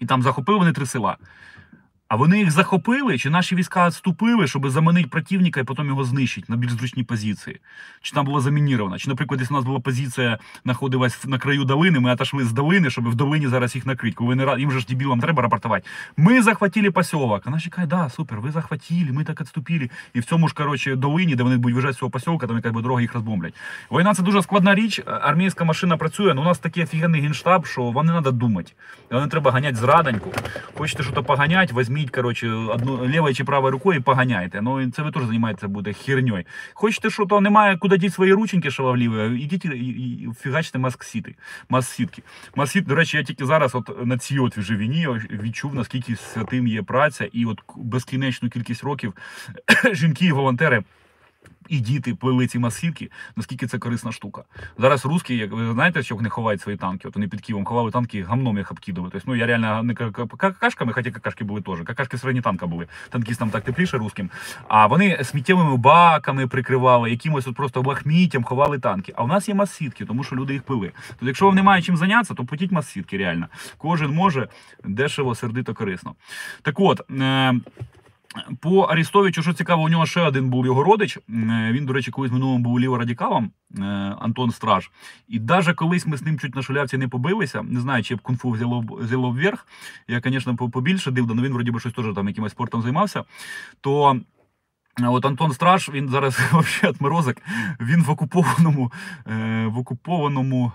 і 0.01 0.07
там 0.07 0.23
захопили 0.23 0.59
вони 0.59 0.73
три 0.73 0.87
села. 0.87 1.17
А 2.09 2.17
вони 2.17 2.39
їх 2.39 2.51
захопили, 2.51 3.19
чи 3.19 3.31
наші 3.31 3.55
війська 3.57 3.87
відступили, 3.87 4.47
щоб 4.47 4.71
заманити 4.71 5.09
противника 5.09 5.61
і 5.61 5.65
потім 5.65 5.87
його 5.87 6.05
знищити 6.05 6.47
на 6.49 6.57
більш 6.57 6.73
зручній 6.73 7.03
позиції? 7.05 7.61
Чи 8.03 8.13
там 8.15 8.25
було 8.25 8.41
замініровано? 8.41 8.99
Чи, 8.99 9.09
наприклад, 9.11 9.41
якщо 9.41 9.55
у 9.55 9.59
нас 9.59 9.65
була 9.65 9.81
позиція, 9.81 10.39
знаходилась 10.65 11.25
на 11.25 11.39
краю 11.39 11.65
долини, 11.65 12.01
ми 12.01 12.13
отошли 12.13 12.45
з 12.45 12.53
долини, 12.53 12.91
щоб 12.91 13.09
в 13.11 13.15
долині 13.15 13.49
зараз 13.49 13.75
їх 13.75 13.87
накрити. 13.87 14.15
Коли 14.17 14.29
вони 14.29 14.45
ра- 14.45 14.59
їм 14.59 14.73
же 14.73 14.81
ж 14.81 14.87
дебілам 14.87 15.21
треба 15.21 15.43
рапортувати. 15.43 15.87
Ми 16.17 16.43
захватили 16.43 16.91
посілок. 16.91 17.43
А 17.45 17.51
наші 17.51 17.71
кажуть, 17.71 17.91
да, 17.91 18.11
супер, 18.11 18.41
ви 18.41 18.51
захватили, 18.51 19.13
ми 19.13 19.25
так 19.25 19.41
відступили. 19.41 19.91
І 20.15 20.21
в 20.21 20.25
цьому 20.25 20.49
ж, 20.49 20.55
коротше, 20.55 20.97
долині, 20.97 21.35
де 21.35 21.43
вони 21.43 21.57
будуть 21.57 21.75
виїжджати 21.75 21.95
з 21.95 21.99
цього 21.99 22.11
посілка, 22.11 22.47
там 22.47 22.57
якась 22.57 22.73
би 22.73 22.83
дорога 22.83 23.01
їх 23.01 23.15
розбомблять. 23.15 23.55
Війна 23.91 24.15
це 24.15 24.23
дуже 24.23 24.43
складна 24.43 24.75
річ. 24.75 25.03
Армійська 25.07 25.65
машина 25.65 25.97
працює, 25.97 26.31
але 26.31 26.41
у 26.41 26.45
нас 26.45 26.59
такий 26.59 26.83
офігенний 26.83 27.21
генштаб, 27.21 27.67
що 27.67 27.83
вам 27.83 28.07
не 28.07 28.13
треба 28.13 28.31
думати. 28.31 28.73
Вам 29.11 29.23
не 29.23 29.29
треба 29.29 29.51
ганяти 29.53 29.77
зраданьку. 29.77 30.33
Хочете 30.79 31.03
щось 31.03 31.25
поганяти, 31.27 31.75
коротше, 32.05 32.49
одну 32.49 33.07
лівою 33.07 33.35
чи 33.35 33.45
правою 33.45 33.73
рукою 33.73 33.99
і 33.99 34.03
поганяйте. 34.03 34.63
Ну, 34.63 34.91
це 34.91 35.03
ви 35.03 35.11
теж 35.11 35.25
займаєтеся 35.25 35.69
буде 35.69 35.93
херньою. 35.93 36.45
Хочете, 36.75 37.11
що 37.11 37.27
то 37.27 37.41
немає 37.41 37.77
куди 37.77 37.99
діти 37.99 38.13
свої 38.13 38.33
рученьки 38.33 38.71
шаловливі, 38.71 39.41
ідіть 39.41 39.65
і, 39.65 40.29
фігачте 40.41 40.79
маск-сіти, 40.79 41.35
мас-сітки. 41.69 42.23
Мас-сіт, 42.57 42.85
до 42.85 42.95
речі, 42.95 43.17
я 43.17 43.23
тільки 43.23 43.47
зараз 43.47 43.75
от 43.75 44.07
на 44.07 44.19
цій 44.19 44.39
от 44.39 44.59
віні 44.71 45.09
відчув, 45.31 45.75
наскільки 45.75 46.17
святим 46.17 46.67
є 46.67 46.83
праця, 46.83 47.29
і 47.33 47.45
от 47.45 47.61
безкінечну 47.77 48.49
кількість 48.49 48.85
років 48.85 49.15
жінки 49.93 50.27
і 50.27 50.33
волонтери. 50.33 50.83
І 51.69 51.81
діти 51.81 52.15
плели 52.15 52.47
ці 52.47 52.59
масівки, 52.59 53.11
наскільки 53.37 53.67
це 53.67 53.79
корисна 53.79 54.13
штука. 54.13 54.43
Зараз 54.79 55.07
русські, 55.07 55.37
як 55.37 55.53
ви 55.53 55.73
знаєте, 55.73 56.03
що 56.03 56.17
вони 56.17 56.29
ховають 56.29 56.61
свої 56.61 56.79
танки. 56.79 57.09
От 57.09 57.15
вони 57.15 57.29
під 57.29 57.41
Києвом 57.41 57.65
ховали 57.65 57.91
танки, 57.91 58.23
гамном 58.23 58.59
їх 58.59 58.71
обкидали. 58.71 59.09
Тобто, 59.13 59.31
ну 59.31 59.37
я 59.37 59.47
реально 59.47 59.83
не 59.83 59.95
ка- 59.95 60.11
ка- 60.11 60.27
какашками, 60.27 60.93
хоча 60.93 61.11
какашки 61.11 61.45
були 61.45 61.61
теж. 61.61 61.79
Какашки 61.85 62.19
середні 62.19 62.41
танка 62.41 62.67
були. 62.67 62.87
Танкістам 63.11 63.51
так 63.51 63.65
тепліше 63.65 63.99
русським. 63.99 64.31
А 64.69 64.87
вони 64.87 65.25
сміттєвими 65.25 65.77
баками 65.77 66.47
прикривали, 66.47 67.11
якимось 67.11 67.47
от 67.47 67.57
просто 67.57 67.83
лахміттям 67.83 68.45
ховали 68.45 68.79
танки. 68.79 69.13
А 69.17 69.25
у 69.25 69.27
нас 69.27 69.49
є 69.49 69.55
масітки, 69.55 70.05
тому 70.05 70.25
що 70.25 70.37
люди 70.37 70.53
їх 70.53 70.63
пили. 70.63 70.93
Тобто, 71.09 71.27
якщо 71.27 71.47
вам 71.47 71.55
немає 71.55 71.83
чим 71.83 71.97
зайнятися, 71.97 72.35
то 72.35 72.45
платіть 72.45 72.73
масітки 72.73 73.19
реально. 73.19 73.47
Кожен 73.79 74.11
може 74.11 74.49
дешево, 74.85 75.35
сердито, 75.35 75.75
корисно. 75.75 76.15
Так 76.63 76.81
от. 76.81 77.11
Е- 77.11 77.55
по 78.61 78.81
Арістовичу, 78.81 79.43
що 79.43 79.53
цікаво, 79.53 79.83
у 79.83 79.89
нього 79.89 80.07
ще 80.07 80.21
один 80.21 80.51
був 80.51 80.67
його 80.67 80.85
родич. 80.85 81.17
Е, 81.17 81.23
Він, 81.73 81.87
до 81.87 81.93
речі, 81.93 82.11
колись 82.11 82.31
в 82.31 82.35
минулому 82.35 82.59
був 82.59 82.81
ліворадикалом 82.81 83.51
е, 83.79 83.83
Антон 84.21 84.51
Страж. 84.51 84.91
І 85.29 85.41
навіть 85.41 85.75
колись 85.75 86.07
ми 86.07 86.17
з 86.17 86.23
ним 86.23 86.39
чуть 86.39 86.55
на 86.55 86.63
шулявці 86.63 86.99
не 86.99 87.09
побилися. 87.09 87.63
Не 87.63 87.81
знаю, 87.81 88.03
чи 88.03 88.15
б 88.15 88.21
кунг-фу 88.21 88.51
взяло, 88.51 88.85
взяло 88.91 89.31
вверх. 89.31 89.67
Я, 90.09 90.21
звісно, 90.25 90.57
побільше 90.57 91.11
див, 91.11 91.27
але 91.31 91.43
він 91.43 91.53
вроді 91.53 91.71
би 91.71 91.81
щось 91.81 91.93
теж 91.93 92.05
там 92.15 92.29
якимось 92.29 92.53
спортом 92.53 92.83
займався. 92.83 93.25
То 93.81 94.21
От 95.03 95.25
Антон 95.25 95.53
Страж, 95.53 95.91
він 95.93 96.09
зараз 96.09 96.35
взагалі 96.53 96.95
отморозок, 96.95 97.37
він 97.81 98.03
в 98.03 98.11
окупованому, 98.11 98.93
е, 99.27 99.67
в 99.67 99.79
окупованому. 99.79 100.73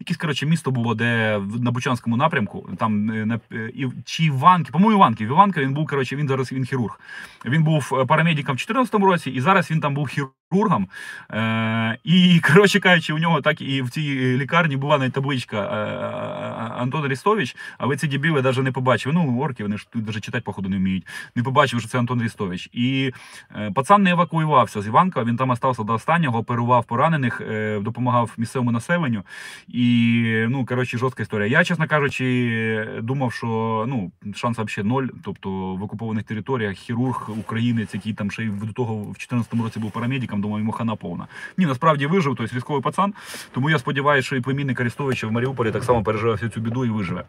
Якесь, 0.00 0.16
коротше, 0.16 0.46
місто 0.46 0.70
було, 0.70 0.94
де 0.94 1.40
на 1.60 1.70
Бучанському 1.70 2.16
напрямку, 2.16 2.70
там 2.78 3.10
е, 3.10 3.26
на 3.26 3.40
е, 3.52 3.90
чи 4.04 4.24
Іванки, 4.24 4.72
по-моєму, 4.72 4.98
Іванки. 4.98 5.26
В 5.26 5.28
Іванка 5.28 5.60
він 5.60 5.74
був, 5.74 5.86
коротше, 5.86 6.16
він 6.16 6.28
зараз 6.28 6.52
він 6.52 6.64
хірург. 6.64 7.00
Він 7.44 7.62
був 7.62 7.92
е, 7.92 8.06
парамедиком 8.06 8.54
в 8.54 8.58
2014 8.58 8.94
році, 8.94 9.30
і 9.30 9.40
зараз 9.40 9.70
він 9.70 9.80
там 9.80 9.94
був 9.94 10.08
хірургом. 10.52 10.88
Е, 11.30 11.98
і, 12.04 12.40
коротше 12.52 12.80
кажучи, 12.80 13.12
у 13.12 13.18
нього 13.18 13.40
так 13.40 13.60
і 13.60 13.82
в 13.82 13.90
цій 13.90 14.36
лікарні 14.36 14.76
була 14.76 14.98
навіть 14.98 15.12
табличка 15.12 15.56
е, 15.56 15.64
е, 15.64 16.82
Антон 16.82 17.04
Арістович, 17.04 17.56
але 17.78 17.96
ці 17.96 18.06
дебіли 18.06 18.42
навіть 18.42 18.62
не 18.62 18.72
побачили. 18.72 19.14
Ну, 19.14 19.40
орки, 19.40 19.62
вони 19.62 19.78
ж 19.78 19.86
тут 19.90 20.06
навіть 20.06 20.24
читати, 20.24 20.42
походу, 20.46 20.68
не 20.68 20.76
вміють. 20.76 21.06
Не 21.36 21.42
побачив, 21.42 21.80
що 21.80 21.88
це 21.88 21.98
Антон 21.98 22.20
Арістович. 22.20 22.70
І 22.72 23.12
е, 23.56 23.70
пацан 23.74 24.02
не 24.02 24.10
евакуювався 24.10 24.82
з 24.82 24.86
Іванка, 24.86 25.24
він 25.24 25.36
там 25.36 25.50
остався 25.50 25.82
до 25.82 25.92
останнього, 25.92 26.38
оперував 26.38 26.84
поранених, 26.84 27.40
е, 27.40 27.80
допомагав 27.80 28.34
місцевому 28.36 28.72
населенню. 28.72 29.22
І, 29.68 30.44
ну, 30.48 30.66
коротше, 30.66 30.98
жорстка 30.98 31.22
історія. 31.22 31.58
Я, 31.58 31.64
чесно 31.64 31.88
кажучи, 31.88 32.88
думав, 33.02 33.32
що 33.32 33.84
ну, 33.88 34.12
шанс 34.34 34.58
взагалі 34.58 34.88
ноль. 34.88 35.06
Тобто 35.24 35.50
в 35.74 35.82
окупованих 35.82 36.24
територіях 36.24 36.76
хірург, 36.76 37.30
українець, 37.38 37.94
який 37.94 38.12
там 38.12 38.30
ще 38.30 38.44
й 38.44 38.48
до 38.48 38.72
того 38.72 38.94
в 38.94 39.04
2014 39.04 39.54
році 39.54 39.80
був 39.80 39.90
парамедиком, 39.90 40.37
думав, 40.40 40.58
йому 40.58 40.72
повна. 40.96 41.26
Ні, 41.56 41.66
насправді 41.66 42.06
вижив, 42.06 42.34
тобто 42.36 42.56
військовий 42.56 42.82
пацан. 42.82 43.14
Тому 43.52 43.70
я 43.70 43.78
сподіваюся, 43.78 44.26
що 44.26 44.36
і 44.36 44.40
племінник 44.40 44.80
Арестовича 44.80 45.26
в 45.26 45.32
Маріуполі 45.32 45.70
так 45.70 45.84
само 45.84 46.02
переживе 46.02 46.32
всю 46.32 46.50
цю 46.50 46.60
біду 46.60 46.84
і 46.84 46.88
виживе. 46.88 47.24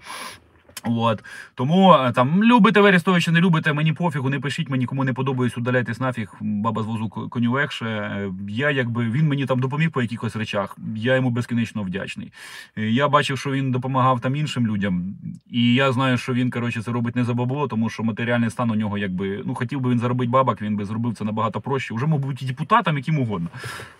От. 0.84 1.24
Тому 1.56 1.94
е, 1.94 2.12
там 2.12 2.44
любите 2.44 2.82
ви 2.82 2.88
Арестовича, 2.90 3.32
не 3.32 3.40
любите, 3.40 3.74
мені 3.74 3.94
пофігу, 3.94 4.30
не 4.30 4.40
пишіть, 4.40 4.70
мені 4.70 4.86
кому 4.86 5.04
не 5.04 5.14
подобається, 5.14 5.60
удаляйтесь 5.62 6.00
нафіг, 6.00 6.34
баба 6.42 6.84
з 6.84 6.86
возу 6.86 7.10
коню 7.10 7.52
легше. 7.52 7.86
Е, 7.86 8.32
Я 8.50 8.72
якби 8.72 9.10
він 9.10 9.28
мені 9.28 9.46
там 9.46 9.60
допоміг 9.60 9.92
по 9.92 10.02
якихось 10.02 10.36
речах, 10.36 10.78
я 10.96 11.16
йому 11.16 11.30
безкінечно 11.30 11.84
вдячний. 11.84 12.32
Е, 12.78 12.90
Я 12.90 13.08
бачив, 13.08 13.38
що 13.38 13.52
він 13.52 13.72
допомагав 13.72 14.20
там 14.20 14.36
іншим 14.36 14.68
людям, 14.68 15.16
і 15.50 15.74
я 15.74 15.92
знаю, 15.92 16.18
що 16.18 16.34
він 16.34 16.52
коротше 16.52 16.82
це 16.82 16.92
робить 16.92 17.16
не 17.16 17.24
за 17.24 17.34
бабло, 17.34 17.68
тому 17.68 17.90
що 17.90 18.04
матеріальний 18.04 18.50
стан 18.50 18.72
у 18.72 18.76
нього 18.76 18.98
якби 18.98 19.44
ну 19.46 19.56
хотів 19.56 19.80
би 19.82 19.90
він 19.92 20.00
заробити 20.00 20.32
бабок, 20.32 20.62
він 20.62 20.76
би 20.76 20.86
зробив 20.86 21.14
це 21.16 21.24
набагато 21.26 21.62
проще. 21.62 21.94
Уже 21.94 22.06
мав 22.06 22.20
бути 22.20 22.46
і 22.46 22.48
депутатом, 22.48 22.98
яким 22.98 23.20
угодно. 23.20 23.48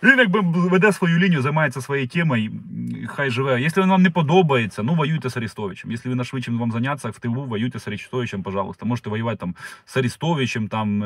Він 0.02 0.18
якби 0.18 0.40
веде 0.44 0.92
свою 0.92 1.18
лінію, 1.18 1.42
займається 1.42 1.80
своєю 1.80 2.08
темою, 2.08 2.50
м, 2.50 3.06
хай 3.06 3.30
живе. 3.30 3.60
Якщо 3.60 3.82
він 3.82 3.90
вам 3.90 4.02
не 4.02 4.10
подобається, 4.10 4.82
ну 4.82 4.94
воюйте 4.94 5.30
з 5.30 5.36
Арестовичем. 5.36 5.90
Якщо 5.90 6.08
ви 6.08 6.14
нашли 6.14 6.42
чим 6.42 6.58
вам 6.58 6.69
зайнятися 6.72 7.10
в 7.10 7.18
тилу, 7.18 7.44
воюйте 7.44 7.78
з 7.78 7.88
Арестовичем, 7.88 8.42
пожалуйста. 8.42 8.86
Можете 8.86 9.10
воювати 9.10 9.36
там 9.36 9.54
з 9.86 9.96
Арестовичем, 9.96 10.68
там 10.68 11.00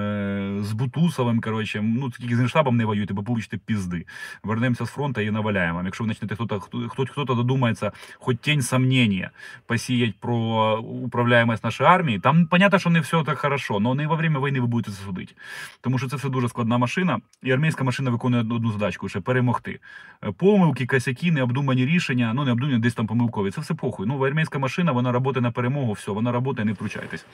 з 0.64 0.72
Бутусовим, 0.72 1.40
коротше. 1.40 1.80
Ну 1.82 2.10
тільки 2.10 2.36
з 2.36 2.38
Генштабом 2.38 2.76
не 2.76 2.84
воюйте, 2.84 3.14
бо 3.14 3.22
получите 3.22 3.56
пізди. 3.56 4.06
Вернемося 4.42 4.86
з 4.86 4.90
фронту 4.90 5.20
і 5.20 5.30
наваляємо. 5.30 5.82
Якщо 5.84 6.04
ви 6.04 6.08
почнете 6.08 6.34
хто-то, 6.34 6.60
хто, 6.60 6.88
хто, 6.88 7.06
хто-то 7.06 7.34
додумається, 7.34 7.92
хоч 8.18 8.36
тінь 8.40 8.62
сомнення 8.62 9.30
посіять 9.66 10.14
про 10.20 10.78
управляємость 10.78 11.64
нашої 11.64 11.90
армії, 11.90 12.18
там 12.18 12.46
понятно, 12.46 12.78
що 12.78 12.90
не 12.90 13.00
все 13.00 13.22
так 13.22 13.38
хорошо, 13.38 13.80
але 13.84 13.94
не 13.94 14.06
во 14.06 14.16
время 14.16 14.40
війни 14.40 14.60
ви 14.60 14.66
будете 14.66 14.96
це 14.96 15.04
судити. 15.04 15.34
Тому 15.80 15.98
що 15.98 16.08
це 16.08 16.16
все 16.16 16.28
дуже 16.28 16.48
складна 16.48 16.78
машина, 16.78 17.20
і 17.42 17.52
армійська 17.52 17.84
машина 17.84 18.10
виконує 18.10 18.42
одну 18.42 18.72
задачку 18.72 19.08
ще 19.08 19.20
перемогти. 19.20 19.80
Е, 20.24 20.32
Помилки, 20.32 20.86
косяки, 20.86 21.32
необдумані 21.32 21.86
рішення, 21.86 22.32
ну 22.34 22.44
необдумані 22.44 22.78
десь 22.78 22.94
там 22.94 23.06
помилкові. 23.06 23.50
Це 23.50 23.60
все 23.60 23.74
похуй. 23.74 24.06
Ну, 24.06 24.26
армійська 24.26 24.58
машина, 24.58 24.92
вона 24.92 25.20
працює 25.20 25.42
на 25.42 25.50
перемогу, 25.54 25.92
все, 25.92 26.10
вона 26.12 26.32
працює, 26.32 26.64
не 26.64 26.72
втручайтесь. 26.72 27.26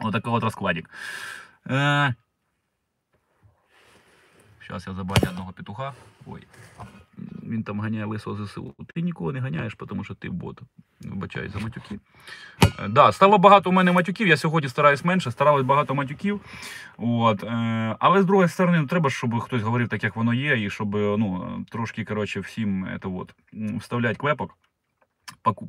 Отакий 0.00 0.32
от 0.32 0.42
розкладик. 0.42 0.90
Е... 1.70 2.14
Зараз 4.68 4.86
я 4.86 4.94
забачу 4.94 5.26
одного 5.30 5.52
петуха. 5.52 5.92
Ой. 6.26 6.46
Він 7.42 7.62
там 7.62 7.80
ганяє 7.80 8.04
лисого 8.04 8.46
ЗСУ. 8.46 8.74
Ти 8.94 9.02
нікого 9.02 9.32
не 9.32 9.40
ганяєш, 9.40 9.76
тому 9.88 10.04
що 10.04 10.14
ти 10.14 10.30
бот. 10.30 10.60
Вибачаюсь 11.00 11.52
за 11.52 11.58
матюки. 11.58 11.98
Е, 12.78 12.88
Да, 12.88 13.12
стало 13.12 13.38
багато 13.38 13.70
у 13.70 13.72
мене 13.72 13.92
матюків. 13.92 14.28
Я 14.28 14.36
сьогодні 14.36 14.68
стараюсь 14.68 15.04
менше, 15.04 15.30
старалось 15.30 15.64
багато 15.64 15.94
матюків. 15.94 16.40
От, 16.96 17.44
е, 17.44 17.96
але 17.98 18.22
з 18.22 18.24
другої 18.24 18.48
сторони, 18.48 18.80
ну, 18.80 18.86
треба, 18.86 19.10
щоб 19.10 19.40
хтось 19.40 19.62
говорив 19.62 19.88
так, 19.88 20.04
як 20.04 20.16
воно 20.16 20.34
є, 20.34 20.64
і 20.64 20.70
щоб 20.70 20.94
ну, 20.94 21.64
трошки 21.70 22.04
коротше, 22.04 22.40
всім 22.40 22.86
это 22.86 23.18
от, 23.18 23.34
м, 23.54 23.78
вставляти 23.78 24.14
клепок. 24.14 24.58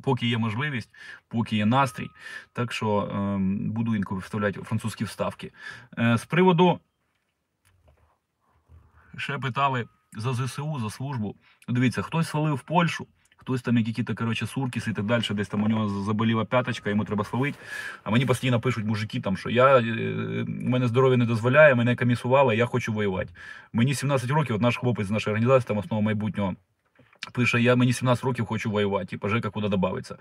Поки 0.02 0.26
є 0.26 0.38
можливість, 0.38 0.90
поки 1.28 1.56
є 1.56 1.66
настрій. 1.66 2.08
Так 2.52 2.72
що 2.72 3.02
е, 3.02 3.36
буду 3.70 3.96
інколи 3.96 4.20
вставляти 4.20 4.60
французькі 4.60 5.04
вставки. 5.04 5.52
Е, 5.98 6.18
з 6.18 6.24
приводу 6.24 6.80
ще 9.16 9.38
питали 9.38 9.86
за 10.16 10.34
ЗСУ, 10.34 10.78
за 10.80 10.90
службу. 10.90 11.36
Дивіться, 11.68 12.02
хтось 12.02 12.28
свалив 12.28 12.54
в 12.54 12.62
Польщу, 12.62 13.06
хтось 13.36 13.62
там 13.62 13.78
якісь 13.78 14.16
коротше, 14.16 14.46
суркіси 14.46 14.90
і 14.90 14.94
так 14.94 15.04
далі, 15.04 15.22
десь 15.30 15.48
там 15.48 15.62
у 15.62 15.68
нього 15.68 15.88
заболіла 15.88 16.44
п'яточка, 16.44 16.90
йому 16.90 17.04
треба 17.04 17.24
свалити. 17.24 17.58
А 18.04 18.10
мені 18.10 18.26
постійно 18.26 18.60
пишуть 18.60 18.84
мужики, 18.84 19.20
там, 19.20 19.36
що 19.36 19.50
я, 19.50 19.78
е, 19.78 19.82
мене 20.46 20.88
здоров'я 20.88 21.16
не 21.16 21.26
дозволяє, 21.26 21.74
мене 21.74 21.96
комісували, 21.96 22.56
я 22.56 22.66
хочу 22.66 22.92
воювати. 22.92 23.30
Мені 23.72 23.94
17 23.94 24.30
років, 24.30 24.56
от 24.56 24.62
наш 24.62 24.76
хлопець 24.76 25.06
з 25.06 25.10
нашої 25.10 25.32
організації, 25.32 25.68
там 25.68 25.78
основа 25.78 26.02
майбутнього. 26.02 26.54
Пише, 27.32 27.60
я 27.60 27.76
мені 27.76 27.92
17 27.92 28.24
років 28.24 28.46
хочу 28.46 28.70
воювати, 28.70 29.06
типу, 29.06 29.28
Жека 29.28 29.50
куди 29.50 29.68
додається. 29.68 30.16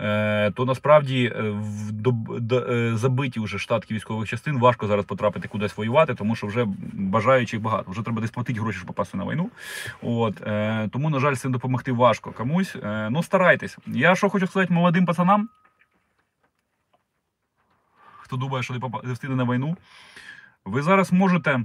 Е, 0.00 0.50
то 0.50 0.64
насправді 0.64 1.32
е, 1.36 1.42
в 1.50 1.92
доб- 1.92 2.40
д- 2.40 2.66
е, 2.70 2.96
забиті 2.96 3.40
вже 3.40 3.58
штатки 3.58 3.94
військових 3.94 4.28
частин 4.28 4.58
важко 4.58 4.86
зараз 4.86 5.04
потрапити 5.04 5.48
кудись 5.48 5.76
воювати, 5.76 6.14
тому 6.14 6.36
що 6.36 6.46
вже 6.46 6.64
бажаючих 6.92 7.60
багато. 7.60 7.90
Вже 7.90 8.02
треба 8.02 8.20
десь 8.20 8.30
платити 8.30 8.60
гроші, 8.60 8.76
щоб 8.76 8.86
попасти 8.86 9.16
на 9.16 9.24
війну. 9.24 9.50
От, 10.02 10.40
е, 10.40 10.88
тому, 10.92 11.10
на 11.10 11.20
жаль, 11.20 11.34
цим 11.34 11.52
допомогти 11.52 11.92
важко 11.92 12.32
комусь. 12.32 12.76
Е, 12.76 13.08
ну, 13.10 13.22
старайтесь. 13.22 13.78
Я 13.86 14.14
що 14.14 14.28
хочу 14.30 14.46
сказати 14.46 14.72
молодим 14.74 15.06
пацанам, 15.06 15.48
хто 18.20 18.36
думає, 18.36 18.62
що 18.62 18.74
не 19.04 19.12
встигне 19.12 19.36
на 19.36 19.44
війну, 19.44 19.76
ви 20.64 20.82
зараз 20.82 21.12
можете 21.12 21.60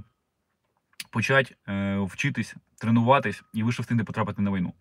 почати 1.10 1.54
е, 1.68 1.98
вчитись 1.98 2.54
тренуватись, 2.78 3.42
і 3.54 3.62
ви 3.62 3.72
ще 3.72 3.82
встигнете 3.82 4.06
потрапити 4.06 4.42
на 4.42 4.50
війну. 4.50 4.72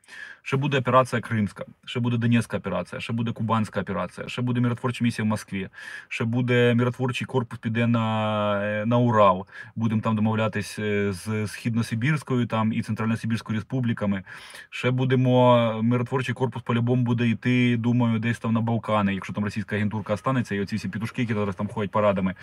Ще 0.41 0.57
буде 0.57 0.79
операція 0.79 1.21
Кримська, 1.21 1.65
ще 1.85 1.99
буде 1.99 2.17
Донецька 2.17 2.57
операція, 2.57 3.01
ще 3.01 3.13
буде 3.13 3.31
Кубанська 3.31 3.81
операція, 3.81 4.27
ще 4.27 4.41
буде 4.41 4.61
миротворча 4.61 5.03
місія 5.03 5.25
в 5.25 5.27
Москві, 5.27 5.69
ще 6.07 6.23
буде 6.23 6.73
миротворчий 6.75 7.27
корпус, 7.27 7.59
піде 7.59 7.87
на, 7.87 8.59
е, 8.63 8.85
на 8.85 8.97
Урал. 8.97 9.47
Будемо 9.75 10.01
там 10.01 10.15
домовлятись 10.15 10.79
е, 10.79 11.13
з 11.13 11.47
Східносибірською 11.47 12.47
там 12.47 12.73
і 12.73 12.81
Центрально-Сибірською 12.81 13.55
республіками. 13.55 14.23
Ще 14.69 14.91
будемо 14.91 15.79
миротворчий 15.83 16.35
корпус 16.35 16.63
по-любому 16.63 17.03
буде 17.03 17.27
йти, 17.27 17.77
думаю, 17.77 18.19
десь 18.19 18.39
там 18.39 18.53
на 18.53 18.61
Балкани, 18.61 19.13
якщо 19.13 19.33
там 19.33 19.43
російська 19.43 19.75
агентурка 19.75 20.17
станеться, 20.17 20.55
і 20.55 20.61
оці 20.61 20.75
всі 20.75 20.89
пітушки, 20.89 21.21
які 21.21 21.33
зараз 21.33 21.55
там 21.55 21.67
ходять 21.67 21.91
парадами, 21.91 22.35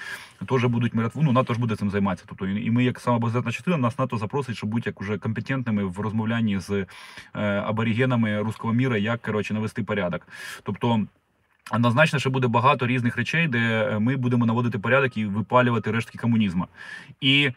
теж 0.49 0.65
будуть 0.65 0.95
миротвор... 0.95 1.25
ну, 1.25 1.33
НАТО 1.33 1.55
ж 1.55 1.61
буде 1.61 1.77
цим 1.77 1.91
займатися. 1.91 2.25
Тобто 2.29 2.47
і 2.47 2.71
ми, 2.71 2.85
як 2.85 3.01
сама 3.01 3.19
безпечна 3.19 3.53
частина, 3.53 3.77
нас 3.77 3.99
НАТО 3.99 4.17
запросить, 4.17 4.57
щоб 4.57 4.71
бути 4.71 4.83
як 4.91 5.01
уже 5.01 5.19
компетентними 5.45 5.85
в 5.85 6.01
розмовлянні 6.01 6.59
з 6.59 6.87
аборігенами 7.33 7.69
аборигенами 7.69 8.43
руського 8.43 8.73
міра, 8.73 8.99
як 8.99 9.23
коротше 9.23 9.55
навести 9.55 9.83
порядок. 9.83 10.27
Тобто. 10.63 11.07
Однозначно, 11.71 12.19
що 12.19 12.31
буде 12.31 12.49
багато 12.49 12.87
різних 12.87 13.17
речей, 13.17 13.49
де 13.49 13.59
е, 13.59 13.99
ми 13.99 14.17
будемо 14.17 14.47
наводити 14.47 14.79
порядок 14.79 15.17
і 15.17 15.25
випалювати 15.25 15.91
рештки 15.91 16.19
комунізму. 16.19 16.67
І 17.21 17.51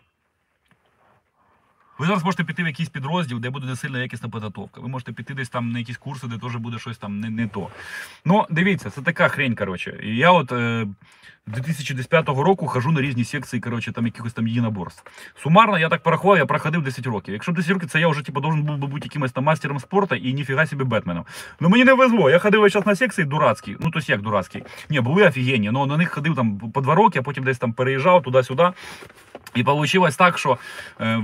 ви 1.99 2.05
зараз 2.05 2.23
можете 2.23 2.43
піти 2.43 2.63
в 2.63 2.67
якийсь 2.67 2.89
підрозділ, 2.89 3.39
де 3.39 3.49
буде 3.49 3.67
не 3.67 3.75
сильно 3.75 3.99
якісна 3.99 4.29
підготовка. 4.29 4.81
Ви 4.81 4.87
можете 4.87 5.11
піти 5.11 5.33
десь 5.33 5.49
там 5.49 5.71
на 5.71 5.79
якісь 5.79 5.97
курси, 5.97 6.27
де 6.27 6.37
теж 6.37 6.55
буде 6.55 6.79
щось 6.79 6.97
там 6.97 7.19
не, 7.19 7.29
не 7.29 7.47
то. 7.47 7.67
Ну, 8.25 8.45
дивіться, 8.49 8.89
це 8.89 9.01
така 9.01 9.27
хрень, 9.27 9.55
коротше. 9.55 9.99
І 10.03 10.15
я 10.15 10.31
от 10.31 10.51
е, 10.51 10.87
з 11.47 11.51
2010 11.51 12.27
року 12.27 12.67
хожу 12.67 12.91
на 12.91 13.01
різні 13.01 13.23
секції, 13.23 13.59
коротше, 13.59 13.91
там 13.91 14.05
якихось 14.05 14.33
там 14.33 14.47
єдиноборств. 14.47 15.03
Сумарно, 15.43 15.79
я 15.79 15.89
так 15.89 16.03
порахував, 16.03 16.37
я 16.37 16.45
проходив 16.45 16.81
10 16.81 17.07
років. 17.07 17.33
Якщо 17.33 17.51
10 17.51 17.71
років, 17.71 17.89
це 17.89 17.99
я 17.99 18.07
вже 18.07 18.21
типу, 18.21 18.41
должен 18.41 18.63
був 18.63 18.77
би 18.77 18.87
бути 18.87 19.05
якимось 19.05 19.31
там 19.31 19.43
мастером 19.43 19.79
спорту 19.79 20.15
і 20.15 20.33
ніфіга 20.33 20.65
собі 20.67 20.83
Бетменом. 20.83 21.25
Ну 21.59 21.69
мені 21.69 21.83
не 21.83 21.93
везло. 21.93 22.29
Я 22.29 22.39
ходив 22.39 22.69
зараз 22.69 22.87
на 22.87 22.95
секції 22.95 23.25
дурацькі. 23.25 23.77
Ну, 23.79 23.91
то 23.91 23.99
як 24.07 24.21
дурацькі. 24.21 24.63
Ні, 24.89 25.01
були 25.01 25.27
офігенні, 25.27 25.71
але 25.75 25.85
на 25.85 25.97
них 25.97 26.11
ходив 26.11 26.35
там 26.35 26.57
по 26.57 26.81
два 26.81 26.95
роки, 26.95 27.19
а 27.19 27.21
потім 27.21 27.43
десь 27.43 27.57
там 27.57 27.73
переїжджав 27.73 28.23
туди-сюди. 28.23 28.69
І 29.55 29.63
вийшло 29.63 30.09
так, 30.17 30.37
що 30.39 30.57
е, 31.01 31.23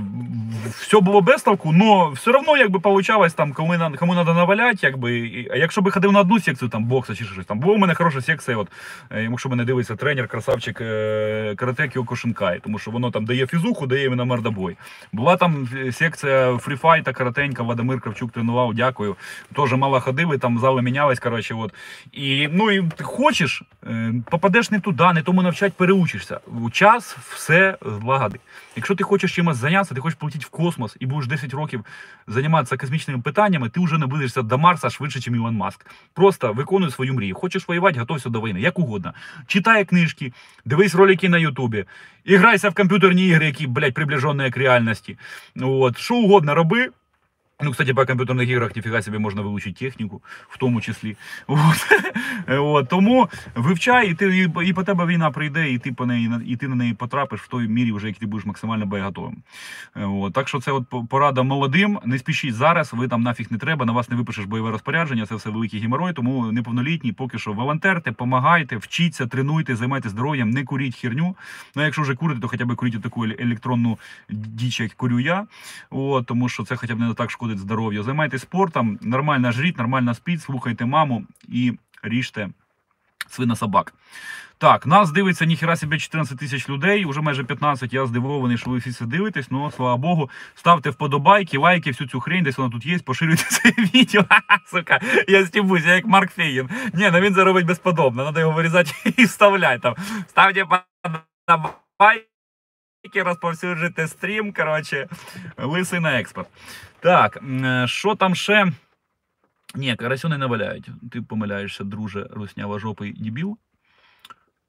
все 0.70 1.00
було 1.00 1.20
без 1.20 1.40
ставку, 1.40 1.74
але 1.80 2.10
все 2.14 2.30
одно 2.30 2.56
якби 2.56 2.80
получалось 2.80 3.34
там, 3.34 3.52
кому, 3.52 3.76
на- 3.76 3.90
кому 3.90 4.14
треба 4.14 4.34
наваляти, 4.34 4.78
якби, 4.82 5.18
і- 5.18 5.48
а 5.52 5.56
якщо 5.56 5.80
би 5.82 5.90
ходив 5.90 6.12
на 6.12 6.20
одну 6.20 6.40
секцію 6.40 6.68
там 6.68 6.84
бокса 6.84 7.14
чи 7.14 7.24
щось 7.24 7.46
там, 7.46 7.58
була 7.58 7.74
у 7.74 7.78
мене 7.78 7.94
хороша 7.94 8.20
секція, 8.22 8.56
от, 8.56 8.68
е, 9.10 9.22
якщо 9.22 9.48
мене 9.48 9.64
дивиться 9.64 9.96
тренер, 9.96 10.28
красавчик 10.28 10.80
е, 10.80 11.54
карате 11.56 11.88
Кіоко 11.88 12.16
Шинкай, 12.16 12.60
тому 12.64 12.78
що 12.78 12.90
воно 12.90 13.10
там 13.10 13.24
дає 13.24 13.46
фізуху, 13.46 13.86
дає 13.86 14.04
іменно 14.04 14.26
мордобой. 14.26 14.76
Була 15.12 15.36
там 15.36 15.68
е, 15.76 15.92
секція 15.92 16.58
фріфайта, 16.58 17.12
каратенька, 17.12 17.62
Вадимир 17.62 18.00
Кравчук 18.00 18.32
тренував, 18.32 18.74
дякую. 18.74 19.16
Теж 19.56 19.72
мало 19.72 20.00
ходили, 20.00 20.38
там 20.38 20.58
зали 20.58 20.82
мінялись, 20.82 21.18
коротше, 21.20 21.54
от. 21.54 21.74
І, 22.12 22.48
ну, 22.52 22.70
і 22.70 22.82
ти 22.96 23.04
хочеш, 23.04 23.62
е, 23.86 24.12
попадеш 24.30 24.70
не 24.70 24.80
туди, 24.80 25.12
не 25.14 25.22
тому 25.22 25.42
навчать, 25.42 25.72
переучишся. 25.72 26.40
Час 26.72 27.16
все 27.34 27.76
злагоди. 28.14 28.38
Якщо 28.76 28.94
ти 28.94 29.04
хочеш 29.04 29.34
чимось 29.34 29.56
зайнятися, 29.56 29.94
ти 29.94 30.00
хочеш 30.00 30.18
полетіти 30.18 30.44
в 30.46 30.48
космос 30.48 30.96
і 31.00 31.06
будеш 31.06 31.28
10 31.28 31.54
років 31.54 31.84
займатися 32.26 32.76
космічними 32.76 33.22
питаннями, 33.22 33.68
ти 33.68 33.80
вже 33.80 33.98
наблизишся 33.98 34.42
до 34.42 34.58
Марса 34.58 34.90
швидше, 34.90 35.18
ніж 35.18 35.40
Ілон 35.40 35.56
Маск. 35.56 35.86
Просто 36.14 36.52
виконуй 36.52 36.90
свою 36.90 37.14
мрію. 37.14 37.34
Хочеш 37.34 37.68
воювати, 37.68 38.00
готовся 38.00 38.28
до 38.28 38.40
війни, 38.40 38.60
як 38.60 38.78
угодно. 38.78 39.14
Читай 39.46 39.84
книжки, 39.84 40.32
дивись 40.64 40.94
ролики 40.94 41.28
на 41.28 41.38
Ютубі, 41.38 41.84
іграйся 42.24 42.68
в 42.68 42.74
комп'ютерні 42.74 43.26
ігри, 43.26 43.46
які, 43.46 43.66
блядь, 43.66 43.94
приближені 43.94 44.50
к 44.50 44.60
реальності. 44.60 45.18
От, 45.60 45.98
що 45.98 46.14
угодно 46.14 46.54
роби. 46.54 46.90
Ну, 47.62 47.70
кстати, 47.70 47.94
по 47.94 48.06
комп'ютерних 48.06 48.48
іграх 48.48 48.76
ніфіга 48.76 49.02
собі 49.02 49.18
можна 49.18 49.42
вилучити 49.42 49.84
техніку, 49.84 50.22
в 50.48 50.58
тому 50.58 50.80
числі. 50.80 51.16
От. 51.46 51.92
От. 52.48 52.88
Тому 52.88 53.28
вивчай, 53.54 54.10
і, 54.10 54.14
ти, 54.14 54.38
і, 54.38 54.68
і 54.68 54.72
по 54.72 54.82
тебе 54.84 55.06
війна 55.06 55.30
прийде, 55.30 55.70
і 55.70 55.78
ти, 55.78 55.92
по 55.92 56.06
неї, 56.06 56.30
і 56.46 56.56
ти 56.56 56.68
на 56.68 56.74
неї 56.74 56.94
потрапиш 56.94 57.40
в 57.40 57.48
той 57.48 57.68
мірі, 57.68 57.92
вже, 57.92 58.08
як 58.08 58.16
ти 58.16 58.26
будеш 58.26 58.46
максимально 58.46 58.86
боєготовим. 58.86 59.36
От. 59.94 60.32
Так 60.32 60.48
що 60.48 60.60
це 60.60 60.72
от 60.72 60.84
порада 61.10 61.42
молодим. 61.42 61.98
Не 62.04 62.18
спішіть 62.18 62.54
зараз, 62.54 62.92
ви 62.92 63.08
там 63.08 63.22
нафіг 63.22 63.46
не 63.50 63.58
треба, 63.58 63.84
на 63.84 63.92
вас 63.92 64.10
не 64.10 64.16
випишеш 64.16 64.44
бойове 64.44 64.70
розпорядження, 64.70 65.26
це 65.26 65.34
все 65.34 65.50
великий 65.50 65.80
геморой, 65.80 66.12
тому 66.12 66.52
неповнолітні, 66.52 67.12
поки 67.12 67.38
що 67.38 67.52
волонтерте, 67.52 68.12
помагайте, 68.12 68.76
вчіться, 68.76 69.26
тренуйте, 69.26 69.76
займайтесь 69.76 70.10
здоров'ям, 70.10 70.50
не 70.50 70.64
куріть 70.64 70.96
херню. 70.96 71.36
Ну, 71.74 71.82
якщо 71.82 72.02
вже 72.02 72.14
курите, 72.14 72.40
то 72.40 72.48
хоча 72.48 72.64
б 72.64 72.76
куріть 72.76 73.02
таку 73.02 73.24
електронну 73.24 73.98
діч, 74.30 74.80
як 74.80 74.92
курю 74.92 75.20
я. 75.20 75.46
От, 75.90 76.26
тому 76.26 76.48
що 76.48 76.64
це 76.64 76.76
хоча 76.76 76.94
б 76.94 77.00
не 77.00 77.14
так 77.14 77.30
шкодить 77.44 77.58
здоров'ю. 77.58 78.02
Займайтесь 78.02 78.42
спортом, 78.42 78.98
нормально 79.02 79.52
жріть, 79.52 79.78
нормально 79.78 80.14
спіть, 80.14 80.42
слухайте 80.42 80.84
маму 80.84 81.24
і 81.48 81.72
ріжте 82.02 82.48
свинособак. 83.28 83.94
Так, 84.58 84.86
нас 84.86 85.10
дивиться 85.10 85.44
ніхіра 85.44 85.76
себе 85.76 85.98
14 85.98 86.38
тисяч 86.38 86.68
людей, 86.68 87.04
уже 87.04 87.20
майже 87.20 87.44
15. 87.44 87.92
Я 87.92 88.06
здивований, 88.06 88.58
що 88.58 88.70
ви 88.70 88.78
всі 88.78 88.92
це 88.92 89.06
дивитесь. 89.06 89.50
Ну, 89.50 89.70
слава 89.70 89.96
Богу, 89.96 90.30
ставте 90.54 90.90
вподобайки, 90.90 91.58
лайки, 91.58 91.90
всю 91.90 92.08
цю 92.08 92.20
хрень, 92.20 92.44
десь 92.44 92.58
вона 92.58 92.70
тут 92.70 92.86
є, 92.86 92.98
поширюйте 92.98 93.44
це 93.44 93.68
відео. 93.94 94.24
Сука, 94.66 95.00
я 95.28 95.46
стібусь, 95.46 95.84
я 95.84 95.94
як 95.94 96.06
Марк 96.06 96.30
Фейгін. 96.30 96.68
Ні, 96.94 97.10
ну 97.12 97.20
він 97.20 97.34
це 97.34 97.44
робить 97.44 97.66
безподобно. 97.66 98.22
Треба 98.22 98.40
його 98.40 98.52
вирізати 98.52 98.92
і 99.16 99.24
вставляти 99.24 99.78
там. 99.78 99.94
Ставте 100.28 100.64
вподобайки, 100.64 102.33
розповсюджуйте 103.14 104.08
стрім. 104.08 104.52
Коротше, 104.52 105.08
лисий 105.58 106.00
на 106.00 106.20
експорт. 106.20 106.48
Так, 107.00 107.42
що 107.84 108.14
там 108.14 108.34
ще? 108.34 108.72
Ні, 109.74 109.96
карасю 109.96 110.28
не 110.28 110.38
наваляють. 110.38 110.88
Ти 111.12 111.22
помиляєшся, 111.22 111.84
друже, 111.84 112.26
руснява 112.30 112.78
жопий 112.78 113.12
дебіл. 113.12 113.58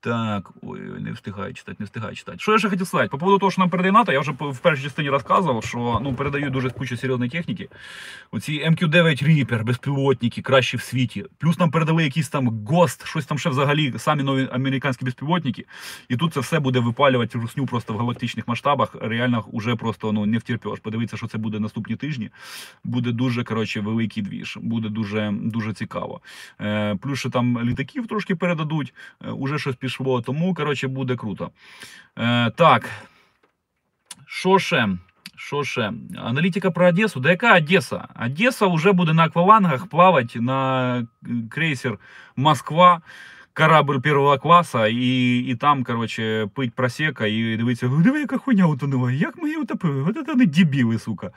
Так, 0.06 0.51
ой, 0.62 0.80
не 0.80 1.12
встигаю 1.12 1.53
читати, 1.53 1.78
не 1.80 1.86
встигаю 1.86 2.16
читати. 2.16 2.38
Що 2.39 2.51
я 2.51 2.58
ще 2.58 2.70
хотів 2.70 2.88
сказати? 2.88 3.10
По 3.10 3.18
поводу 3.18 3.39
того, 3.39 3.51
що 3.51 3.62
нам 3.62 3.70
передає 3.70 3.91
НАТО, 3.91 4.12
я 4.12 4.20
вже 4.20 4.32
в 4.32 4.58
першій 4.58 4.84
частині 4.84 5.10
розказував, 5.10 5.64
що 5.64 5.99
ну, 6.03 6.14
передають 6.14 6.53
дуже 6.53 6.70
кучу 6.70 6.97
серйозної 6.97 7.32
техніки. 7.32 7.70
Оці 8.32 8.51
MQ-9 8.70 9.24
Reaper, 9.24 9.64
безпілотники, 9.64 10.41
кращі 10.41 10.78
в 10.78 10.82
світі. 10.82 11.26
Плюс 11.38 11.60
нам 11.60 11.72
передали 11.72 12.03
якийсь 12.03 12.30
там 12.30 12.49
Ghost, 12.49 13.06
щось 13.06 13.26
там 13.26 13.39
ще 13.39 13.49
взагалі, 13.49 13.93
самі 13.97 14.24
нові 14.24 14.49
американські 14.51 15.06
безпілотники. 15.06 15.66
І 16.10 16.18
тут 16.18 16.34
це 16.34 16.39
все 16.39 16.60
буде 16.60 16.80
випалювати 16.80 17.39
русню 17.39 17.66
просто 17.66 17.93
в 17.93 17.97
галактичних 17.97 18.47
масштабах. 18.47 18.95
Реально 19.01 19.45
вже 19.53 19.76
просто 19.76 20.12
ну, 20.12 20.26
не 20.26 20.38
втерпеш. 20.38 20.80
Подивіться, 20.80 21.18
що 21.18 21.28
це 21.28 21.38
буде 21.38 21.60
наступні 21.60 21.95
тижні. 21.95 22.30
Буде 22.84 23.12
дуже 23.12 23.43
коротше, 23.43 23.82
великий 23.82 24.24
двіж, 24.24 24.58
буде 24.62 24.89
дуже, 24.89 25.34
дуже 25.41 25.74
цікаво. 25.74 26.22
Е, 26.62 26.95
плюс 26.95 27.20
ще 27.20 27.30
там 27.30 27.64
літаків 27.64 28.08
трошки 28.08 28.36
передадуть, 28.36 28.93
е, 29.26 29.32
уже 29.32 29.60
щось 29.60 29.76
пішло, 29.76 29.95
тому 30.25 30.55
коротше, 30.55 30.89
буде 30.89 31.16
круто. 31.16 31.51
Е, 32.18 32.51
так. 32.51 32.91
Що 34.27 34.59
ще? 34.59 34.89
Що 35.37 35.64
ще? 35.64 35.93
Аналітика 36.16 36.71
про 36.71 36.89
Одесу. 36.89 37.21
Да 37.21 37.31
яка 37.31 37.57
Одеса? 37.57 38.09
Одеса 38.27 38.66
вже 38.66 38.93
буде 38.93 39.12
на 39.12 39.25
аквалангах 39.25 39.87
плавати 39.87 40.41
на 40.41 40.99
е, 40.99 41.07
крейсер 41.51 41.99
Москва. 42.37 43.01
Корабль 43.55 43.99
первого 43.99 44.39
класу, 44.39 44.87
і, 44.87 45.39
і 45.39 45.55
там, 45.55 45.85
коротше, 45.85 46.49
пить 46.55 46.75
просека, 46.75 47.27
і 47.27 47.57
дивиться, 47.57 47.89
диви, 47.89 48.21
яка 48.21 48.39
хуйня 48.39 48.66
утонула, 48.66 49.12
як 49.12 49.37
ми 49.37 49.49
її 49.49 49.61
утопили? 49.61 50.03
От 50.03 50.14
це 50.14 50.33
вони 50.33 50.47
дебіли, 50.47 50.99
сука. 50.99 51.31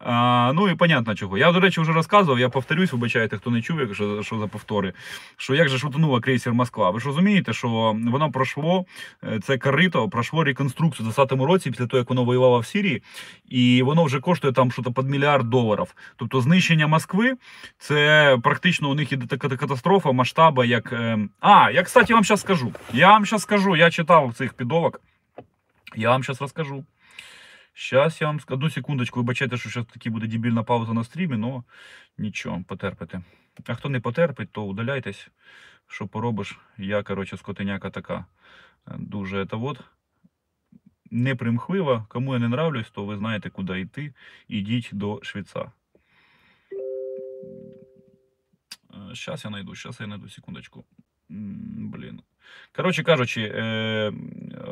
А, 0.00 0.52
ну 0.54 0.68
і 0.68 0.74
понятно 0.74 1.14
чого. 1.14 1.38
Я, 1.38 1.52
до 1.52 1.60
речі, 1.60 1.80
вже 1.80 1.92
розказував, 1.92 2.38
я 2.40 2.48
повторюсь, 2.48 2.92
вибачайте, 2.92 3.36
хто 3.36 3.50
не 3.50 3.62
чув, 3.62 3.80
якщо 3.80 4.22
що 4.22 4.38
за 4.38 4.46
повтори. 4.46 4.92
Що 5.36 5.54
як 5.54 5.68
же 5.68 5.78
ж 5.78 5.86
утонула 5.86 6.20
крейсер 6.20 6.52
Москва? 6.54 6.90
Ви 6.90 7.00
ж 7.00 7.06
розумієте, 7.06 7.52
що 7.52 7.68
воно 8.06 8.30
пройшло, 8.32 8.84
е, 9.24 9.40
це 9.40 9.58
корито, 9.58 10.08
пройшло 10.08 10.44
реконструкцію 10.44 11.08
в 11.08 11.12
20-му 11.12 11.46
році, 11.46 11.70
після 11.70 11.86
того, 11.86 11.98
як 11.98 12.08
воно 12.08 12.24
воювало 12.24 12.58
в 12.58 12.66
Сирії, 12.66 13.02
і 13.48 13.82
воно 13.82 14.04
вже 14.04 14.20
коштує 14.20 14.52
там 14.52 14.72
щось 14.72 14.86
під 14.96 15.08
мільярд 15.08 15.50
доларів. 15.50 15.94
Тобто 16.16 16.40
знищення 16.40 16.86
Москви 16.86 17.34
це 17.78 18.38
практично 18.42 18.90
у 18.90 18.94
них 18.94 19.12
іде 19.12 19.26
така 19.26 19.56
катастрофа 19.56 20.12
масштаба, 20.12 20.64
як. 20.64 20.92
е, 20.92 21.18
А, 21.40 21.70
я, 21.70 21.82
кстати, 21.82 22.14
вам 22.14 22.24
зараз 22.24 22.40
скажу. 22.40 22.72
Я 22.92 23.08
вам 23.08 23.24
зараз 23.24 23.42
скажу, 23.42 23.76
я 23.76 23.90
читав 23.90 24.34
цих 24.34 24.54
підовок. 24.54 25.00
Я 25.96 26.10
вам 26.10 26.22
зараз 26.22 26.40
розкажу. 26.40 26.84
Щас 27.78 28.20
я 28.20 28.26
вам 28.26 28.40
скажу. 28.40 28.56
Одну 28.56 28.70
секундочку, 28.70 29.20
вибачайте, 29.20 29.56
що 29.56 29.68
зараз 29.70 29.86
таки 29.86 30.10
буде 30.10 30.26
дебільна 30.26 30.62
пауза 30.62 30.92
на 30.92 31.04
стрімі, 31.04 31.46
але 31.46 31.62
нічого, 32.18 32.64
потерпите. 32.68 33.20
А 33.66 33.74
хто 33.74 33.88
не 33.88 34.00
потерпить, 34.00 34.52
то 34.52 34.64
удаляйтесь. 34.64 35.28
Що 35.86 36.06
поробиш? 36.06 36.58
Я, 36.78 37.02
коротше, 37.02 37.36
скотиняка 37.36 37.90
така. 37.90 38.24
е, 38.88 38.94
Дуже 38.98 39.46
та 39.46 39.56
вот. 39.56 39.80
Непримхлива. 41.10 42.06
Кому 42.08 42.32
я 42.34 42.38
не 42.38 42.46
нравлюсь, 42.46 42.90
то 42.90 43.04
ви 43.04 43.16
знаєте, 43.16 43.50
куди 43.50 43.80
йти. 43.80 44.14
Ідіть 44.48 44.90
до 44.92 45.20
швейца. 45.22 45.72
Зараз 49.12 49.44
я 49.44 49.50
знайду, 49.50 49.74
зараз 49.74 50.00
я 50.00 50.06
знайду, 50.06 50.28
секундочку. 50.28 50.84
Блін. 51.28 52.22
Коротше 52.76 53.02
кажучи, 53.02 53.52
е, 53.54 54.12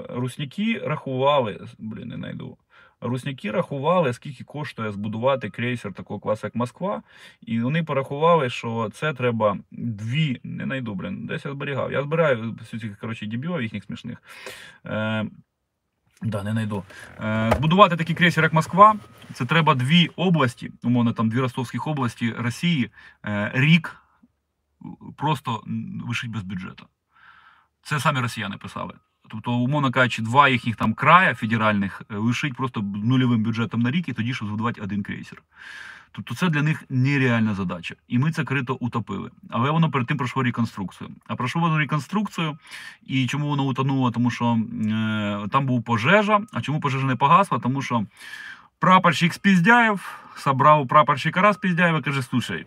русняки 0.09 0.79
рахували, 0.79 1.67
блін, 1.79 2.09
не 2.09 2.17
знайду. 2.17 2.59
Русняки 3.01 3.51
рахували, 3.51 4.13
скільки 4.13 4.45
коштує 4.45 4.93
збудувати 4.93 5.51
крейсер 5.51 5.93
такого 5.93 6.21
класу, 6.21 6.47
як 6.47 6.55
Москва. 6.55 7.03
І 7.41 7.61
вони 7.61 7.83
порахували, 7.83 8.51
що 8.51 8.91
це 8.95 9.15
треба 9.15 9.59
дві, 9.71 10.41
не 10.45 10.65
знайду, 10.65 10.95
блін, 10.95 11.27
десь 11.27 11.45
я 11.45 11.53
зберігав. 11.53 11.93
Я 11.93 12.03
збираю 12.03 12.59
цих 12.71 12.99
коротше, 12.99 13.27
дебілів 13.27 13.63
їхніх 13.63 13.85
смішних. 13.85 14.23
Е, 14.87 15.27
да, 16.23 16.43
не 16.43 16.53
знайду. 16.53 16.85
Е, 17.21 17.53
збудувати 17.57 17.97
такий 17.97 18.17
крейсер, 18.17 18.45
як 18.45 18.53
Москва, 18.53 18.97
це 19.33 19.45
треба 19.45 19.75
дві 19.75 20.11
області, 20.17 20.73
умовно 20.83 21.13
там 21.13 21.29
дві 21.29 21.41
ростовських 21.41 21.87
області 21.87 22.35
Росії, 22.39 22.91
е, 23.25 23.51
рік 23.55 23.97
просто 25.17 25.63
вишить 26.07 26.31
без 26.31 26.43
бюджету. 26.43 26.87
Це 27.83 28.01
самі 28.01 28.21
росіяни 28.21 28.57
писали. 28.57 28.95
Тобто, 29.29 29.53
умовно 29.53 29.91
кажучи, 29.91 30.23
два 30.23 30.49
їхніх 30.49 30.77
там 30.77 30.95
края 30.95 31.35
федеральних 31.35 32.03
е, 32.11 32.17
лишить 32.17 32.55
просто 32.55 32.83
нульовим 32.83 33.43
бюджетом 33.43 33.81
на 33.81 33.91
рік 33.91 34.09
і 34.09 34.13
тоді, 34.13 34.35
щоб 34.35 34.49
збудувати 34.49 34.81
один 34.81 35.03
крейсер. 35.03 35.43
Тобто 36.13 36.35
це 36.35 36.49
для 36.49 36.63
них 36.63 36.85
нереальна 36.89 37.55
задача. 37.55 37.95
І 38.09 38.19
ми 38.19 38.33
це 38.33 38.45
крито 38.45 38.75
утопили. 38.81 39.31
Але 39.51 39.71
воно 39.71 39.91
перед 39.91 40.07
тим 40.07 40.17
пройшло 40.17 40.43
реконструкцію. 40.43 41.11
А 41.27 41.37
пройшло 41.37 41.61
воно 41.61 41.79
реконструкцію. 41.79 42.59
І 43.07 43.27
чому 43.27 43.49
воно 43.49 43.63
утонуло? 43.63 44.11
Тому 44.11 44.31
що 44.31 44.45
е, 44.45 45.49
там 45.53 45.67
був 45.67 45.83
пожежа. 45.83 46.41
А 46.53 46.61
чому 46.61 46.81
пожежа 46.81 47.07
не 47.07 47.17
погасла? 47.17 47.59
Тому 47.59 47.83
що 47.83 48.07
прапорщик 48.79 49.35
Спіздяєв 49.35 50.21
собрав 50.37 50.89
прапорщика 50.89 51.43
раз 51.43 51.57
Спіздяєва, 51.57 52.03
каже: 52.03 52.23
слушай. 52.23 52.67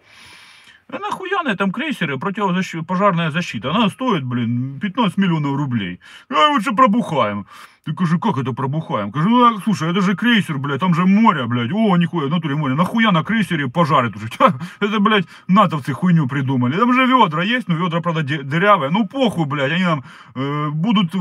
А 0.91 0.97
нахуя 0.97 1.43
там 1.55 1.71
крейсере 1.71 2.17
противопожарная 2.17 3.29
защита? 3.29 3.69
Она 3.69 3.89
стоит, 3.89 4.23
блин, 4.23 4.79
15 4.79 5.17
миллионов 5.17 5.55
рублей. 5.55 5.99
Давай 6.29 6.49
лучше 6.49 6.71
пробухаем. 6.71 7.45
Ты 7.86 7.92
кажу, 7.92 8.18
как 8.18 8.38
это 8.38 8.52
пробухаем? 8.54 9.12
Кажу, 9.12 9.28
ну, 9.28 9.44
а, 9.44 9.60
слушай, 9.64 9.90
это 9.90 10.00
же 10.00 10.14
крейсер, 10.16 10.58
блядь, 10.58 10.80
там 10.80 10.94
же 10.94 11.04
море, 11.04 11.44
блядь. 11.46 11.70
О, 11.72 11.96
нихуя, 11.96 12.26
в 12.28 12.30
натуре 12.30 12.54
море. 12.56 12.74
Нахуя 12.74 13.12
на 13.12 13.22
крейсере 13.22 13.68
пожары 13.68 14.10
тушить? 14.10 14.36
Ха, 14.38 14.54
Это, 14.80 15.00
блядь, 15.00 15.26
натовцы 15.48 15.92
хуйню 15.92 16.26
придумали. 16.26 16.76
Там 16.78 16.92
же 16.94 17.06
ведра 17.06 17.42
есть, 17.44 17.68
но 17.68 17.74
ведра, 17.76 18.00
правда, 18.00 18.22
де- 18.22 18.42
дырявые. 18.42 18.90
Ну, 18.90 19.06
похуй, 19.06 19.44
блядь, 19.46 19.72
они 19.72 19.84
нам 19.84 20.02
э, 20.34 20.70
будут 20.70 21.14
э, 21.14 21.18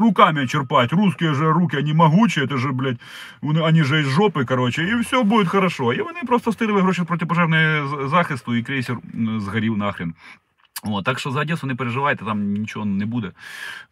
руками 0.00 0.46
черпать. 0.46 0.92
Русские 0.92 1.34
же 1.34 1.52
руки, 1.52 1.76
они 1.76 1.92
могучие, 1.92 2.46
это 2.46 2.56
же, 2.56 2.72
блядь, 2.72 2.96
вони- 3.42 3.60
они 3.68 3.82
же 3.82 4.00
из 4.00 4.06
жопы, 4.08 4.44
короче, 4.46 4.82
и 4.84 4.94
все 5.02 5.22
будет 5.22 5.48
хорошо. 5.48 5.92
І 5.92 6.00
вони 6.02 6.20
просто 6.26 6.52
стирили 6.52 6.80
гроші 6.80 7.02
протипожежної 7.02 7.82
з- 7.86 8.08
захисту, 8.08 8.54
і 8.54 8.62
крейсер 8.62 8.96
м, 9.14 9.40
згорів 9.40 9.76
нахрен. 9.78 10.14
О, 10.83 11.01
так 11.01 11.19
що 11.19 11.31
за 11.31 11.41
Одесу 11.41 11.67
не 11.67 11.75
переживайте, 11.75 12.25
там 12.25 12.53
нічого 12.53 12.85
не 12.85 13.05
буде. 13.05 13.31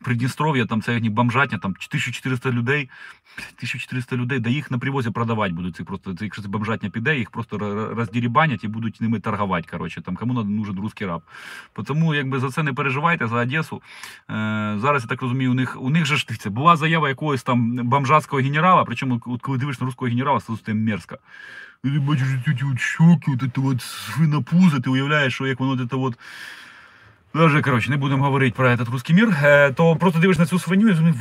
Придністров'я, 0.03 0.65
там 0.65 0.81
це 0.81 0.93
як 0.93 1.09
бомжатня, 1.09 1.57
там 1.57 1.71
1400 1.71 2.51
людей, 2.51 2.89
1400 3.37 4.15
людей, 4.15 4.39
да 4.39 4.49
їх 4.49 4.71
на 4.71 4.79
привозі 4.79 5.09
продавати 5.09 5.53
будуть. 5.53 5.75
Це 5.75 5.83
просто, 5.83 6.13
це, 6.13 6.25
якщо 6.25 6.41
це 6.41 6.47
бомжатня 6.47 6.89
піде, 6.89 7.17
їх 7.17 7.29
просто 7.29 7.57
роздірібанять 7.95 8.63
і 8.63 8.67
будуть 8.67 9.01
ними 9.01 9.19
торгувати. 9.19 9.67
Коротше, 9.71 10.01
там 10.01 10.15
кому 10.15 10.43
нужен 10.43 10.79
русський 10.79 11.07
раб. 11.07 11.21
Тому 11.85 12.15
якби 12.15 12.39
за 12.39 12.49
це 12.49 12.63
не 12.63 12.73
переживайте, 12.73 13.27
за 13.27 13.35
Одесу. 13.35 13.81
Е, 14.29 14.75
зараз 14.81 15.03
я 15.03 15.07
так 15.07 15.21
розумію, 15.21 15.51
у 15.51 15.53
них, 15.53 15.81
у 15.81 15.89
них 15.89 16.05
же 16.05 16.17
ж 16.17 16.25
дивіться, 16.27 16.49
була 16.49 16.75
заява 16.75 17.09
якогось 17.09 17.43
там 17.43 17.75
бомжатського 17.75 18.41
генерала, 18.41 18.83
причому 18.83 19.21
от 19.25 19.41
коли 19.41 19.57
дивишся 19.57 19.83
на 19.83 19.85
руського 19.85 20.09
генерала, 20.09 20.39
це 20.39 20.53
це 20.65 20.73
мерзко. 20.73 21.17
Ти 21.83 21.89
бачиш 21.89 22.27
от 22.73 22.79
щоки, 22.79 23.31
от 23.31 23.39
це 23.55 23.61
от 23.61 23.81
свинопуза, 23.81 24.79
ти 24.79 24.89
уявляєш, 24.89 25.33
що 25.33 25.47
як 25.47 25.59
воно 25.59 25.87
це 25.87 25.95
от 25.95 26.17
Даже, 27.33 27.61
коротше, 27.61 27.89
не 27.89 27.97
будемо 27.97 28.23
говорити 28.23 28.55
про 28.57 28.71
этот 28.71 28.89
русский 28.89 29.13
мір, 29.13 29.35
е, 29.43 29.71
то 29.71 29.95
просто 29.95 30.19
дивишся 30.19 30.41
на 30.41 30.47
цю 30.47 30.59
свиню 30.59 30.89
і 30.89 30.93
господи, 30.93 31.13